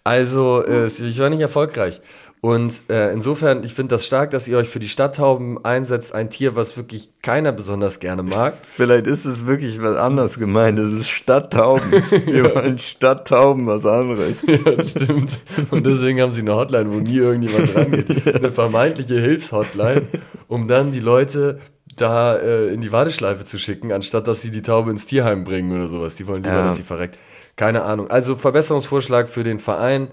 Also, 0.02 0.64
äh, 0.64 0.86
ich 0.86 1.18
war 1.18 1.28
nicht 1.30 1.40
erfolgreich. 1.40 2.00
Und 2.42 2.84
äh, 2.88 3.12
insofern, 3.12 3.62
ich 3.64 3.74
finde 3.74 3.94
das 3.94 4.06
stark, 4.06 4.30
dass 4.30 4.48
ihr 4.48 4.56
euch 4.56 4.68
für 4.68 4.78
die 4.78 4.88
Stadttauben 4.88 5.62
einsetzt. 5.62 6.14
Ein 6.14 6.30
Tier, 6.30 6.56
was 6.56 6.78
wirklich 6.78 7.10
keiner 7.20 7.52
besonders 7.52 8.00
gerne 8.00 8.22
mag. 8.22 8.54
vielleicht 8.62 9.06
ist 9.06 9.26
es 9.26 9.44
wirklich 9.44 9.82
was 9.82 9.96
anderes 9.96 10.38
gemeint. 10.38 10.78
Es 10.78 10.90
ist 11.00 11.10
Stadttauben. 11.10 11.90
Wir 12.24 12.54
wollen 12.54 12.78
Stadttauben 12.78 13.66
was 13.66 13.84
anderes. 13.84 14.42
ja, 14.46 14.82
stimmt. 14.82 15.38
Und 15.70 15.84
deswegen 15.84 16.22
haben 16.22 16.32
sie 16.32 16.40
eine 16.40 16.54
Hotline, 16.54 16.90
wo 16.90 16.96
nie 16.96 17.18
irgendjemand 17.18 17.76
rangeht. 17.76 18.34
Eine 18.34 18.52
vermeintliche 18.52 19.20
Hilfshotline, 19.20 20.02
um 20.48 20.66
dann 20.66 20.92
die 20.92 21.00
Leute 21.00 21.58
da 21.96 22.36
äh, 22.36 22.72
in 22.72 22.80
die 22.80 22.90
Warteschleife 22.92 23.44
zu 23.44 23.58
schicken, 23.58 23.92
anstatt 23.92 24.26
dass 24.28 24.40
sie 24.40 24.50
die 24.50 24.62
Taube 24.62 24.90
ins 24.90 25.04
Tierheim 25.04 25.44
bringen 25.44 25.72
oder 25.76 25.88
sowas. 25.88 26.16
Die 26.16 26.26
wollen 26.26 26.42
lieber, 26.42 26.56
Ja. 26.56 26.64
dass 26.64 26.76
sie 26.76 26.82
verreckt. 26.82 27.18
Keine 27.56 27.82
Ahnung. 27.82 28.10
Also 28.10 28.36
Verbesserungsvorschlag 28.36 29.28
für 29.28 29.42
den 29.42 29.58
Verein. 29.58 30.08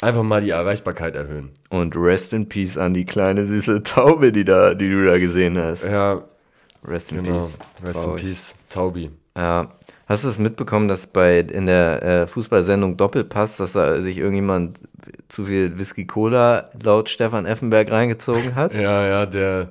Einfach 0.00 0.22
mal 0.22 0.40
die 0.40 0.50
Erreichbarkeit 0.50 1.14
erhöhen. 1.14 1.50
Und 1.68 1.94
rest 1.94 2.32
in 2.32 2.48
peace 2.48 2.78
an 2.78 2.94
die 2.94 3.04
kleine 3.04 3.44
süße 3.44 3.82
Taube, 3.82 4.32
die, 4.32 4.44
da, 4.44 4.74
die 4.74 4.88
du 4.88 5.04
da 5.04 5.18
gesehen 5.18 5.58
hast. 5.58 5.84
Ja, 5.84 6.24
Rest 6.84 7.12
in 7.12 7.22
genau. 7.22 7.38
peace. 7.38 7.58
Rest 7.84 7.98
in 7.98 8.04
Traurig. 8.04 8.22
Peace, 8.22 8.54
Taubi. 8.68 9.10
Ja. 9.36 9.68
Hast 10.06 10.24
du 10.24 10.28
es 10.28 10.38
mitbekommen, 10.38 10.88
dass 10.88 11.06
bei 11.06 11.38
in 11.40 11.66
der 11.66 12.02
äh, 12.02 12.26
Fußballsendung 12.26 12.96
Doppelpass, 12.96 13.58
dass 13.58 13.72
da 13.74 14.00
sich 14.00 14.16
irgendjemand 14.18 14.80
zu 15.28 15.44
viel 15.44 15.78
Whisky 15.78 16.06
Cola 16.06 16.70
laut 16.82 17.08
Stefan 17.08 17.46
Effenberg 17.46 17.90
reingezogen 17.92 18.54
hat? 18.54 18.74
Ja, 18.74 19.06
ja, 19.06 19.26
der 19.26 19.70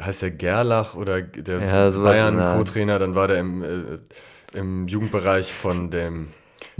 heißt 0.00 0.22
der 0.22 0.30
Gerlach 0.32 0.94
oder 0.94 1.22
der 1.22 1.58
Ja, 1.58 1.88
in 1.88 1.94
Art. 1.94 2.02
Bayern-Co-Trainer, 2.02 2.98
dann 2.98 3.14
war 3.14 3.28
der 3.28 3.38
im, 3.38 3.62
äh, 3.62 4.58
im 4.58 4.86
Jugendbereich 4.88 5.52
von 5.52 5.90
dem 5.90 6.28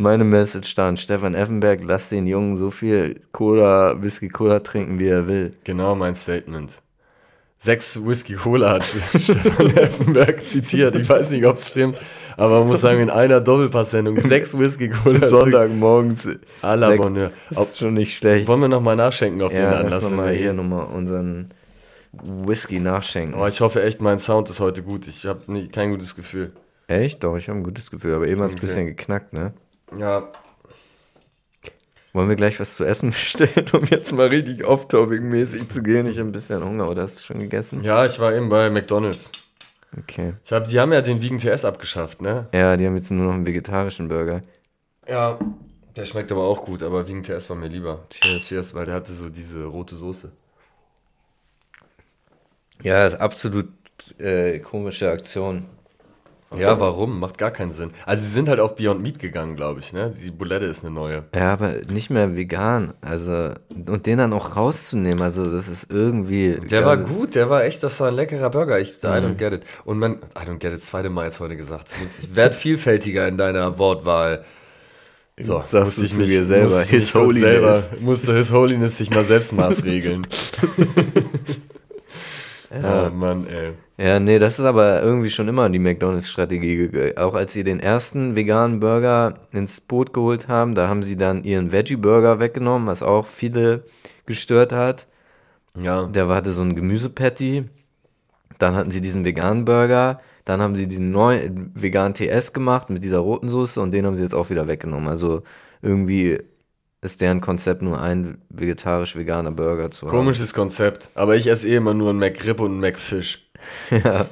Meine 0.01 0.25
Message 0.25 0.71
stand, 0.71 0.99
Stefan 0.99 1.35
Effenberg, 1.35 1.81
lass 1.85 2.09
den 2.09 2.27
Jungen 2.27 2.57
so 2.57 2.71
viel 2.71 3.21
Cola, 3.33 4.01
Whisky 4.01 4.31
Cola 4.31 4.61
trinken, 4.61 4.99
wie 4.99 5.09
er 5.09 5.29
will. 5.29 5.51
Genau 5.65 5.95
mein 5.95 6.15
Statement. 6.15 6.83
Sechs 7.59 8.03
Whisky 8.03 8.33
Cola 8.33 8.71
hat 8.71 8.85
Stefan 8.87 9.77
Effenberg 9.77 10.43
zitiert. 10.43 10.97
Ich 10.97 11.07
weiß 11.07 11.33
nicht, 11.33 11.45
ob 11.45 11.57
es 11.57 11.69
stimmt, 11.69 11.99
aber 12.39 12.61
man 12.61 12.69
muss 12.69 12.81
sagen, 12.81 13.01
in 13.01 13.11
einer 13.11 13.43
Doppelpass-Sendung 13.43 14.19
sechs 14.19 14.57
Whisky 14.57 14.89
Cola. 14.89 15.27
Sonntagmorgens. 15.27 16.31
À 16.63 16.77
la 16.77 16.97
Bonheur. 16.97 17.31
Ist 17.51 17.77
schon 17.77 17.93
nicht 17.93 18.17
schlecht. 18.17 18.49
Wollen 18.49 18.63
wir 18.63 18.69
nochmal 18.69 18.97
nachschenken 18.97 19.43
auf 19.43 19.53
den 19.53 19.65
ja, 19.65 19.73
Anlass? 19.73 19.91
lass 19.91 20.05
wenn 20.05 20.17
nochmal 20.17 20.33
wir 20.33 20.39
hier 20.41 20.53
nochmal 20.55 20.87
unseren 20.87 21.51
Whisky 22.13 22.81
nachschenken. 22.81 23.39
Oh, 23.39 23.47
ich 23.47 23.61
hoffe 23.61 23.83
echt, 23.83 24.01
mein 24.01 24.19
Sound 24.19 24.49
ist 24.49 24.61
heute 24.61 24.83
gut. 24.83 25.07
Ich 25.07 25.27
habe 25.27 25.43
kein 25.71 25.91
gutes 25.91 26.17
Gefühl. 26.17 26.53
Echt? 26.87 27.23
Doch, 27.23 27.37
ich 27.37 27.51
habe 27.51 27.59
ein 27.59 27.65
gutes 27.65 27.91
Gefühl, 27.91 28.15
aber 28.15 28.29
eben 28.29 28.41
hat 28.41 28.49
es 28.49 28.55
ein 28.55 28.61
bisschen 28.63 28.87
geknackt, 28.87 29.35
ne? 29.35 29.53
Ja, 29.99 30.31
Wollen 32.13 32.29
wir 32.29 32.37
gleich 32.37 32.59
was 32.59 32.75
zu 32.75 32.85
essen 32.85 33.11
bestellen, 33.11 33.67
um 33.73 33.85
jetzt 33.85 34.13
mal 34.13 34.27
richtig 34.29 34.65
off-topic-mäßig 34.67 35.69
zu 35.69 35.83
gehen? 35.83 36.07
Ich 36.07 36.19
habe 36.19 36.29
ein 36.29 36.33
bisschen 36.33 36.63
Hunger, 36.65 36.89
oder 36.89 37.03
hast 37.03 37.19
du 37.19 37.23
schon 37.23 37.39
gegessen? 37.39 37.85
ja, 37.85 38.05
ich 38.05 38.19
war 38.19 38.35
eben 38.35 38.49
bei 38.49 38.69
McDonalds. 38.71 39.31
Okay. 39.97 40.35
Ich 40.45 40.53
hab, 40.53 40.67
die 40.69 40.79
haben 40.79 40.93
ja 40.93 41.03
den 41.03 41.23
Vegan 41.23 41.39
TS 41.39 41.65
abgeschafft, 41.65 42.23
ne? 42.23 42.47
Ja, 42.53 42.77
die 42.77 42.87
haben 42.87 42.97
jetzt 42.97 43.11
nur 43.11 43.27
noch 43.27 43.35
einen 43.35 43.47
vegetarischen 43.47 44.09
Burger. 44.09 44.43
Ja, 45.09 45.39
der 45.97 46.05
schmeckt 46.05 46.31
aber 46.31 46.45
auch 46.45 46.65
gut, 46.65 46.83
aber 46.83 47.09
Vegan 47.09 47.23
TS 47.23 47.49
war 47.51 47.57
mir 47.57 47.69
lieber. 47.69 48.05
Cheers. 48.11 48.49
Cheers, 48.49 48.75
weil 48.75 48.87
der 48.87 48.95
hatte 48.95 49.13
so 49.13 49.29
diese 49.29 49.65
rote 49.65 49.97
Soße. 49.97 50.31
Ja, 52.83 53.09
absolut 53.19 53.69
äh, 54.19 54.59
komische 54.61 55.11
Aktion. 55.11 55.67
Ja, 56.59 56.81
warum? 56.81 57.21
Macht 57.21 57.39
gar 57.39 57.53
keinen 57.53 57.71
Sinn. 57.71 57.93
Also 58.07 58.25
sie 58.25 58.31
sind 58.31 58.49
halt 58.49 58.59
auf 58.59 58.75
Beyond 58.75 59.01
Meat 59.01 59.21
gegangen, 59.21 59.55
glaube 59.55 59.79
ich, 59.79 59.93
ne? 59.93 60.11
Die 60.11 60.33
Bulette 60.33 60.65
ist 60.65 60.85
eine 60.85 60.93
neue. 60.93 61.25
Ja, 61.33 61.53
aber 61.53 61.75
nicht 61.93 62.11
mehr 62.11 62.37
vegan. 62.37 62.93
Also, 63.03 63.51
und 63.87 64.07
den 64.07 64.19
dann 64.19 64.33
auch 64.33 64.57
rauszunehmen, 64.57 65.23
also 65.23 65.49
das 65.49 65.69
ist 65.69 65.93
irgendwie. 65.93 66.57
Der 66.69 66.85
war 66.85 66.97
gut, 66.97 67.37
der 67.37 67.49
war 67.51 67.65
echt, 67.65 67.85
das 67.85 68.01
war 68.01 68.09
ein 68.09 68.15
leckerer 68.15 68.51
Burger. 68.51 68.81
Ich, 68.81 68.99
I 69.05 69.07
don't 69.07 69.35
get 69.35 69.53
it. 69.53 69.63
Und 69.85 70.01
man, 70.01 70.15
I 70.37 70.45
don't 70.45 70.59
get 70.59 70.73
it, 70.73 70.83
zweite 70.83 71.09
Mal 71.09 71.27
jetzt 71.27 71.39
heute 71.39 71.57
gesagt. 71.57 71.95
Ich 72.05 72.35
werde 72.35 72.57
vielfältiger 72.57 73.29
in 73.29 73.39
deiner 73.39 73.79
Wortwahl. 73.79 74.45
So, 75.39 75.63
Sagst 75.65 75.73
musste 75.75 76.01
du 76.01 76.07
ich 76.07 76.15
mich 76.17 76.31
dir 76.31 76.45
selber, 76.45 76.65
musste 76.65 76.91
His 76.91 77.15
Holiness. 77.15 77.41
Selber, 77.41 77.89
musste 78.01 78.37
His 78.37 78.53
Holiness 78.53 78.99
sich 78.99 79.11
mal 79.11 79.25
selbst 79.25 79.53
maßregeln. 79.53 80.27
Oh 82.73 83.11
Mann, 83.15 83.47
ey. 83.49 83.73
Ja, 83.99 84.21
nee, 84.21 84.39
das 84.39 84.59
ist 84.59 84.65
aber 84.65 85.03
irgendwie 85.03 85.29
schon 85.29 85.49
immer 85.49 85.69
die 85.69 85.79
McDonalds-Strategie. 85.79 87.17
Auch 87.17 87.35
als 87.35 87.53
sie 87.53 87.65
den 87.65 87.81
ersten 87.81 88.37
veganen 88.37 88.81
Burger 88.81 89.35
ins 89.53 89.81
Boot 89.81 90.13
geholt 90.13 90.49
haben, 90.49 90.75
da 90.75 90.89
haben 90.89 91.03
sie 91.03 91.17
dann 91.17 91.45
ihren 91.45 91.73
Veggie-Burger 91.73 92.41
weggenommen, 92.41 92.87
was 92.87 93.03
auch 93.03 93.27
viele 93.27 93.83
gestört 94.25 94.73
hat. 94.73 95.07
Ja, 95.75 96.07
Der 96.07 96.29
hatte 96.29 96.53
so 96.53 96.63
ein 96.63 96.77
Gemüsepatty. 96.77 97.65
Dann 98.59 98.75
hatten 98.75 98.91
sie 98.91 99.01
diesen 99.01 99.25
veganen 99.25 99.65
Burger. 99.65 100.21
Dann 100.45 100.61
haben 100.61 100.77
sie 100.77 100.87
diesen 100.87 101.11
neuen 101.11 101.73
veganen 101.75 102.15
TS 102.15 102.53
gemacht 102.53 102.89
mit 102.91 103.03
dieser 103.05 103.19
roten 103.19 103.51
Soße 103.51 103.81
und 103.81 103.93
den 103.93 104.07
haben 104.07 104.17
sie 104.17 104.23
jetzt 104.23 104.35
auch 104.35 104.51
wieder 104.51 104.69
weggenommen. 104.69 105.09
Also 105.09 105.43
irgendwie 105.83 106.39
ist 107.03 107.21
deren 107.21 107.41
Konzept 107.41 107.83
nur 107.83 108.01
ein 108.01 108.43
vegetarisch-veganer 108.51 109.53
Burger 109.53 109.91
zu 109.91 110.07
haben. 110.07 110.11
komisches 110.17 110.53
Konzept. 110.53 111.11
Aber 111.15 111.37
ich 111.37 111.47
esse 111.47 111.69
eh 111.69 111.77
immer 111.77 111.95
nur 111.95 112.11
einen 112.11 112.19
McRib 112.19 112.61
und 112.61 112.73
einen 112.73 112.81
McFish. 112.81 113.47
Ja. 113.91 114.27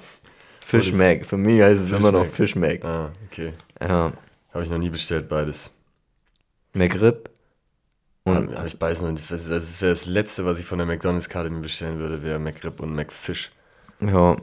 Fish 0.61 0.93
Mac. 0.93 1.25
Für 1.25 1.39
mich 1.39 1.63
heißt 1.63 1.83
es 1.83 1.91
Fish 1.91 1.99
immer 1.99 2.13
noch 2.13 2.25
Mac. 2.25 2.31
Fish 2.31 2.55
Mac. 2.57 2.85
Ah, 2.85 3.11
okay. 3.27 3.53
Ja. 3.81 4.13
Habe 4.53 4.65
ich 4.65 4.71
noch 4.71 4.79
nie 4.79 4.91
bestellt, 4.91 5.29
beides. 5.29 5.71
McRib. 6.75 7.31
Und 8.25 8.35
Habe 8.35 8.59
hab 8.59 8.67
ich 8.67 8.79
beides 8.79 9.01
noch 9.01 9.11
nicht. 9.11 9.31
Das, 9.31 9.49
das 9.49 9.81
wäre 9.81 9.93
das 9.93 10.05
Letzte, 10.07 10.45
was 10.45 10.59
ich 10.59 10.67
von 10.67 10.77
der 10.79 10.87
McDonalds-Karte 10.87 11.49
mir 11.49 11.61
bestellen 11.61 11.99
würde, 11.99 12.23
wäre 12.23 12.39
McRib 12.39 12.81
und 12.81 12.95
McFish. 12.95 13.51
ja, 14.01 14.37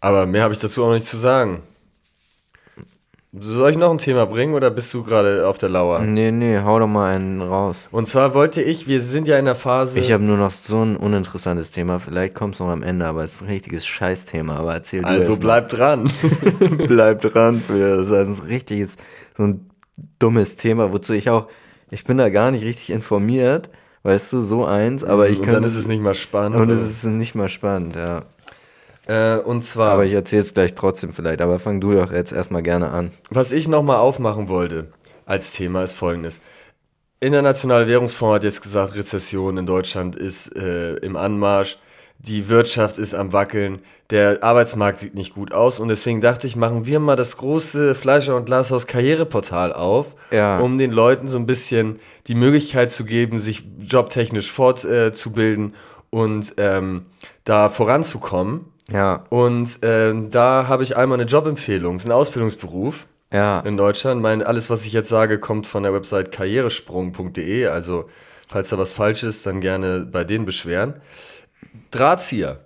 Aber 0.00 0.26
mehr 0.26 0.42
habe 0.42 0.54
ich 0.54 0.60
dazu 0.60 0.84
auch 0.84 0.92
nicht 0.92 1.06
zu 1.06 1.16
sagen. 1.16 1.62
Soll 3.34 3.70
ich 3.70 3.78
noch 3.78 3.90
ein 3.90 3.96
Thema 3.96 4.26
bringen 4.26 4.52
oder 4.52 4.70
bist 4.70 4.92
du 4.92 5.02
gerade 5.02 5.48
auf 5.48 5.56
der 5.56 5.70
Lauer? 5.70 6.00
nee, 6.00 6.30
nee, 6.30 6.58
hau 6.58 6.78
doch 6.78 6.86
mal 6.86 7.14
einen 7.14 7.40
raus. 7.40 7.88
Und 7.90 8.06
zwar 8.06 8.34
wollte 8.34 8.60
ich, 8.60 8.86
wir 8.88 9.00
sind 9.00 9.26
ja 9.26 9.38
in 9.38 9.46
der 9.46 9.54
Phase. 9.54 9.98
Ich 9.98 10.12
habe 10.12 10.22
nur 10.22 10.36
noch 10.36 10.50
so 10.50 10.82
ein 10.82 10.98
uninteressantes 10.98 11.70
Thema. 11.70 11.98
Vielleicht 11.98 12.34
kommt 12.34 12.54
es 12.54 12.60
noch 12.60 12.68
am 12.68 12.82
Ende, 12.82 13.06
aber 13.06 13.24
es 13.24 13.36
ist 13.36 13.42
ein 13.42 13.48
richtiges 13.48 13.86
Scheißthema. 13.86 14.56
Aber 14.56 14.74
erzähl 14.74 15.00
du 15.00 15.08
also 15.08 15.30
erst 15.30 15.42
mal. 15.42 15.46
bleib 15.46 15.68
dran. 15.68 16.10
bleib 16.86 17.22
dran 17.22 17.62
für 17.62 17.78
das 17.78 18.10
ist 18.10 18.42
ein 18.42 18.46
richtiges, 18.48 18.96
so 19.34 19.44
ein 19.44 19.70
dummes 20.18 20.56
Thema, 20.56 20.92
wozu 20.92 21.14
ich 21.14 21.30
auch, 21.30 21.48
ich 21.90 22.04
bin 22.04 22.18
da 22.18 22.28
gar 22.28 22.50
nicht 22.50 22.64
richtig 22.64 22.90
informiert, 22.90 23.70
weißt 24.02 24.34
du, 24.34 24.40
so 24.42 24.66
eins, 24.66 25.04
aber 25.04 25.30
ich 25.30 25.38
und 25.38 25.46
kann 25.46 25.54
dann 25.54 25.64
ist 25.64 25.76
es 25.76 25.88
nicht 25.88 26.02
mal 26.02 26.14
spannend. 26.14 26.60
und 26.60 26.68
es 26.68 26.82
ist 26.82 27.04
nicht 27.04 27.34
mal 27.34 27.48
spannend, 27.48 27.96
ja. 27.96 28.24
Äh, 29.06 29.36
und 29.38 29.62
zwar, 29.62 29.90
Aber 29.90 30.04
ich 30.04 30.12
erzähle 30.12 30.42
es 30.42 30.54
gleich 30.54 30.74
trotzdem 30.74 31.12
vielleicht, 31.12 31.40
aber 31.40 31.58
fang 31.58 31.80
du 31.80 31.92
doch 31.92 32.12
jetzt 32.12 32.32
erstmal 32.32 32.62
gerne 32.62 32.90
an. 32.90 33.10
was 33.30 33.52
ich 33.52 33.68
nochmal 33.68 33.96
aufmachen 33.98 34.48
wollte 34.48 34.88
als 35.26 35.52
Thema 35.52 35.82
ist 35.82 35.94
folgendes. 35.94 36.40
Internationale 37.20 37.86
Währungsfonds 37.86 38.34
hat 38.36 38.44
jetzt 38.44 38.62
gesagt, 38.62 38.94
Rezession 38.96 39.56
in 39.56 39.66
Deutschland 39.66 40.16
ist 40.16 40.54
äh, 40.56 40.94
im 40.96 41.16
Anmarsch, 41.16 41.78
die 42.18 42.48
Wirtschaft 42.48 42.98
ist 42.98 43.14
am 43.14 43.32
Wackeln, 43.32 43.80
der 44.10 44.42
Arbeitsmarkt 44.42 44.98
sieht 44.98 45.14
nicht 45.14 45.34
gut 45.34 45.52
aus 45.52 45.78
und 45.80 45.88
deswegen 45.88 46.20
dachte 46.20 46.46
ich, 46.46 46.54
machen 46.56 46.86
wir 46.86 46.98
mal 47.00 47.16
das 47.16 47.36
große 47.36 47.94
Fleischer- 47.94 48.36
und 48.36 48.46
Glashaus 48.46 48.86
Karriereportal 48.86 49.72
auf, 49.72 50.14
Ja. 50.32 50.58
um 50.58 50.78
den 50.78 50.90
Leuten 50.92 51.26
so 51.28 51.38
ein 51.38 51.46
bisschen 51.46 51.98
die 52.26 52.34
Möglichkeit 52.36 52.90
zu 52.90 53.04
geben, 53.04 53.38
sich 53.40 53.64
jobtechnisch 53.78 54.50
fortzubilden 54.52 55.70
äh, 55.70 56.16
und 56.16 56.54
ähm, 56.58 57.06
da 57.44 57.68
voranzukommen. 57.68 58.66
Ja, 58.92 59.24
Und 59.30 59.78
ähm, 59.82 60.30
da 60.30 60.66
habe 60.68 60.82
ich 60.82 60.96
einmal 60.96 61.18
eine 61.18 61.28
Jobempfehlung, 61.28 61.96
es 61.96 62.02
ist 62.02 62.08
ein 62.08 62.12
Ausbildungsberuf 62.12 63.06
ja, 63.32 63.60
in 63.60 63.76
Deutschland. 63.76 64.20
Mein, 64.20 64.42
alles, 64.42 64.68
was 64.68 64.84
ich 64.84 64.92
jetzt 64.92 65.08
sage, 65.08 65.38
kommt 65.38 65.66
von 65.66 65.82
der 65.82 65.94
Website 65.94 66.32
karrieresprung.de. 66.32 67.66
Also, 67.68 68.08
falls 68.48 68.68
da 68.68 68.76
was 68.78 68.92
falsch 68.92 69.22
ist, 69.22 69.46
dann 69.46 69.60
gerne 69.62 70.00
bei 70.10 70.24
denen 70.24 70.44
beschweren. 70.44 71.00
Drahtzieher. 71.90 72.60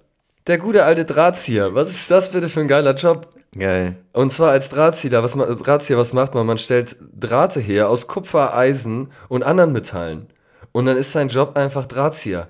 Der 0.46 0.58
gute 0.58 0.84
alte 0.84 1.04
Drahtzieher. 1.04 1.74
Was 1.74 1.90
ist 1.90 2.10
das 2.10 2.30
bitte 2.32 2.48
für 2.48 2.60
ein 2.60 2.68
geiler 2.68 2.94
Job? 2.94 3.28
geil. 3.56 3.96
Und 4.12 4.30
zwar 4.32 4.50
als 4.50 4.68
Drahtzieher. 4.70 5.22
Was, 5.22 5.34
ma- 5.36 5.46
Drahtzieher, 5.46 5.96
was 5.98 6.12
macht 6.12 6.34
man? 6.34 6.46
Man 6.46 6.58
stellt 6.58 6.96
Drahte 7.18 7.58
her 7.60 7.88
aus 7.88 8.06
Kupfer, 8.06 8.54
Eisen 8.54 9.10
und 9.28 9.42
anderen 9.44 9.72
Metallen. 9.72 10.26
Und 10.72 10.84
dann 10.86 10.96
ist 10.96 11.12
sein 11.12 11.28
Job 11.28 11.56
einfach 11.56 11.86
Drahtzieher. 11.86 12.48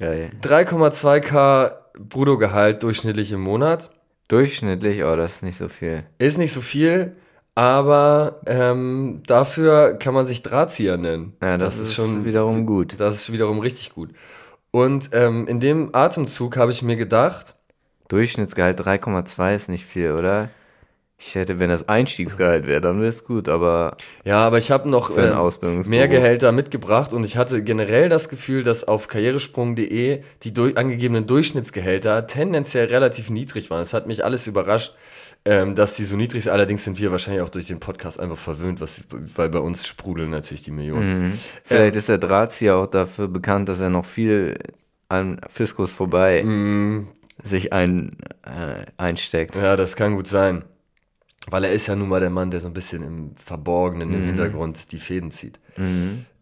Geil. 0.00 0.30
3,2k 0.42 1.74
Bruttogehalt 1.98 2.82
durchschnittlich 2.82 3.32
im 3.32 3.40
Monat. 3.40 3.90
Durchschnittlich, 4.28 5.04
oh, 5.04 5.16
das 5.16 5.36
ist 5.36 5.42
nicht 5.42 5.56
so 5.56 5.68
viel. 5.68 6.02
Ist 6.18 6.38
nicht 6.38 6.52
so 6.52 6.60
viel, 6.60 7.16
aber 7.54 8.40
ähm, 8.46 9.22
dafür 9.26 9.94
kann 9.94 10.14
man 10.14 10.26
sich 10.26 10.42
Drahtzieher 10.42 10.96
nennen. 10.96 11.32
Ja, 11.42 11.56
das, 11.56 11.80
ist 11.80 11.94
schon 11.94 12.24
wiederum 12.24 12.66
gut. 12.66 12.94
Das 12.98 13.14
ist 13.16 13.32
wiederum 13.32 13.58
richtig 13.58 13.94
gut. 13.94 14.10
Und 14.70 15.10
ähm, 15.12 15.48
in 15.48 15.60
dem 15.60 15.94
Atemzug 15.94 16.56
habe 16.56 16.72
ich 16.72 16.82
mir 16.82 16.96
gedacht, 16.96 17.54
Durchschnittsgehalt 18.08 18.80
3,2 18.80 19.54
ist 19.54 19.68
nicht 19.68 19.86
viel, 19.86 20.12
oder? 20.12 20.48
Ich 21.20 21.34
hätte, 21.34 21.58
wenn 21.58 21.68
das 21.68 21.88
Einstiegsgehalt 21.88 22.68
wäre, 22.68 22.80
dann 22.80 22.98
wäre 23.00 23.08
es 23.08 23.24
gut, 23.24 23.48
aber 23.48 23.96
ja, 24.24 24.46
aber 24.46 24.58
ich 24.58 24.70
habe 24.70 24.88
noch 24.88 25.10
ähm, 25.18 25.32
Ausbildungsberuf. 25.32 25.90
mehr 25.90 26.06
Gehälter 26.06 26.52
mitgebracht 26.52 27.12
und 27.12 27.24
ich 27.24 27.36
hatte 27.36 27.60
generell 27.64 28.08
das 28.08 28.28
Gefühl, 28.28 28.62
dass 28.62 28.84
auf 28.84 29.08
karrieresprung.de 29.08 30.22
die 30.44 30.54
durch, 30.54 30.78
angegebenen 30.78 31.26
Durchschnittsgehälter 31.26 32.28
tendenziell 32.28 32.86
relativ 32.86 33.30
niedrig 33.30 33.68
waren. 33.68 33.82
Es 33.82 33.94
hat 33.94 34.06
mich 34.06 34.24
alles 34.24 34.46
überrascht, 34.46 34.94
ähm, 35.44 35.74
dass 35.74 35.94
die 35.96 36.04
so 36.04 36.16
niedrig 36.16 36.44
sind. 36.44 36.52
Allerdings 36.52 36.84
sind 36.84 37.00
wir 37.00 37.10
wahrscheinlich 37.10 37.42
auch 37.42 37.48
durch 37.48 37.66
den 37.66 37.80
Podcast 37.80 38.20
einfach 38.20 38.38
verwöhnt, 38.38 38.80
was, 38.80 39.00
weil 39.10 39.48
bei 39.48 39.58
uns 39.58 39.88
sprudeln 39.88 40.30
natürlich 40.30 40.62
die 40.62 40.70
Millionen. 40.70 41.36
vielleicht 41.64 41.96
ist 41.96 42.08
der 42.08 42.18
Drahtzieher 42.18 42.76
auch 42.76 42.86
dafür 42.86 43.26
bekannt, 43.26 43.68
dass 43.68 43.80
er 43.80 43.90
noch 43.90 44.04
viel 44.04 44.54
an 45.08 45.40
Fiskus 45.48 45.90
vorbei 45.90 46.44
Mm, 46.44 47.08
sich 47.42 47.72
ein, 47.72 48.16
äh, 48.44 48.84
einsteckt. 48.98 49.56
Ja, 49.56 49.74
das 49.74 49.96
kann 49.96 50.14
gut 50.14 50.28
sein. 50.28 50.64
Weil 51.50 51.64
er 51.64 51.72
ist 51.72 51.86
ja 51.86 51.96
nun 51.96 52.08
mal 52.08 52.20
der 52.20 52.30
Mann, 52.30 52.50
der 52.50 52.60
so 52.60 52.68
ein 52.68 52.72
bisschen 52.74 53.02
im 53.02 53.34
Verborgenen, 53.36 54.12
im 54.12 54.24
Hintergrund 54.24 54.92
die 54.92 54.98
Fäden 54.98 55.30
zieht. 55.30 55.58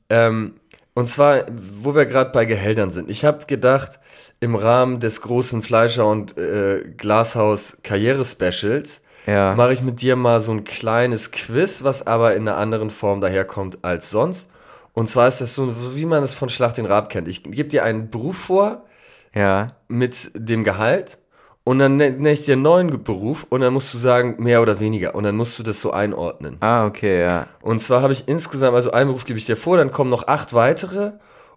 Ähm, 0.09 0.55
und 0.95 1.09
zwar, 1.09 1.45
wo 1.53 1.95
wir 1.95 2.07
gerade 2.07 2.31
bei 2.31 2.45
Gehältern 2.47 2.91
sind. 2.91 3.11
Ich 3.11 3.25
habe 3.25 3.45
gedacht, 3.47 4.01
im 4.41 4.55
Rahmen 4.55 5.01
des 5.01 5.21
großen 5.21 5.63
Fleischer- 5.63 6.07
und 6.07 6.37
äh, 6.39 6.85
Glashaus-Karriere-Specials 6.97 9.03
Ja. 9.27 9.55
mache 9.55 9.73
ich 9.73 9.83
mit 9.83 10.01
dir 10.03 10.17
mal 10.17 10.41
so 10.41 10.53
ein 10.53 10.65
kleines 10.65 11.31
Quiz, 11.33 11.85
was 11.85 12.07
aber 12.07 12.35
in 12.35 12.49
einer 12.49 12.57
anderen 12.57 12.91
Form 12.91 13.21
daherkommt 13.21 13.79
als 13.83 14.11
sonst. 14.11 14.49
Und 14.93 15.09
zwar 15.09 15.29
ist 15.29 15.41
das 15.41 15.55
so, 15.55 15.75
wie 15.97 16.07
man 16.07 16.23
es 16.23 16.33
von 16.35 16.49
Schlag 16.49 16.75
den 16.75 16.87
Rab 16.87 17.11
kennt. 17.11 17.29
Ich 17.29 17.43
gebe 17.43 17.69
dir 17.69 17.85
einen 17.85 18.09
Beruf 18.09 18.39
vor, 18.39 18.85
Ja. 19.35 19.67
mit 19.89 20.31
dem 20.35 20.65
Gehalt 20.65 21.19
und 21.67 21.81
dann 21.81 21.97
ne- 21.97 22.13
nenne 22.13 22.31
ich 22.31 22.45
dir 22.45 22.53
einen 22.53 22.63
neuen 22.63 23.03
Beruf 23.03 23.45
und 23.51 23.61
dann 23.61 23.73
musst 23.73 23.93
du 23.93 23.99
sagen, 23.99 24.37
mehr 24.39 24.63
oder 24.63 24.79
weniger. 24.79 25.17
Und 25.17 25.25
dann 25.25 25.35
musst 25.35 25.59
du 25.59 25.65
das 25.65 25.81
so 25.81 25.91
einordnen. 25.91 26.59
Ah, 26.61 26.87
okay, 26.87 27.23
ja. 27.23 27.49
Und 27.61 27.83
zwar 27.83 28.03
habe 28.03 28.13
ich 28.13 28.29
insgesamt, 28.29 28.77
also 28.77 28.93
einen 28.93 29.09
Beruf 29.09 29.25
gebe 29.25 29.37
ich 29.37 29.47
dir 29.47 29.57
vor, 29.57 29.77
dann 29.77 29.91
kommen 29.91 30.09
noch 30.09 30.29
acht 30.29 30.55
weitere 30.55 31.15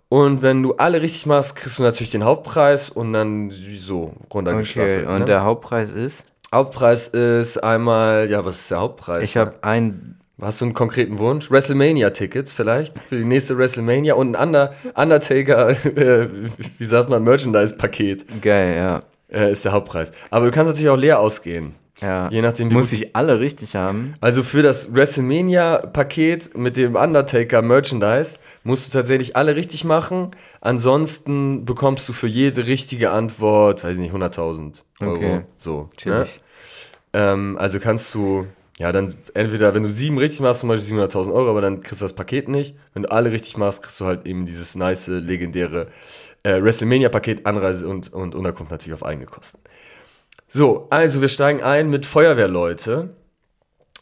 Und 0.07 0.41
wenn 0.41 0.63
du 0.63 0.73
alle 0.73 1.03
richtig 1.03 1.27
machst, 1.27 1.55
kriegst 1.55 1.77
du 1.77 1.83
natürlich 1.83 2.09
den 2.09 2.23
Hauptpreis 2.23 2.89
und 2.89 3.13
dann 3.13 3.51
so 3.51 4.13
runtergestaffelt. 4.33 5.03
Okay, 5.03 5.13
und 5.13 5.19
ne? 5.19 5.25
der 5.25 5.43
Hauptpreis 5.43 5.91
ist? 5.91 6.23
Hauptpreis 6.51 7.09
ist 7.09 7.63
einmal, 7.63 8.27
ja, 8.31 8.43
was 8.43 8.61
ist 8.61 8.71
der 8.71 8.79
Hauptpreis? 8.79 9.23
Ich 9.23 9.37
habe 9.37 9.59
ein 9.61 10.15
Hast 10.41 10.61
du 10.61 10.65
einen 10.65 10.73
konkreten 10.73 11.19
Wunsch? 11.19 11.51
WrestleMania-Tickets 11.51 12.53
vielleicht 12.53 12.97
für 13.09 13.17
die 13.17 13.25
nächste 13.25 13.57
WrestleMania 13.57 14.15
und 14.15 14.35
ein 14.35 14.47
Under 14.47 14.73
Undertaker, 14.95 15.69
äh, 15.85 16.29
wie 16.77 16.85
sagt 16.85 17.09
man, 17.09 17.23
Merchandise-Paket 17.23 18.41
geil, 18.41 18.75
ja. 18.75 19.01
Äh, 19.31 19.51
ist 19.51 19.65
der 19.65 19.71
Hauptpreis. 19.71 20.11
Aber 20.29 20.45
du 20.45 20.51
kannst 20.51 20.69
natürlich 20.69 20.89
auch 20.89 20.97
leer 20.97 21.19
ausgehen. 21.19 21.75
Ja. 22.01 22.29
Je 22.29 22.41
nachdem, 22.41 22.69
Muss 22.69 22.93
ich 22.93 23.15
alle 23.15 23.39
richtig 23.39 23.75
haben? 23.75 24.13
Also 24.21 24.43
für 24.43 24.63
das 24.63 24.93
WrestleMania-Paket 24.93 26.57
mit 26.57 26.77
dem 26.77 26.95
Undertaker-Merchandise 26.95 28.37
musst 28.63 28.87
du 28.87 28.97
tatsächlich 28.97 29.35
alle 29.35 29.55
richtig 29.55 29.83
machen. 29.83 30.31
Ansonsten 30.61 31.65
bekommst 31.65 32.07
du 32.07 32.13
für 32.13 32.27
jede 32.27 32.67
richtige 32.67 33.11
Antwort, 33.11 33.83
weiß 33.83 33.97
ich 33.97 34.01
nicht, 34.01 34.13
100.000 34.13 34.81
Euro. 35.01 35.15
Okay. 35.15 35.41
So. 35.57 35.89
Ne? 36.05 36.25
Ähm, 37.11 37.57
also 37.59 37.79
kannst 37.79 38.13
du, 38.13 38.47
ja, 38.77 38.93
dann 38.93 39.13
entweder, 39.33 39.75
wenn 39.75 39.83
du 39.83 39.89
sieben 39.89 40.17
richtig 40.17 40.39
machst, 40.39 40.61
zum 40.61 40.69
Beispiel 40.69 40.97
700.000 40.99 41.33
Euro, 41.33 41.49
aber 41.49 41.61
dann 41.61 41.81
kriegst 41.81 42.01
du 42.01 42.05
das 42.05 42.13
Paket 42.13 42.47
nicht. 42.47 42.75
Wenn 42.93 43.03
du 43.03 43.11
alle 43.11 43.31
richtig 43.31 43.57
machst, 43.57 43.81
kriegst 43.81 43.99
du 43.99 44.05
halt 44.05 44.25
eben 44.25 44.45
dieses 44.45 44.75
nice, 44.75 45.07
legendäre 45.07 45.87
äh, 46.43 46.61
WrestleMania-Paket, 46.61 47.45
Anreise 47.45 47.87
und, 47.87 48.11
und 48.13 48.35
Unterkunft 48.35 48.71
natürlich 48.71 48.93
auf 48.93 49.05
eigene 49.05 49.25
Kosten. 49.25 49.59
So, 50.47 50.87
also 50.89 51.21
wir 51.21 51.27
steigen 51.29 51.61
ein 51.63 51.89
mit 51.89 52.05
Feuerwehrleute 52.05 53.15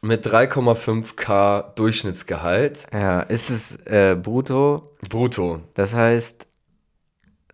mit 0.01 0.25
3,5k 0.25 1.73
Durchschnittsgehalt 1.75 2.87
Ja, 2.93 3.21
ist 3.21 3.49
es 3.49 3.75
äh, 3.87 4.15
brutto? 4.15 4.85
brutto. 5.09 5.61
Das 5.73 5.93
heißt, 5.93 6.45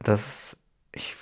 das. 0.04 0.58
Ich, 0.94 1.16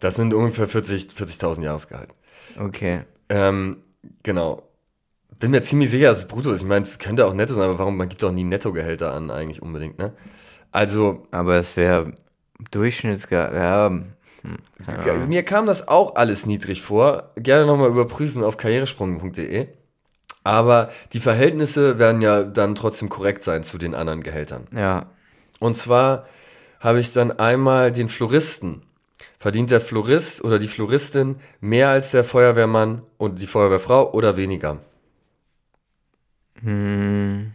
Das 0.00 0.16
sind 0.16 0.34
ungefähr 0.34 0.66
40 0.66 1.08
40.000 1.12 1.62
Jahresgehalt. 1.62 2.10
okay. 2.58 3.04
Ähm, 3.28 3.78
genau. 4.22 4.68
Bin 5.38 5.50
mir 5.50 5.62
ziemlich 5.62 5.90
sicher, 5.90 6.08
dass 6.08 6.18
es 6.18 6.28
brutto 6.28 6.50
ist. 6.52 6.62
Ich 6.62 6.68
meine, 6.68 6.86
könnte 6.98 7.26
auch 7.26 7.34
netto 7.34 7.54
sein, 7.54 7.64
aber 7.70 7.78
warum? 7.78 7.96
Man 7.96 8.08
gibt 8.08 8.22
doch 8.22 8.32
nie 8.32 8.44
Nettogehälter 8.44 9.12
an, 9.12 9.30
eigentlich 9.30 9.62
unbedingt, 9.62 9.98
ne? 9.98 10.14
Also, 10.72 11.22
Aber 11.30 11.56
es 11.56 11.76
wäre 11.76 12.12
Durchschnittsgehalt. 12.70 13.54
Ja, 13.54 13.88
hm, 13.88 14.04
keine 14.84 15.12
also 15.12 15.28
mir 15.28 15.42
kam 15.42 15.66
das 15.66 15.88
auch 15.88 16.16
alles 16.16 16.46
niedrig 16.46 16.82
vor. 16.82 17.32
Gerne 17.36 17.66
nochmal 17.66 17.88
überprüfen 17.88 18.44
auf 18.44 18.56
karrieresprung.de. 18.56 19.68
Aber 20.44 20.90
die 21.14 21.20
Verhältnisse 21.20 21.98
werden 21.98 22.20
ja 22.20 22.44
dann 22.44 22.74
trotzdem 22.74 23.08
korrekt 23.08 23.42
sein 23.42 23.62
zu 23.62 23.78
den 23.78 23.94
anderen 23.94 24.22
Gehältern. 24.22 24.66
ja. 24.72 25.04
Und 25.60 25.76
zwar 25.76 26.26
habe 26.80 27.00
ich 27.00 27.14
dann 27.14 27.32
einmal 27.32 27.90
den 27.90 28.08
Floristen. 28.08 28.82
Verdient 29.38 29.70
der 29.70 29.80
Florist 29.80 30.44
oder 30.44 30.58
die 30.58 30.68
Floristin 30.68 31.36
mehr 31.60 31.88
als 31.88 32.10
der 32.10 32.24
Feuerwehrmann 32.24 33.02
und 33.16 33.40
die 33.40 33.46
Feuerwehrfrau 33.46 34.12
oder 34.12 34.36
weniger? 34.36 34.78
Hm. 36.60 37.52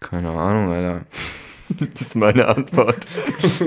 Keine 0.00 0.30
Ahnung, 0.30 0.72
Alter. 0.72 1.04
Das 1.92 2.00
ist 2.00 2.14
meine 2.14 2.48
Antwort. 2.48 2.96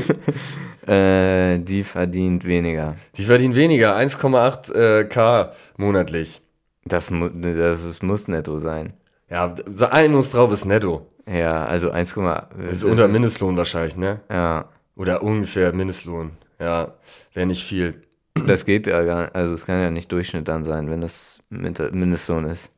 äh, 0.87 1.59
die 1.59 1.83
verdient 1.83 2.45
weniger. 2.45 2.95
Die 3.15 3.23
verdienen 3.25 3.55
weniger, 3.55 3.95
1,8 3.95 4.73
äh, 4.73 5.03
K 5.05 5.51
monatlich. 5.77 6.41
Das, 6.85 7.11
mu 7.11 7.29
das, 7.29 7.83
das 7.83 8.01
muss 8.01 8.27
netto 8.27 8.59
sein. 8.59 8.93
Ja, 9.29 9.53
so 9.71 9.85
ein 9.85 10.15
uns 10.15 10.31
drauf 10.31 10.51
ist 10.51 10.65
netto. 10.65 11.05
Ja, 11.31 11.65
also 11.65 11.91
1, 11.91 12.15
Das 12.15 12.47
ist 12.71 12.83
unter 12.83 13.07
Mindestlohn 13.07 13.55
wahrscheinlich, 13.57 13.95
ne? 13.95 14.21
Ja, 14.29 14.65
Oder 14.95 15.21
ungefähr 15.21 15.71
Mindestlohn. 15.73 16.31
Ja, 16.59 16.95
wäre 17.33 17.45
nicht 17.45 17.63
viel. 17.63 18.01
das 18.47 18.65
geht 18.65 18.87
ja 18.87 19.03
gar 19.03 19.21
nicht. 19.23 19.35
Also 19.35 19.53
es 19.53 19.65
kann 19.65 19.79
ja 19.79 19.91
nicht 19.91 20.11
Durchschnitt 20.11 20.47
dann 20.47 20.63
sein, 20.63 20.89
wenn 20.89 21.01
das 21.01 21.39
Min- 21.49 21.75
Mindestlohn 21.91 22.45
ist. 22.45 22.71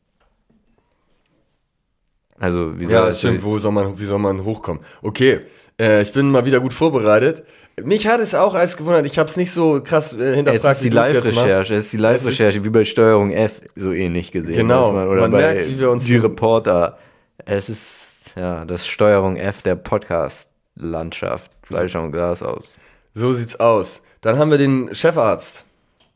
Also, 2.41 2.79
wie 2.79 2.85
soll 2.85 2.93
Ja, 2.93 3.05
das 3.05 3.19
stimmt, 3.19 3.43
wo 3.43 3.59
soll 3.59 3.71
man, 3.71 3.99
wie 3.99 4.03
soll 4.03 4.17
man 4.17 4.43
hochkommen? 4.43 4.81
Okay, 5.03 5.41
äh, 5.79 6.01
ich 6.01 6.11
bin 6.11 6.31
mal 6.31 6.43
wieder 6.43 6.59
gut 6.59 6.73
vorbereitet. 6.73 7.43
Mich 7.83 8.07
hat 8.07 8.19
es 8.19 8.33
auch 8.33 8.55
als 8.55 8.75
gewundert, 8.77 9.05
ich 9.05 9.19
habe 9.19 9.29
es 9.29 9.37
nicht 9.37 9.51
so 9.51 9.79
krass 9.81 10.13
äh, 10.13 10.29
Es 10.29 10.35
hinterfragt, 10.35 10.81
ist 10.81 10.83
die 10.83 10.97
es 10.97 11.11
jetzt 11.13 11.25
machst. 11.25 11.37
Live-Recherche, 11.37 11.73
es 11.75 11.85
ist 11.85 11.93
die 11.93 11.97
Live-Recherche, 11.97 12.63
wie 12.63 12.69
bei 12.69 12.83
Steuerung 12.83 13.31
F 13.31 13.61
so 13.75 13.93
ähnlich 13.93 14.31
gesehen. 14.31 14.55
Genau, 14.55 14.91
Man, 14.91 15.07
oder 15.07 15.21
man 15.21 15.31
bei 15.31 15.37
merkt, 15.53 15.69
wie 15.69 15.79
wir 15.79 15.91
uns 15.91 16.05
die 16.05 16.17
Reporter. 16.17 16.97
Es 17.45 17.69
ist 17.69 18.33
ja 18.35 18.65
das 18.65 18.87
Steuerung 18.87 19.37
F 19.37 19.61
der 19.61 19.75
Podcast-Landschaft. 19.75 21.51
Fleisch 21.61 21.95
und 21.95 22.11
Glas 22.11 22.41
aus. 22.41 22.79
So 23.13 23.33
sieht's 23.33 23.59
aus. 23.59 24.01
Dann 24.21 24.39
haben 24.39 24.49
wir 24.49 24.57
den 24.57 24.93
Chefarzt. 24.93 25.65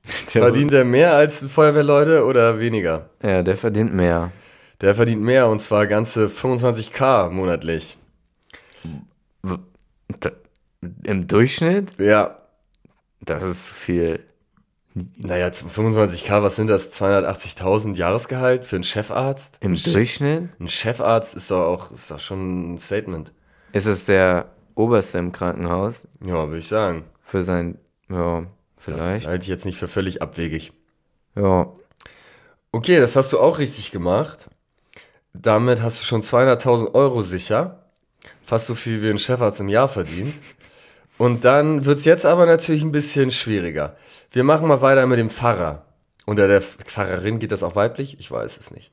Der, 0.33 0.43
Verdient 0.43 0.71
er 0.71 0.85
mehr 0.85 1.15
als 1.15 1.43
Feuerwehrleute 1.43 2.25
oder 2.25 2.59
weniger? 2.59 3.09
ja, 3.23 3.41
der 3.41 3.57
verdient 3.57 3.91
mehr. 3.91 4.31
Der 4.85 4.93
verdient 4.93 5.23
mehr 5.23 5.47
und 5.47 5.57
zwar 5.57 5.87
ganze 5.87 6.27
25k 6.27 7.31
monatlich. 7.31 7.97
Im 11.03 11.25
Durchschnitt? 11.25 11.99
Ja, 11.99 12.37
Das 13.19 13.41
ist 13.41 13.65
zu 13.65 13.73
viel. 13.73 14.19
naja, 14.93 15.47
25k, 15.47 16.43
was 16.43 16.55
sind 16.55 16.67
das? 16.67 16.93
280.000 16.93 17.95
Jahresgehalt 17.95 18.63
für 18.67 18.75
einen 18.75 18.83
Chefarzt? 18.83 19.57
Im 19.61 19.73
Durchschnitt? 19.73 20.49
ein 20.59 20.67
Chefarzt 20.67 21.35
ist 21.35 21.49
doch 21.49 21.65
auch 21.65 21.89
ist 21.89 22.11
doch 22.11 22.19
schon 22.19 22.75
ein 22.75 22.77
Statement. 22.77 23.33
Ist 23.71 23.87
es 23.87 24.05
der 24.05 24.53
Oberste 24.75 25.17
im 25.17 25.31
Krankenhaus 25.31 26.07
Ja, 26.23 26.45
würde 26.45 26.59
ich 26.59 26.67
sagen. 26.67 27.05
für 27.21 27.41
sein, 27.41 27.79
ja, 28.07 28.43
vielleicht. 28.77 29.25
Halte 29.25 29.41
ich 29.41 29.49
jetzt 29.49 29.65
nicht 29.65 29.79
für 29.79 29.87
völlig 29.87 30.21
abwegig. 30.21 30.73
Ja, 31.35 31.65
Okay, 32.71 32.99
das 32.99 33.15
hast 33.15 33.33
du 33.33 33.39
auch 33.39 33.57
richtig 33.57 33.89
gemacht. 33.89 34.49
Damit 35.41 35.81
hast 35.81 35.99
du 35.99 36.05
schon 36.05 36.21
200.000 36.21 36.93
Euro 36.93 37.21
sicher. 37.21 37.85
Fast 38.43 38.67
so 38.67 38.75
viel 38.75 39.01
wie 39.01 39.09
ein 39.09 39.17
Chefarzt 39.17 39.59
im 39.59 39.69
Jahr 39.69 39.87
verdient. 39.87 40.33
Und 41.17 41.45
dann 41.45 41.85
wird 41.85 41.99
es 41.99 42.05
jetzt 42.05 42.25
aber 42.25 42.45
natürlich 42.45 42.83
ein 42.83 42.91
bisschen 42.91 43.31
schwieriger. 43.31 43.95
Wir 44.31 44.43
machen 44.43 44.67
mal 44.67 44.81
weiter 44.81 45.05
mit 45.07 45.19
dem 45.19 45.29
Pfarrer. 45.29 45.85
Unter 46.25 46.47
der 46.47 46.61
Pfarrerin 46.61 47.39
geht 47.39 47.51
das 47.51 47.63
auch 47.63 47.75
weiblich? 47.75 48.19
Ich 48.19 48.29
weiß 48.31 48.57
es 48.57 48.71
nicht. 48.71 48.91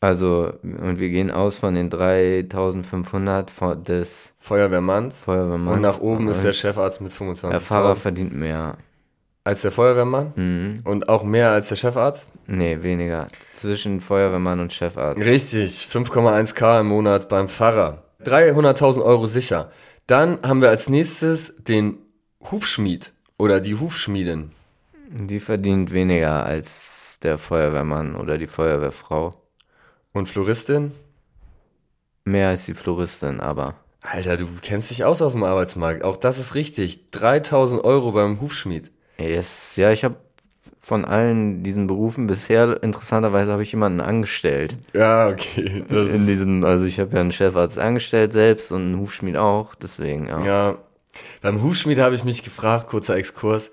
also, 0.00 0.52
und 0.62 0.98
wir 0.98 1.10
gehen 1.10 1.30
aus 1.30 1.58
von 1.58 1.74
den 1.74 1.90
3500 1.90 3.50
von 3.50 3.84
des 3.84 4.32
Feuerwehrmanns. 4.40 5.24
Feuerwehrmanns. 5.24 5.76
Und 5.76 5.82
nach 5.82 6.00
oben 6.00 6.28
ist 6.28 6.42
der 6.42 6.52
Chefarzt 6.52 7.00
mit 7.00 7.12
25.000. 7.12 7.50
Der 7.50 7.60
Fahrer 7.60 7.96
verdient 7.96 8.34
mehr. 8.34 8.76
Als 9.48 9.62
der 9.62 9.72
Feuerwehrmann. 9.72 10.32
Mhm. 10.36 10.80
Und 10.84 11.08
auch 11.08 11.24
mehr 11.24 11.50
als 11.50 11.68
der 11.68 11.76
Chefarzt. 11.76 12.34
Nee, 12.46 12.82
weniger. 12.82 13.28
Zwischen 13.54 14.02
Feuerwehrmann 14.02 14.60
und 14.60 14.74
Chefarzt. 14.74 15.24
Richtig, 15.24 15.88
5,1k 15.90 16.80
im 16.80 16.88
Monat 16.88 17.30
beim 17.30 17.48
Pfarrer. 17.48 18.04
300.000 18.24 19.02
Euro 19.02 19.26
sicher. 19.26 19.70
Dann 20.06 20.38
haben 20.42 20.60
wir 20.60 20.68
als 20.68 20.90
nächstes 20.90 21.56
den 21.56 21.98
Hufschmied 22.50 23.12
oder 23.38 23.60
die 23.60 23.76
Hufschmiedin. 23.76 24.52
Die 25.10 25.40
verdient 25.40 25.94
weniger 25.94 26.44
als 26.44 27.18
der 27.22 27.38
Feuerwehrmann 27.38 28.16
oder 28.16 28.36
die 28.36 28.46
Feuerwehrfrau. 28.46 29.34
Und 30.12 30.28
Floristin? 30.28 30.92
Mehr 32.24 32.48
als 32.48 32.66
die 32.66 32.74
Floristin, 32.74 33.40
aber. 33.40 33.76
Alter, 34.02 34.36
du 34.36 34.46
kennst 34.60 34.90
dich 34.90 35.04
aus 35.04 35.22
auf 35.22 35.32
dem 35.32 35.44
Arbeitsmarkt. 35.44 36.04
Auch 36.04 36.18
das 36.18 36.38
ist 36.38 36.54
richtig. 36.54 37.08
3.000 37.14 37.82
Euro 37.82 38.12
beim 38.12 38.42
Hufschmied. 38.42 38.90
Yes. 39.20 39.76
Ja, 39.76 39.90
ich 39.90 40.04
habe 40.04 40.16
von 40.80 41.04
allen 41.04 41.62
diesen 41.62 41.86
Berufen 41.86 42.26
bisher, 42.26 42.82
interessanterweise, 42.82 43.52
habe 43.52 43.62
ich 43.62 43.72
jemanden 43.72 44.00
angestellt. 44.00 44.76
Ja, 44.94 45.28
okay. 45.28 45.84
In 45.88 46.26
diesem, 46.26 46.64
also 46.64 46.84
ich 46.86 46.98
habe 47.00 47.14
ja 47.14 47.20
einen 47.20 47.32
Chefarzt 47.32 47.78
angestellt 47.78 48.32
selbst 48.32 48.72
und 48.72 48.82
einen 48.82 48.98
Hufschmied 48.98 49.36
auch, 49.36 49.74
deswegen, 49.74 50.28
ja. 50.28 50.44
Ja, 50.44 50.78
beim 51.42 51.62
Hufschmied 51.62 51.98
habe 51.98 52.14
ich 52.14 52.24
mich 52.24 52.42
gefragt, 52.42 52.88
kurzer 52.88 53.16
Exkurs, 53.16 53.72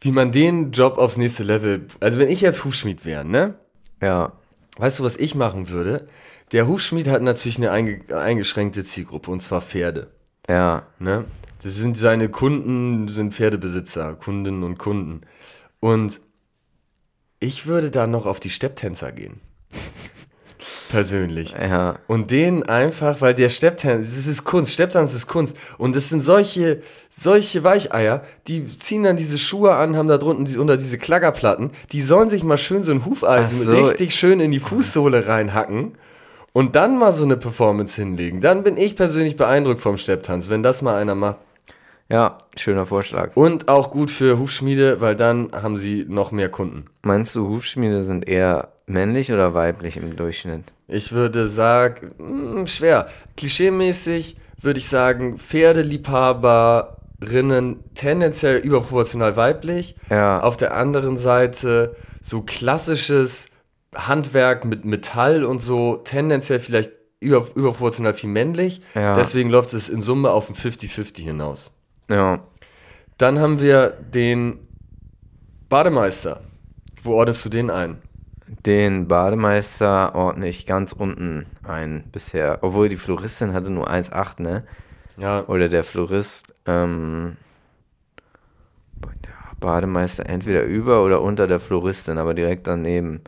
wie 0.00 0.12
man 0.12 0.32
den 0.32 0.70
Job 0.70 0.96
aufs 0.96 1.16
nächste 1.16 1.42
Level, 1.42 1.86
also 2.00 2.18
wenn 2.18 2.28
ich 2.28 2.40
jetzt 2.40 2.64
Hufschmied 2.64 3.04
wäre, 3.04 3.24
ne? 3.24 3.54
Ja. 4.00 4.32
Weißt 4.78 5.00
du, 5.00 5.04
was 5.04 5.16
ich 5.16 5.34
machen 5.34 5.68
würde? 5.68 6.06
Der 6.52 6.66
Hufschmied 6.66 7.08
hat 7.08 7.22
natürlich 7.22 7.58
eine 7.58 7.70
einge 7.70 8.00
eingeschränkte 8.16 8.84
Zielgruppe 8.84 9.30
und 9.30 9.40
zwar 9.40 9.60
Pferde, 9.60 10.08
Ja. 10.48 10.86
ne? 10.98 11.24
Das 11.62 11.76
sind 11.76 11.96
seine 11.96 12.28
Kunden, 12.28 13.08
sind 13.08 13.34
Pferdebesitzer, 13.34 14.14
Kundinnen 14.14 14.64
und 14.64 14.78
Kunden. 14.78 15.20
Und 15.78 16.20
ich 17.38 17.66
würde 17.66 17.90
da 17.90 18.06
noch 18.06 18.26
auf 18.26 18.40
die 18.40 18.50
Stepptänzer 18.50 19.12
gehen. 19.12 19.40
Persönlich. 20.90 21.52
Ja. 21.52 21.94
Und 22.06 22.30
den 22.30 22.64
einfach, 22.64 23.20
weil 23.20 23.34
der 23.34 23.48
Stepptanz, 23.48 24.14
das 24.14 24.26
ist 24.26 24.44
Kunst, 24.44 24.72
Stepptanz 24.72 25.14
ist 25.14 25.26
Kunst. 25.26 25.56
Und 25.78 25.96
das 25.96 26.08
sind 26.08 26.20
solche, 26.20 26.82
solche 27.08 27.64
Weicheier, 27.64 28.22
die 28.46 28.66
ziehen 28.66 29.04
dann 29.04 29.16
diese 29.16 29.38
Schuhe 29.38 29.74
an, 29.74 29.96
haben 29.96 30.08
da 30.08 30.18
drunten 30.18 30.44
die, 30.44 30.58
unter 30.58 30.76
diese 30.76 30.98
Klackerplatten, 30.98 31.70
die 31.92 32.02
sollen 32.02 32.28
sich 32.28 32.42
mal 32.42 32.58
schön 32.58 32.82
so 32.82 32.92
ein 32.92 33.06
Hufeisen 33.06 33.64
so. 33.64 33.86
richtig 33.86 34.14
schön 34.14 34.40
in 34.40 34.50
die 34.50 34.60
Fußsohle 34.60 35.26
reinhacken 35.26 35.96
und 36.52 36.76
dann 36.76 36.98
mal 36.98 37.12
so 37.12 37.24
eine 37.24 37.36
Performance 37.36 38.00
hinlegen. 38.00 38.40
Dann 38.40 38.62
bin 38.62 38.76
ich 38.76 38.96
persönlich 38.96 39.36
beeindruckt 39.36 39.80
vom 39.80 39.96
Stepptanz, 39.96 40.48
wenn 40.48 40.62
das 40.62 40.82
mal 40.82 40.96
einer 40.96 41.14
macht. 41.14 41.38
Ja, 42.08 42.38
schöner 42.56 42.84
Vorschlag. 42.84 43.36
Und 43.36 43.68
auch 43.68 43.90
gut 43.90 44.10
für 44.10 44.38
Hufschmiede, 44.38 45.00
weil 45.00 45.16
dann 45.16 45.48
haben 45.52 45.78
sie 45.78 46.04
noch 46.06 46.30
mehr 46.30 46.50
Kunden. 46.50 46.84
Meinst 47.02 47.34
du, 47.34 47.48
Hufschmiede 47.48 48.02
sind 48.02 48.28
eher 48.28 48.68
männlich 48.86 49.32
oder 49.32 49.54
weiblich 49.54 49.96
im 49.96 50.14
Durchschnitt? 50.14 50.64
Ich 50.88 51.12
würde 51.12 51.48
sagen, 51.48 52.10
mh, 52.18 52.66
schwer. 52.66 53.06
Klischeemäßig 53.38 54.36
würde 54.60 54.78
ich 54.78 54.88
sagen, 54.88 55.38
Pferdeliebhaberinnen 55.38 57.82
tendenziell 57.94 58.58
überproportional 58.58 59.36
weiblich. 59.36 59.96
Ja. 60.10 60.40
Auf 60.40 60.58
der 60.58 60.76
anderen 60.76 61.16
Seite 61.16 61.96
so 62.20 62.42
klassisches 62.42 63.46
Handwerk 63.94 64.64
mit 64.64 64.84
Metall 64.84 65.44
und 65.44 65.58
so, 65.58 65.96
tendenziell 65.96 66.58
vielleicht 66.58 66.92
über, 67.20 67.46
überproportional 67.54 68.14
viel 68.14 68.30
männlich. 68.30 68.80
Ja. 68.94 69.14
Deswegen 69.14 69.50
läuft 69.50 69.74
es 69.74 69.88
in 69.88 70.02
Summe 70.02 70.30
auf 70.30 70.48
ein 70.48 70.54
50-50 70.54 71.20
hinaus. 71.20 71.70
Ja. 72.10 72.40
Dann 73.18 73.38
haben 73.38 73.60
wir 73.60 73.90
den 73.90 74.58
Bademeister. 75.68 76.40
Wo 77.02 77.14
ordnest 77.14 77.44
du 77.44 77.48
den 77.48 77.70
ein? 77.70 77.98
Den 78.66 79.08
Bademeister 79.08 80.14
ordne 80.14 80.48
ich 80.48 80.66
ganz 80.66 80.92
unten 80.92 81.46
ein 81.62 82.04
bisher. 82.12 82.58
Obwohl 82.62 82.88
die 82.88 82.96
Floristin 82.96 83.54
hatte 83.54 83.70
nur 83.70 83.88
1,8, 83.88 84.42
ne? 84.42 84.60
Ja, 85.16 85.44
Oder 85.46 85.68
der 85.68 85.84
Florist, 85.84 86.54
ähm, 86.66 87.36
der 89.02 89.56
Bademeister 89.60 90.26
entweder 90.26 90.64
über 90.64 91.04
oder 91.04 91.22
unter 91.22 91.46
der 91.46 91.60
Floristin, 91.60 92.18
aber 92.18 92.34
direkt 92.34 92.66
daneben. 92.66 93.20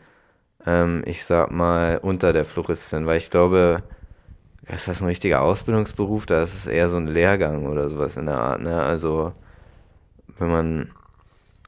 Ähm, 0.67 1.03
ich 1.07 1.25
sag 1.25 1.51
mal 1.51 1.99
unter 2.03 2.33
der 2.33 2.45
Floristin, 2.45 3.07
weil 3.07 3.19
ich 3.19 3.31
glaube, 3.31 3.83
ist 4.69 4.89
das 4.89 5.03
ein 5.03 5.07
richtiger 5.09 5.43
Ausbildungsberuf? 5.43 6.27
Da 6.27 6.43
ist 6.43 6.55
es 6.55 6.67
eher 6.67 6.89
so 6.89 6.97
ein 6.99 7.09
Lehrgang 7.09 7.67
oder 7.67 7.89
sowas 7.91 8.17
in 8.17 8.27
der 8.27 8.39
Art, 8.39 8.63
ne? 8.63 8.83
Also, 8.83 9.33
wenn 10.39 10.49
man, 10.51 10.91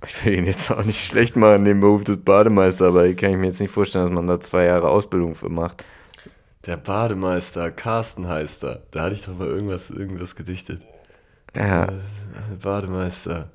ich 0.04 0.24
will 0.26 0.34
ihn 0.34 0.46
jetzt 0.46 0.70
auch 0.70 0.84
nicht 0.84 1.04
schlecht 1.06 1.36
machen, 1.36 1.64
den 1.64 1.80
Beruf 1.80 2.04
des 2.04 2.18
Bademeisters, 2.18 2.88
aber 2.88 3.06
ich 3.06 3.16
kann 3.16 3.32
ich 3.32 3.38
mir 3.38 3.46
jetzt 3.46 3.60
nicht 3.60 3.72
vorstellen, 3.72 4.06
dass 4.06 4.14
man 4.14 4.26
da 4.28 4.40
zwei 4.40 4.64
Jahre 4.66 4.88
Ausbildung 4.90 5.34
für 5.34 5.50
macht. 5.50 5.84
der 6.66 6.76
Bademeister, 6.76 7.70
Carsten 7.70 8.28
heißt 8.28 8.64
er. 8.64 8.82
Da 8.90 9.02
hatte 9.04 9.14
ich 9.14 9.22
doch 9.24 9.36
mal 9.38 9.48
irgendwas, 9.48 9.90
irgendwas 9.90 10.36
gedichtet. 10.36 10.82
Ja, 11.54 11.86
Bademeister. 12.62 13.50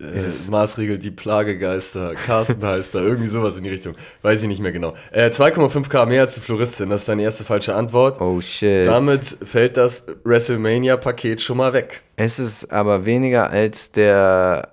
Äh, 0.00 0.50
maßregelt 0.50 1.04
die 1.04 1.10
Plagegeister. 1.10 2.14
Carsten 2.14 2.64
heißt 2.64 2.94
er. 2.94 3.02
Irgendwie 3.02 3.28
sowas 3.28 3.56
in 3.56 3.62
die 3.64 3.70
Richtung. 3.70 3.94
Weiß 4.22 4.42
ich 4.42 4.48
nicht 4.48 4.60
mehr 4.60 4.72
genau. 4.72 4.94
Äh, 5.12 5.30
2,5k 5.30 6.06
mehr 6.06 6.22
als 6.22 6.34
die 6.34 6.40
Floristin. 6.40 6.90
Das 6.90 7.02
ist 7.02 7.08
deine 7.08 7.22
erste 7.22 7.44
falsche 7.44 7.74
Antwort. 7.74 8.20
oh 8.20 8.40
shit. 8.40 8.86
Damit 8.86 9.24
fällt 9.24 9.76
das 9.76 10.06
WrestleMania-Paket 10.24 11.40
schon 11.40 11.58
mal 11.58 11.72
weg. 11.72 12.02
Es 12.16 12.38
ist 12.38 12.72
aber 12.72 13.04
weniger 13.04 13.50
als 13.50 13.92
der 13.92 14.72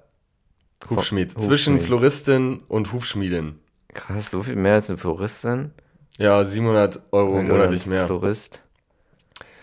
Hufschmied. 0.90 1.36
Hufschmied. 1.36 1.42
Zwischen 1.42 1.82
Floristin 1.82 2.62
und 2.68 2.92
Hufschmiedin. 2.92 3.60
Krass, 3.94 4.32
so 4.32 4.42
viel 4.42 4.56
mehr 4.56 4.76
als 4.76 4.90
eine 4.90 4.98
Floristin? 4.98 5.72
Ja, 6.18 6.44
700 6.44 7.00
Euro 7.12 7.42
monatlich 7.42 7.86
mehr. 7.86 8.06
Florist. 8.06 8.62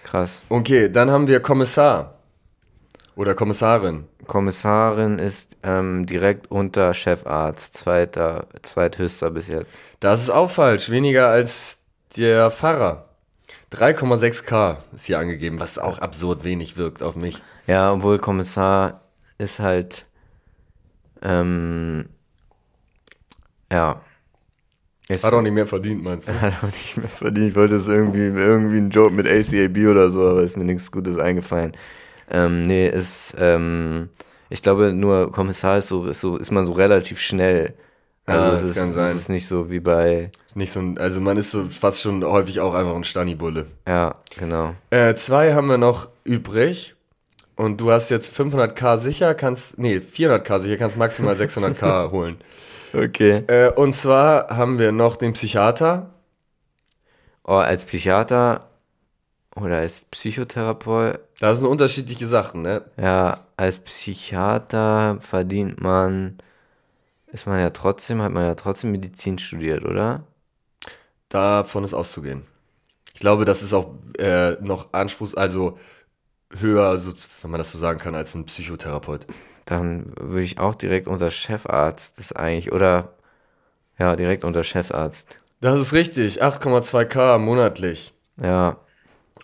Krass. 0.05 0.45
Okay, 0.49 0.91
dann 0.91 1.11
haben 1.11 1.29
wir 1.29 1.41
Kommissar. 1.41 2.18
Oder 3.19 3.35
Kommissarin. 3.35 4.05
Kommissarin 4.29 5.19
ist 5.19 5.57
ähm, 5.65 6.07
direkt 6.07 6.53
unter 6.53 6.95
Chefarzt, 6.95 7.75
zweiter, 7.75 8.47
zweithöchster 8.63 9.33
bis 9.33 9.49
jetzt. 9.49 9.81
Das 9.99 10.23
ist 10.23 10.31
auch 10.31 10.49
falsch. 10.49 10.89
Weniger 10.89 11.27
als 11.27 11.81
der 12.17 12.49
Pfarrer. 12.53 13.09
3,6k 13.73 14.77
ist 14.95 15.07
hier 15.07 15.19
angegeben, 15.19 15.59
was 15.59 15.81
auch 15.81 15.99
absurd 15.99 16.45
wenig 16.45 16.77
wirkt 16.77 17.03
auf 17.03 17.17
mich. 17.17 17.43
Ja, 17.67 17.93
obwohl 17.93 18.21
Kommissar 18.21 19.01
ist 19.37 19.59
halt, 19.59 20.05
ähm, 21.21 22.09
ja. 23.73 24.01
Ist, 25.09 25.25
Hat 25.25 25.33
auch 25.33 25.43
nicht 25.43 25.55
mehr 25.55 25.67
verdient, 25.67 26.05
meinst 26.05 26.29
du? 26.29 26.35
hat 26.41 26.55
auch 26.63 26.69
nicht 26.69 26.97
mehr 26.97 27.09
verdient. 27.09 27.49
Ich 27.49 27.57
wollte 27.57 27.75
es 27.75 27.89
irgendwie, 27.89 28.27
irgendwie 28.27 28.79
ein 28.79 28.91
Joke 28.91 29.13
mit 29.13 29.27
ACAB 29.27 29.91
oder 29.91 30.09
so, 30.13 30.21
aber 30.29 30.45
ist 30.45 30.57
mir 30.57 30.63
nichts 30.63 30.93
Gutes 30.93 31.19
eingefallen. 31.19 31.73
Ähm, 32.31 32.67
nee, 32.67 32.89
ist, 32.89 33.35
ähm, 33.39 34.09
ich 34.51 34.63
glaube 34.63 34.93
nur 34.93 35.33
Kommissar 35.33 35.79
ist 35.79 35.89
so, 35.89 36.07
ist 36.07 36.21
so, 36.21 36.37
ist 36.37 36.51
man 36.51 36.67
so 36.67 36.73
relativ 36.73 37.21
schnell. 37.21 37.75
Also 38.27 38.47
Ja, 38.47 38.53
es 38.53 38.61
das 38.61 38.71
ist, 38.71 38.77
kann 38.77 38.93
sein. 38.93 39.17
ist 39.17 39.29
nicht 39.31 39.47
so 39.47 39.71
wie 39.71 39.81
bei, 39.81 40.31
Nicht 40.55 40.71
so 40.73 40.81
ein, 40.81 40.99
also 40.99 41.21
man 41.21 41.37
ist 41.39 41.51
so 41.51 41.65
fast 41.65 42.03
schon 42.03 42.23
häufig 42.25 42.61
auch 42.61 42.75
einfach 42.75 42.95
ein 42.95 43.05
Stani-Bulle. 43.05 43.67
ja, 43.87 44.15
genau. 44.37 44.75
Äh, 44.91 45.15
zwei 45.15 45.55
haben 45.55 45.69
wir 45.69 45.79
noch 45.79 46.09
übrig. 46.25 46.95
Und 47.57 47.81
du 47.81 47.91
hast 47.91 48.11
jetzt 48.11 48.33
500k 48.39 48.99
sicher, 48.99 49.35
kannst, 49.35 49.79
nee, 49.79 49.97
400k 49.97 50.59
sicher, 50.61 50.77
kannst 50.77 50.97
maximal 50.97 51.35
600k 51.37 52.11
holen. 52.13 52.37
Okay. 52.95 53.41
Äh, 53.49 53.71
und 53.73 53.95
zwar 53.95 54.49
haben 54.57 54.79
wir 54.79 54.93
noch 54.93 55.17
den 55.17 55.33
Psychiater. 55.33 56.11
Oh, 57.45 57.55
als 57.55 57.85
Psychiater 57.85 58.68
oder 59.63 59.79
als 59.79 60.05
Psychotherapeut, 60.07 61.21
Das 61.41 61.59
sind 61.59 61.67
unterschiedliche 61.67 62.27
Sachen, 62.27 62.63
ne? 62.63 62.83
ja, 62.97 63.41
als 63.57 63.79
Psychiater 63.79 65.19
verdient 65.21 65.81
man, 65.81 66.39
ist 67.33 67.47
man 67.47 67.61
ja 67.61 67.71
trotzdem, 67.71 68.23
hat 68.23 68.33
man 68.33 68.45
ja 68.45 68.55
trotzdem 68.55 68.93
Medizin 68.93 69.39
studiert, 69.39 69.85
oder? 69.85 70.25
Davon 71.29 71.85
ist 71.85 71.95
auszugehen. 71.95 72.47
Ich 73.15 73.21
glaube, 73.21 73.45
das 73.45 73.63
ist 73.63 73.75
auch 73.75 73.95
äh, 74.19 74.53
noch 74.61 74.93
Anspruchs, 74.93 75.35
also 75.35 75.79
höher, 76.53 76.97
so, 76.99 77.13
wenn 77.43 77.51
man 77.51 77.59
das 77.59 77.73
so 77.73 77.79
sagen 77.79 77.99
kann, 77.99 78.15
als 78.15 78.35
ein 78.35 78.45
Psychotherapeut. 78.45 79.27
Dann 79.65 80.13
würde 80.19 80.43
ich 80.43 80.59
auch 80.59 80.75
direkt 80.75 81.09
unter 81.09 81.31
Chefarzt, 81.31 82.19
das 82.19 82.33
eigentlich, 82.33 82.73
oder, 82.73 83.13
ja, 83.99 84.17
direkt 84.17 84.45
unter 84.45 84.63
Chefarzt. 84.63 85.39
Das 85.61 85.79
ist 85.79 85.93
richtig, 85.93 86.43
8,2k 86.43 87.39
monatlich. 87.39 88.15
Ja, 88.41 88.77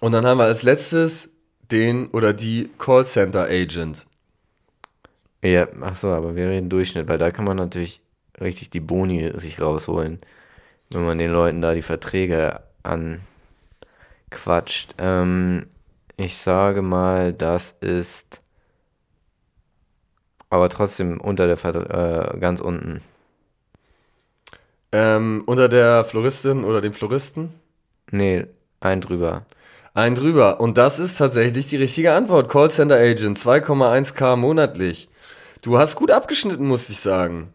Und 0.05 0.13
dann 0.13 0.27
haben 0.27 0.37
wir 0.37 0.45
als 0.45 0.65
letztes 0.65 1.31
den 1.71 2.09
oder 2.09 2.35
die 2.35 2.69
Callcenter 2.77 3.45
Agent. 3.45 4.05
ja, 5.43 5.67
ach 5.81 5.97
so, 5.97 6.09
aber 6.11 6.37
wir 6.37 6.51
reden 6.51 6.69
Durchschnitt, 6.69 7.09
weil 7.09 7.17
da 7.17 7.31
kann 7.31 7.47
man 7.47 7.57
natürlich 7.57 8.03
richtig 8.39 8.69
die 8.69 8.81
Boni 8.81 9.33
sich 9.37 9.63
rausholen, 9.63 10.21
wenn 10.91 11.07
man 11.07 11.17
den 11.17 11.33
Leuten 11.33 11.63
da 11.63 11.73
die 11.73 11.81
Verträge 11.81 12.61
anquatscht. 14.29 14.95
Ähm, 14.99 15.69
ich 16.19 16.37
sage 16.37 16.83
mal, 16.83 17.33
das 17.33 17.75
ist 17.81 18.41
aber 20.51 20.69
trotzdem 20.69 21.19
unter 21.19 21.47
der 21.47 21.57
Ver 21.57 22.35
äh, 22.35 22.39
ganz 22.39 22.61
unten. 22.61 23.01
Ähm, 24.93 25.45
unter 25.47 25.71
der 25.71 26.05
Floristin 26.05 26.63
oder 26.63 26.83
dem 26.83 26.93
Floristen? 26.93 27.55
Nee, 28.11 28.45
ein 28.81 29.01
drüber. 29.01 29.47
Ein 29.95 30.17
drüber. 30.17 30.61
Und 30.61 30.77
das 30.77 30.99
ist 30.99 31.17
tatsächlich 31.19 31.69
die 31.69 31.77
richtige 31.77 32.13
Antwort. 32.13 32.51
Callcenter 32.51 32.97
Agent, 32.97 33.39
2,1k 33.39 34.35
monatlich. 34.37 35.09
Du 35.63 35.79
hast 35.79 35.95
gut 35.95 36.11
abgeschnitten, 36.11 36.67
muss 36.67 36.89
ich 36.91 36.99
sagen. 36.99 37.55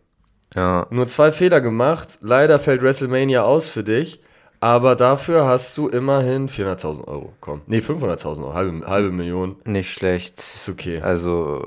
Ja, 0.56 0.88
Nur 0.90 1.08
zwei 1.10 1.32
Fehler 1.32 1.60
gemacht. 1.60 2.18
Leider 2.22 2.58
fällt 2.58 2.82
WrestleMania 2.82 3.44
aus 3.44 3.68
für 3.68 3.84
dich. 3.84 4.22
Aber 4.62 4.96
dafür 4.96 5.46
hast 5.46 5.78
du 5.78 5.90
immerhin 5.90 6.48
400.000 6.50 7.08
Euro. 7.08 7.34
Komm. 7.42 7.62
Nee, 7.68 7.80
500.000 7.80 8.40
Euro. 8.40 8.54
Halbe, 8.54 8.88
halbe 8.88 9.12
Million. 9.12 9.58
nicht 9.66 9.92
schlecht. 9.92 10.40
Ist 10.40 10.70
okay. 10.70 11.02
Also, 11.02 11.64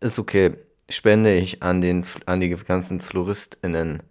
ist 0.00 0.18
okay. 0.18 0.52
Spende 0.90 1.34
ich 1.34 1.62
an 1.62 1.80
den, 1.80 2.04
an 2.26 2.40
die 2.40 2.50
ganzen 2.50 3.00
FloristInnen 3.00 4.02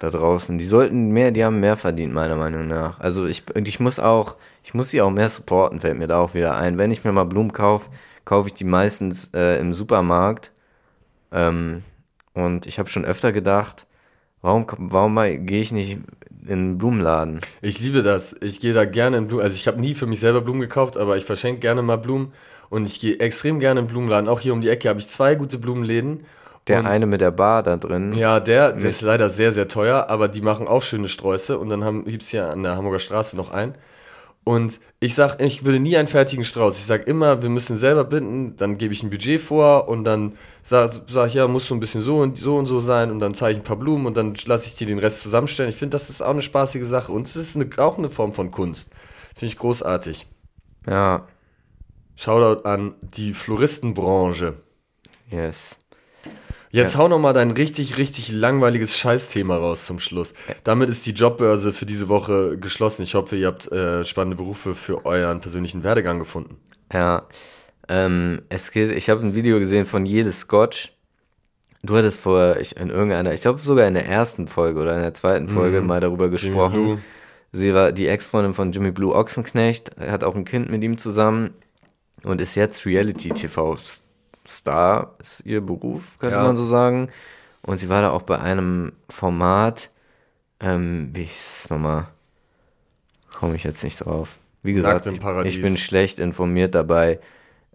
da 0.00 0.10
draußen. 0.10 0.58
Die 0.58 0.64
sollten 0.64 1.10
mehr, 1.10 1.30
die 1.30 1.44
haben 1.44 1.60
mehr 1.60 1.76
verdient, 1.76 2.12
meiner 2.12 2.36
Meinung 2.36 2.66
nach. 2.66 2.98
Also 3.00 3.26
ich, 3.26 3.44
ich 3.54 3.80
muss 3.80 4.00
auch, 4.00 4.36
ich 4.64 4.74
muss 4.74 4.90
sie 4.90 5.02
auch 5.02 5.10
mehr 5.10 5.28
supporten, 5.28 5.78
fällt 5.78 5.98
mir 5.98 6.08
da 6.08 6.18
auch 6.18 6.34
wieder 6.34 6.56
ein. 6.56 6.78
Wenn 6.78 6.90
ich 6.90 7.04
mir 7.04 7.12
mal 7.12 7.24
Blumen 7.24 7.52
kaufe, 7.52 7.90
kaufe 8.24 8.48
ich 8.48 8.54
die 8.54 8.64
meistens 8.64 9.30
äh, 9.34 9.60
im 9.60 9.74
Supermarkt. 9.74 10.52
Ähm, 11.32 11.82
und 12.32 12.64
ich 12.66 12.78
habe 12.78 12.88
schon 12.88 13.04
öfter 13.04 13.30
gedacht, 13.30 13.86
warum, 14.40 14.66
warum 14.78 15.16
gehe 15.44 15.60
ich 15.60 15.70
nicht 15.70 15.98
in 16.46 16.52
einen 16.52 16.78
Blumenladen? 16.78 17.42
Ich 17.60 17.78
liebe 17.80 18.02
das. 18.02 18.34
Ich 18.40 18.58
gehe 18.58 18.72
da 18.72 18.86
gerne 18.86 19.18
in 19.18 19.26
Blumen. 19.26 19.42
Also 19.42 19.54
ich 19.54 19.68
habe 19.68 19.80
nie 19.82 19.94
für 19.94 20.06
mich 20.06 20.20
selber 20.20 20.40
Blumen 20.40 20.62
gekauft, 20.62 20.96
aber 20.96 21.18
ich 21.18 21.26
verschenke 21.26 21.60
gerne 21.60 21.82
mal 21.82 21.98
Blumen. 21.98 22.32
Und 22.70 22.86
ich 22.86 23.00
gehe 23.00 23.18
extrem 23.20 23.60
gerne 23.60 23.80
in 23.80 23.86
den 23.86 23.92
Blumenladen. 23.92 24.30
Auch 24.30 24.40
hier 24.40 24.54
um 24.54 24.62
die 24.62 24.70
Ecke 24.70 24.88
habe 24.88 24.98
ich 24.98 25.08
zwei 25.08 25.34
gute 25.34 25.58
Blumenläden. 25.58 26.24
Der 26.70 26.80
Und- 26.80 26.86
eine 26.86 27.06
mit 27.06 27.20
der 27.20 27.30
Bar 27.30 27.62
da 27.62 27.76
drin. 27.76 28.12
Ja, 28.14 28.40
der, 28.40 28.72
der 28.72 28.88
ist 28.90 29.02
leider 29.02 29.28
sehr, 29.28 29.50
sehr 29.52 29.68
teuer, 29.68 30.06
aber 30.08 30.28
die 30.28 30.42
machen 30.42 30.66
auch 30.68 30.82
schöne 30.82 31.08
Sträuße 31.08 31.58
und 31.58 31.68
dann 31.68 31.84
haben, 31.84 32.04
gibt's 32.04 32.28
hier 32.30 32.48
an 32.50 32.62
der 32.62 32.76
Hamburger 32.76 32.98
Straße 32.98 33.36
noch 33.36 33.50
einen. 33.50 33.74
Und 34.42 34.80
ich 35.00 35.14
sag, 35.14 35.38
ich 35.40 35.64
würde 35.66 35.78
nie 35.80 35.98
einen 35.98 36.08
fertigen 36.08 36.44
Strauß. 36.46 36.78
Ich 36.78 36.86
sag 36.86 37.06
immer, 37.06 37.42
wir 37.42 37.50
müssen 37.50 37.76
selber 37.76 38.04
binden, 38.04 38.56
dann 38.56 38.78
gebe 38.78 38.92
ich 38.94 39.02
ein 39.02 39.10
Budget 39.10 39.38
vor 39.40 39.86
und 39.86 40.04
dann 40.04 40.34
sag, 40.62 40.90
sag 41.08 41.26
ich, 41.26 41.34
ja, 41.34 41.46
muss 41.46 41.66
so 41.66 41.74
ein 41.74 41.80
bisschen 41.80 42.00
so 42.00 42.18
und 42.20 42.38
so 42.38 42.56
und 42.56 42.64
so 42.66 42.80
sein 42.80 43.10
und 43.10 43.20
dann 43.20 43.34
zeige 43.34 43.52
ich 43.52 43.58
ein 43.58 43.64
paar 43.64 43.76
Blumen 43.76 44.06
und 44.06 44.16
dann 44.16 44.34
lasse 44.46 44.66
ich 44.66 44.76
dir 44.76 44.86
den 44.86 44.98
Rest 44.98 45.20
zusammenstellen. 45.20 45.68
Ich 45.68 45.76
finde, 45.76 45.92
das 45.92 46.08
ist 46.08 46.22
auch 46.22 46.30
eine 46.30 46.40
spaßige 46.40 46.86
Sache 46.86 47.12
und 47.12 47.26
es 47.28 47.36
ist 47.36 47.54
eine, 47.56 47.68
auch 47.76 47.98
eine 47.98 48.08
Form 48.08 48.32
von 48.32 48.50
Kunst. 48.50 48.88
Finde 49.36 49.46
ich 49.52 49.58
großartig. 49.58 50.26
Ja, 50.86 51.26
Shoutout 52.16 52.64
an 52.66 52.94
die 53.02 53.34
Floristenbranche. 53.34 54.54
yes. 55.30 55.78
Jetzt 56.72 56.96
hau 56.96 57.08
noch 57.08 57.18
mal 57.18 57.32
dein 57.32 57.50
richtig, 57.50 57.98
richtig 57.98 58.30
langweiliges 58.32 58.96
Scheißthema 58.96 59.56
raus 59.56 59.86
zum 59.86 59.98
Schluss. 59.98 60.34
Damit 60.62 60.88
ist 60.88 61.04
die 61.06 61.12
Jobbörse 61.12 61.72
für 61.72 61.86
diese 61.86 62.08
Woche 62.08 62.58
geschlossen. 62.58 63.02
Ich 63.02 63.14
hoffe, 63.14 63.36
ihr 63.36 63.48
habt 63.48 63.70
äh, 63.72 64.04
spannende 64.04 64.36
Berufe 64.36 64.74
für 64.74 65.04
euren 65.04 65.40
persönlichen 65.40 65.82
Werdegang 65.82 66.20
gefunden. 66.20 66.58
Ja, 66.92 67.26
ähm, 67.88 68.42
es 68.50 68.70
geht, 68.70 68.90
ich 68.92 69.10
habe 69.10 69.22
ein 69.22 69.34
Video 69.34 69.58
gesehen 69.58 69.84
von 69.84 70.06
jedes 70.06 70.40
Scotch. 70.40 70.90
Du 71.82 71.96
hattest 71.96 72.20
vor, 72.20 72.58
ich, 72.58 72.76
in 72.76 72.90
irgendeiner, 72.90 73.32
ich 73.32 73.40
glaube 73.40 73.58
sogar 73.58 73.88
in 73.88 73.94
der 73.94 74.06
ersten 74.06 74.46
Folge 74.46 74.80
oder 74.80 74.94
in 74.94 75.02
der 75.02 75.14
zweiten 75.14 75.48
Folge 75.48 75.80
mal 75.80 76.00
darüber 76.00 76.26
Mhm. 76.28 76.36
Jimmy 76.36 76.54
gesprochen. 76.54 76.84
Blue. 76.84 76.98
Sie 77.52 77.74
war 77.74 77.90
die 77.90 78.06
Ex-Freundin 78.06 78.54
von 78.54 78.70
Jimmy 78.70 78.92
Blue 78.92 79.12
Ochsenknecht, 79.12 79.96
hat 79.98 80.22
auch 80.22 80.36
ein 80.36 80.44
Kind 80.44 80.70
mit 80.70 80.84
ihm 80.84 80.98
zusammen 80.98 81.50
und 82.22 82.40
ist 82.40 82.54
jetzt 82.54 82.80
Reality-TV-Star, 84.50 85.14
ist 85.18 85.42
ihr 85.44 85.60
Beruf, 85.60 86.18
könnte 86.18 86.36
Ja. 86.36 86.42
man 86.42 86.56
so 86.56 86.64
sagen. 86.64 87.08
Und 87.62 87.78
sie 87.78 87.88
war 87.88 88.02
da 88.02 88.10
auch 88.10 88.22
bei 88.22 88.38
einem 88.38 88.92
Format, 89.08 89.90
ähm, 90.60 91.10
wie 91.12 91.24
hieß 91.24 91.62
es 91.64 91.70
nochmal? 91.70 92.08
Komme 93.38 93.54
ich 93.56 93.64
jetzt 93.64 93.84
nicht 93.84 94.04
drauf. 94.04 94.36
Wie 94.62 94.72
gesagt, 94.74 95.06
ich, 95.06 95.62
bin 95.62 95.76
schlecht 95.76 96.18
informiert 96.18 96.74
dabei. 96.74 97.18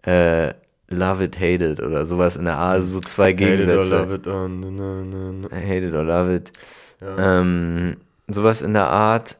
Äh, 0.04 0.52
Love 0.88 1.24
it, 1.24 1.36
hate 1.40 1.64
it 1.72 1.80
oder 1.82 2.06
sowas 2.06 2.36
in 2.36 2.44
der 2.44 2.58
Art, 2.58 2.74
also 2.74 2.94
so 2.94 3.00
zwei 3.00 3.32
Hate 3.32 3.42
it 3.42 3.50
or 3.50 3.56
Gegensätze. 3.82 3.98
love 3.98 4.14
it, 4.14 4.26
oh, 4.28 4.46
na, 4.46 4.70
na, 4.70 5.32
na. 5.32 5.48
Hate 5.56 5.84
it 5.88 5.92
or 5.94 6.04
love 6.04 6.32
it. 6.32 6.52
Ja. 7.00 7.40
Ähm, 7.40 7.96
sowas 8.28 8.62
in 8.62 8.72
der 8.72 8.88
Art, 8.88 9.36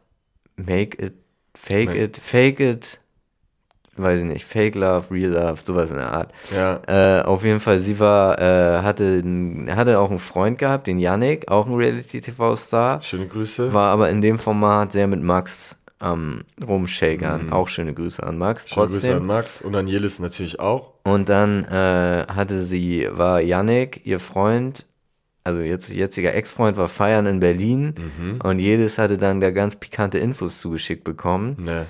make 0.56 1.00
it, 1.00 1.14
fake 1.54 1.90
Nee. 1.90 2.02
it, 2.02 2.16
fake 2.16 2.58
it, 2.58 2.98
weiß 3.98 4.20
ich 4.20 4.24
nicht, 4.26 4.44
fake 4.44 4.74
love, 4.74 5.10
real 5.10 5.30
love, 5.32 5.58
sowas 5.62 5.90
in 5.90 5.96
der 5.96 6.12
Art. 6.12 6.32
Ja. 6.54 6.80
Äh, 7.20 7.22
auf 7.24 7.44
jeden 7.44 7.60
Fall, 7.60 7.78
sie 7.80 7.98
war, 7.98 8.38
äh, 8.40 8.78
hatte, 8.82 9.22
hatte 9.70 9.98
auch 9.98 10.10
einen 10.10 10.18
Freund 10.18 10.58
gehabt, 10.58 10.86
den 10.86 10.98
Yannick, 10.98 11.48
auch 11.50 11.66
ein 11.66 11.74
Reality-TV-Star, 11.74 13.02
Schöne 13.02 13.26
Grüße. 13.26 13.72
war 13.72 13.92
aber 13.92 14.10
in 14.10 14.20
dem 14.20 14.38
Format 14.38 14.92
sehr 14.92 15.06
mit 15.06 15.22
Max 15.22 15.78
am 15.98 16.42
Rumshakern. 16.66 17.50
Auch 17.52 17.68
schöne 17.68 17.94
Grüße 17.94 18.22
an 18.22 18.36
Max, 18.38 18.66
Mhm. 18.66 18.74
Schöne 18.74 18.86
Grüße 18.88 18.98
trotzdem. 19.00 19.16
an 19.18 19.26
Max 19.26 19.62
und 19.62 19.74
an 19.74 19.86
Jelis 19.86 20.18
natürlich 20.18 20.60
auch. 20.60 20.92
Und 21.04 21.28
dann 21.28 21.64
äh, 21.64 22.26
hatte 22.28 22.62
sie, 22.62 23.08
war 23.10 23.40
Yannick, 23.40 24.04
ihr 24.04 24.20
Freund, 24.20 24.84
also 25.42 25.60
jetzt 25.60 25.88
jetziger 25.94 26.34
Ex-Freund, 26.34 26.76
war 26.76 26.88
feiern 26.88 27.24
in 27.26 27.40
Berlin 27.40 27.94
Mhm. 28.18 28.40
und 28.42 28.58
jedes 28.58 28.98
hatte 28.98 29.16
dann 29.16 29.40
da 29.40 29.50
ganz 29.52 29.76
pikante 29.76 30.18
Infos 30.18 30.60
zugeschickt 30.60 31.04
bekommen. 31.04 31.56
Ne, 31.60 31.86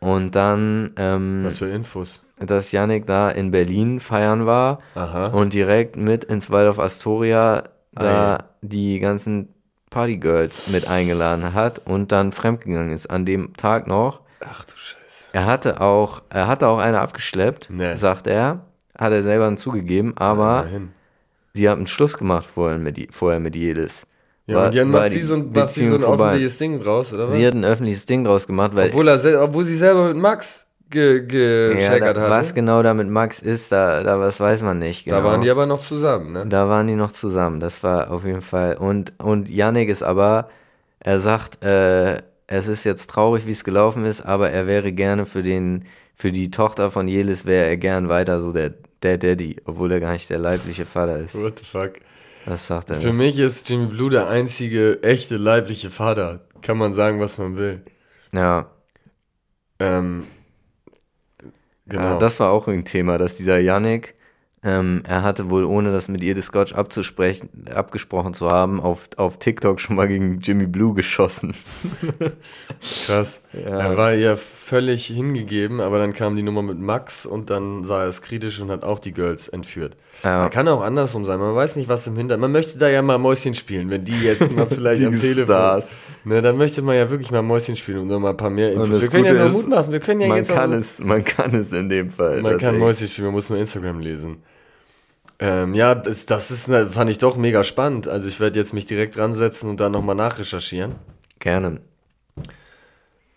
Und 0.00 0.34
dann, 0.34 0.92
ähm, 0.96 1.42
was 1.44 1.58
für 1.58 1.68
Infos. 1.68 2.20
dass 2.38 2.72
Yannick 2.72 3.06
da 3.06 3.30
in 3.30 3.50
Berlin 3.50 4.00
feiern 4.00 4.46
war 4.46 4.78
Aha. 4.94 5.26
und 5.28 5.52
direkt 5.52 5.96
mit 5.96 6.24
ins 6.24 6.50
Waldorf 6.50 6.78
Astoria 6.78 7.64
da 7.92 8.36
Ei. 8.36 8.42
die 8.62 8.98
ganzen 8.98 9.48
Partygirls 9.90 10.72
mit 10.72 10.88
eingeladen 10.88 11.52
hat 11.52 11.80
und 11.86 12.12
dann 12.12 12.32
fremdgegangen 12.32 12.92
ist 12.92 13.10
an 13.10 13.26
dem 13.26 13.54
Tag 13.56 13.86
noch. 13.88 14.20
Ach 14.42 14.64
du 14.64 14.72
Scheiße. 14.76 15.30
Er 15.32 15.44
hatte 15.46 15.80
auch, 15.82 16.22
er 16.30 16.46
hatte 16.48 16.66
auch 16.68 16.78
eine 16.78 17.00
abgeschleppt, 17.00 17.68
Nee. 17.70 17.96
sagt 17.96 18.26
er. 18.26 18.64
Hat 18.98 19.12
er 19.12 19.22
selber 19.22 19.54
zugegeben, 19.56 20.16
aber 20.16 20.60
Immerhin. 20.60 20.92
sie 21.54 21.68
haben 21.68 21.78
einen 21.78 21.86
Schluss 21.86 22.16
gemacht 22.16 22.46
vorher 22.46 22.78
mit, 22.78 23.14
vorher 23.14 23.40
mit 23.40 23.54
Jedes. 23.56 24.06
Ja, 24.50 24.56
War- 24.56 24.66
und 24.66 24.74
dann 24.74 24.90
macht 24.90 25.12
sie 25.12 25.22
so 25.22 25.34
ein, 25.34 25.50
macht 25.52 25.70
sie 25.70 25.86
so 25.86 25.94
ein 25.94 26.00
vorbei. 26.00 26.24
öffentliches 26.24 26.58
Ding 26.58 26.82
draus, 26.82 27.12
oder 27.14 27.28
was? 27.28 27.34
Sie 27.34 27.46
hat 27.46 27.54
ein 27.54 27.64
öffentliches 27.64 28.04
Ding 28.06 28.24
draus 28.24 28.46
gemacht, 28.46 28.72
weil 28.74 28.88
obwohl, 28.88 29.08
er 29.08 29.42
obwohl 29.42 29.64
sie 29.64 29.76
selber 29.76 30.08
mit 30.08 30.16
Max 30.16 30.66
ge 30.90 31.18
ja, 31.20 31.74
geschäkert 31.74 32.16
da, 32.16 32.22
hat. 32.22 32.30
was 32.30 32.52
genau 32.52 32.82
da 32.82 32.92
mit 32.92 33.08
Max 33.08 33.40
ist, 33.40 33.70
da, 33.70 34.02
da 34.02 34.18
was 34.18 34.40
weiß 34.40 34.62
man 34.62 34.80
nicht. 34.80 35.04
Genau. 35.04 35.18
Da 35.18 35.24
waren 35.24 35.40
die 35.40 35.50
aber 35.50 35.66
noch 35.66 35.78
zusammen, 35.78 36.32
ne? 36.32 36.46
Da 36.46 36.68
waren 36.68 36.88
die 36.88 36.96
noch 36.96 37.12
zusammen, 37.12 37.60
das 37.60 37.82
war 37.84 38.10
auf 38.10 38.24
jeden 38.24 38.42
Fall. 38.42 38.76
Und, 38.76 39.12
und 39.18 39.48
Yannick 39.48 39.88
ist 39.88 40.02
aber, 40.02 40.48
er 40.98 41.20
sagt, 41.20 41.64
äh, 41.64 42.20
es 42.48 42.66
ist 42.66 42.82
jetzt 42.82 43.08
traurig, 43.08 43.46
wie 43.46 43.52
es 43.52 43.62
gelaufen 43.62 44.04
ist, 44.04 44.22
aber 44.22 44.50
er 44.50 44.66
wäre 44.66 44.90
gerne 44.90 45.26
für 45.26 45.44
den, 45.44 45.84
für 46.12 46.32
die 46.32 46.50
Tochter 46.50 46.90
von 46.90 47.06
Jelis 47.06 47.46
wäre 47.46 47.66
er 47.66 47.76
gern 47.76 48.08
weiter 48.08 48.40
so 48.40 48.52
der, 48.52 48.74
der 49.04 49.16
Daddy, 49.16 49.56
obwohl 49.64 49.92
er 49.92 50.00
gar 50.00 50.12
nicht 50.12 50.28
der 50.28 50.38
leibliche 50.38 50.84
Vater 50.84 51.18
ist. 51.18 51.40
What 51.40 51.60
the 51.60 51.64
fuck? 51.64 51.92
Das 52.46 52.66
sagt 52.66 52.90
er. 52.90 52.96
Für 52.96 53.08
das. 53.08 53.16
mich 53.16 53.38
ist 53.38 53.68
Jimmy 53.68 53.86
Blue 53.86 54.10
der 54.10 54.28
einzige 54.28 55.02
echte 55.02 55.36
leibliche 55.36 55.90
Vater. 55.90 56.46
Kann 56.62 56.78
man 56.78 56.92
sagen, 56.92 57.20
was 57.20 57.38
man 57.38 57.56
will. 57.56 57.82
Ja, 58.32 58.70
Ähm, 59.78 60.24
genau. 61.86 62.02
ja, 62.02 62.18
das 62.18 62.38
war 62.40 62.50
auch 62.50 62.68
ein 62.68 62.84
Thema, 62.84 63.18
dass 63.18 63.36
dieser 63.36 63.58
Yannick, 63.58 64.14
ähm, 64.62 65.02
er 65.08 65.22
hatte 65.22 65.48
wohl, 65.48 65.64
ohne 65.64 65.90
das 65.90 66.08
mit 66.08 66.22
ihr 66.22 66.34
des 66.34 66.46
Scotch 66.46 66.74
abzusprechen, 66.74 67.48
abgesprochen 67.74 68.34
zu 68.34 68.50
haben, 68.50 68.78
auf, 68.78 69.08
auf 69.16 69.38
TikTok 69.38 69.80
schon 69.80 69.96
mal 69.96 70.06
gegen 70.06 70.40
Jimmy 70.40 70.66
Blue 70.66 70.92
geschossen. 70.92 71.54
Krass. 73.06 73.40
Er 73.54 73.96
war 73.96 74.14
ihr 74.14 74.36
völlig 74.36 75.06
hingegeben, 75.06 75.80
aber 75.80 75.98
dann 75.98 76.12
kam 76.12 76.36
die 76.36 76.42
Nummer 76.42 76.60
mit 76.60 76.78
Max 76.78 77.24
und 77.24 77.48
dann 77.48 77.84
sah 77.84 78.02
er 78.02 78.08
es 78.08 78.20
kritisch 78.20 78.60
und 78.60 78.70
hat 78.70 78.84
auch 78.84 78.98
die 78.98 79.12
Girls 79.12 79.48
entführt. 79.48 79.96
Ja. 80.24 80.50
Kann 80.50 80.68
auch 80.68 80.82
andersrum 80.82 81.24
sein. 81.24 81.40
Man 81.40 81.54
weiß 81.54 81.76
nicht, 81.76 81.88
was 81.88 82.06
im 82.06 82.16
Hintergrund. 82.16 82.42
Man 82.42 82.52
möchte 82.52 82.78
da 82.78 82.90
ja 82.90 83.00
mal 83.00 83.16
Mäuschen 83.16 83.54
spielen, 83.54 83.88
wenn 83.88 84.02
die 84.02 84.20
jetzt 84.20 84.50
mal 84.52 84.66
vielleicht 84.68 85.00
Die 85.00 85.06
am 85.06 85.16
Telefon. 85.16 85.44
Stars. 85.46 85.94
Ne, 86.24 86.42
dann 86.42 86.58
möchte 86.58 86.82
man 86.82 86.96
ja 86.96 87.08
wirklich 87.08 87.30
mal 87.30 87.40
Mäuschen 87.40 87.76
spielen 87.76 88.00
und 88.00 88.08
noch 88.08 88.20
mal 88.20 88.30
ein 88.30 88.36
paar 88.36 88.50
mehr 88.50 88.72
Infos. 88.72 88.90
das 88.90 89.00
Wir 89.00 89.08
können 89.08 89.24
ja 89.24 89.32
Gute 89.32 89.44
nur 89.44 89.52
Mut 89.52 89.68
machen. 89.70 89.92
Wir 89.92 90.00
können 90.00 90.20
ja 90.20 90.28
man 90.28 90.36
jetzt 90.36 90.52
kann 90.52 90.70
auch, 90.70 90.76
es, 90.76 91.00
man 91.02 91.24
kann 91.24 91.54
es 91.54 91.72
in 91.72 91.88
dem 91.88 92.10
Fall. 92.10 92.42
Man 92.42 92.58
kann. 92.58 92.76
Mäuschen 92.76 93.08
spielen, 93.08 93.28
man 93.28 93.34
muss 93.34 93.48
nur 93.48 93.58
Instagram 93.58 94.00
lesen. 94.00 94.42
Ähm, 95.40 95.74
ja, 95.74 95.94
das, 95.94 96.26
das 96.26 96.50
ist, 96.50 96.68
ne- 96.68 96.86
fand 96.86 97.10
ich 97.10 97.18
doch 97.18 97.36
mega 97.36 97.64
spannend. 97.64 98.06
Also 98.08 98.28
ich 98.28 98.40
werde 98.40 98.58
jetzt 98.58 98.74
mich 98.74 98.86
direkt 98.86 99.16
dran 99.16 99.32
setzen 99.32 99.70
und 99.70 99.80
dann 99.80 99.92
nochmal 99.92 100.14
nachrecherchieren. 100.14 100.96
Gerne. 101.38 101.80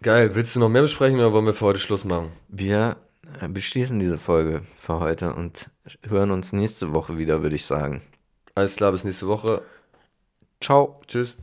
Geil. 0.01 0.35
Willst 0.35 0.55
du 0.55 0.59
noch 0.59 0.69
mehr 0.69 0.81
besprechen 0.81 1.17
oder 1.17 1.31
wollen 1.31 1.45
wir 1.45 1.53
für 1.53 1.65
heute 1.65 1.79
Schluss 1.79 2.03
machen? 2.03 2.31
Wir 2.49 2.97
äh, 3.39 3.47
beschließen 3.47 3.99
diese 3.99 4.17
Folge 4.17 4.61
für 4.75 4.99
heute 4.99 5.33
und 5.33 5.69
hören 6.07 6.31
uns 6.31 6.51
nächste 6.51 6.91
Woche 6.91 7.17
wieder, 7.17 7.41
würde 7.41 7.55
ich 7.55 7.65
sagen. 7.65 8.01
Alles 8.53 8.75
klar, 8.75 8.91
bis 8.91 9.05
nächste 9.05 9.27
Woche. 9.27 9.61
Ciao. 10.59 10.99
Tschüss. 11.07 11.37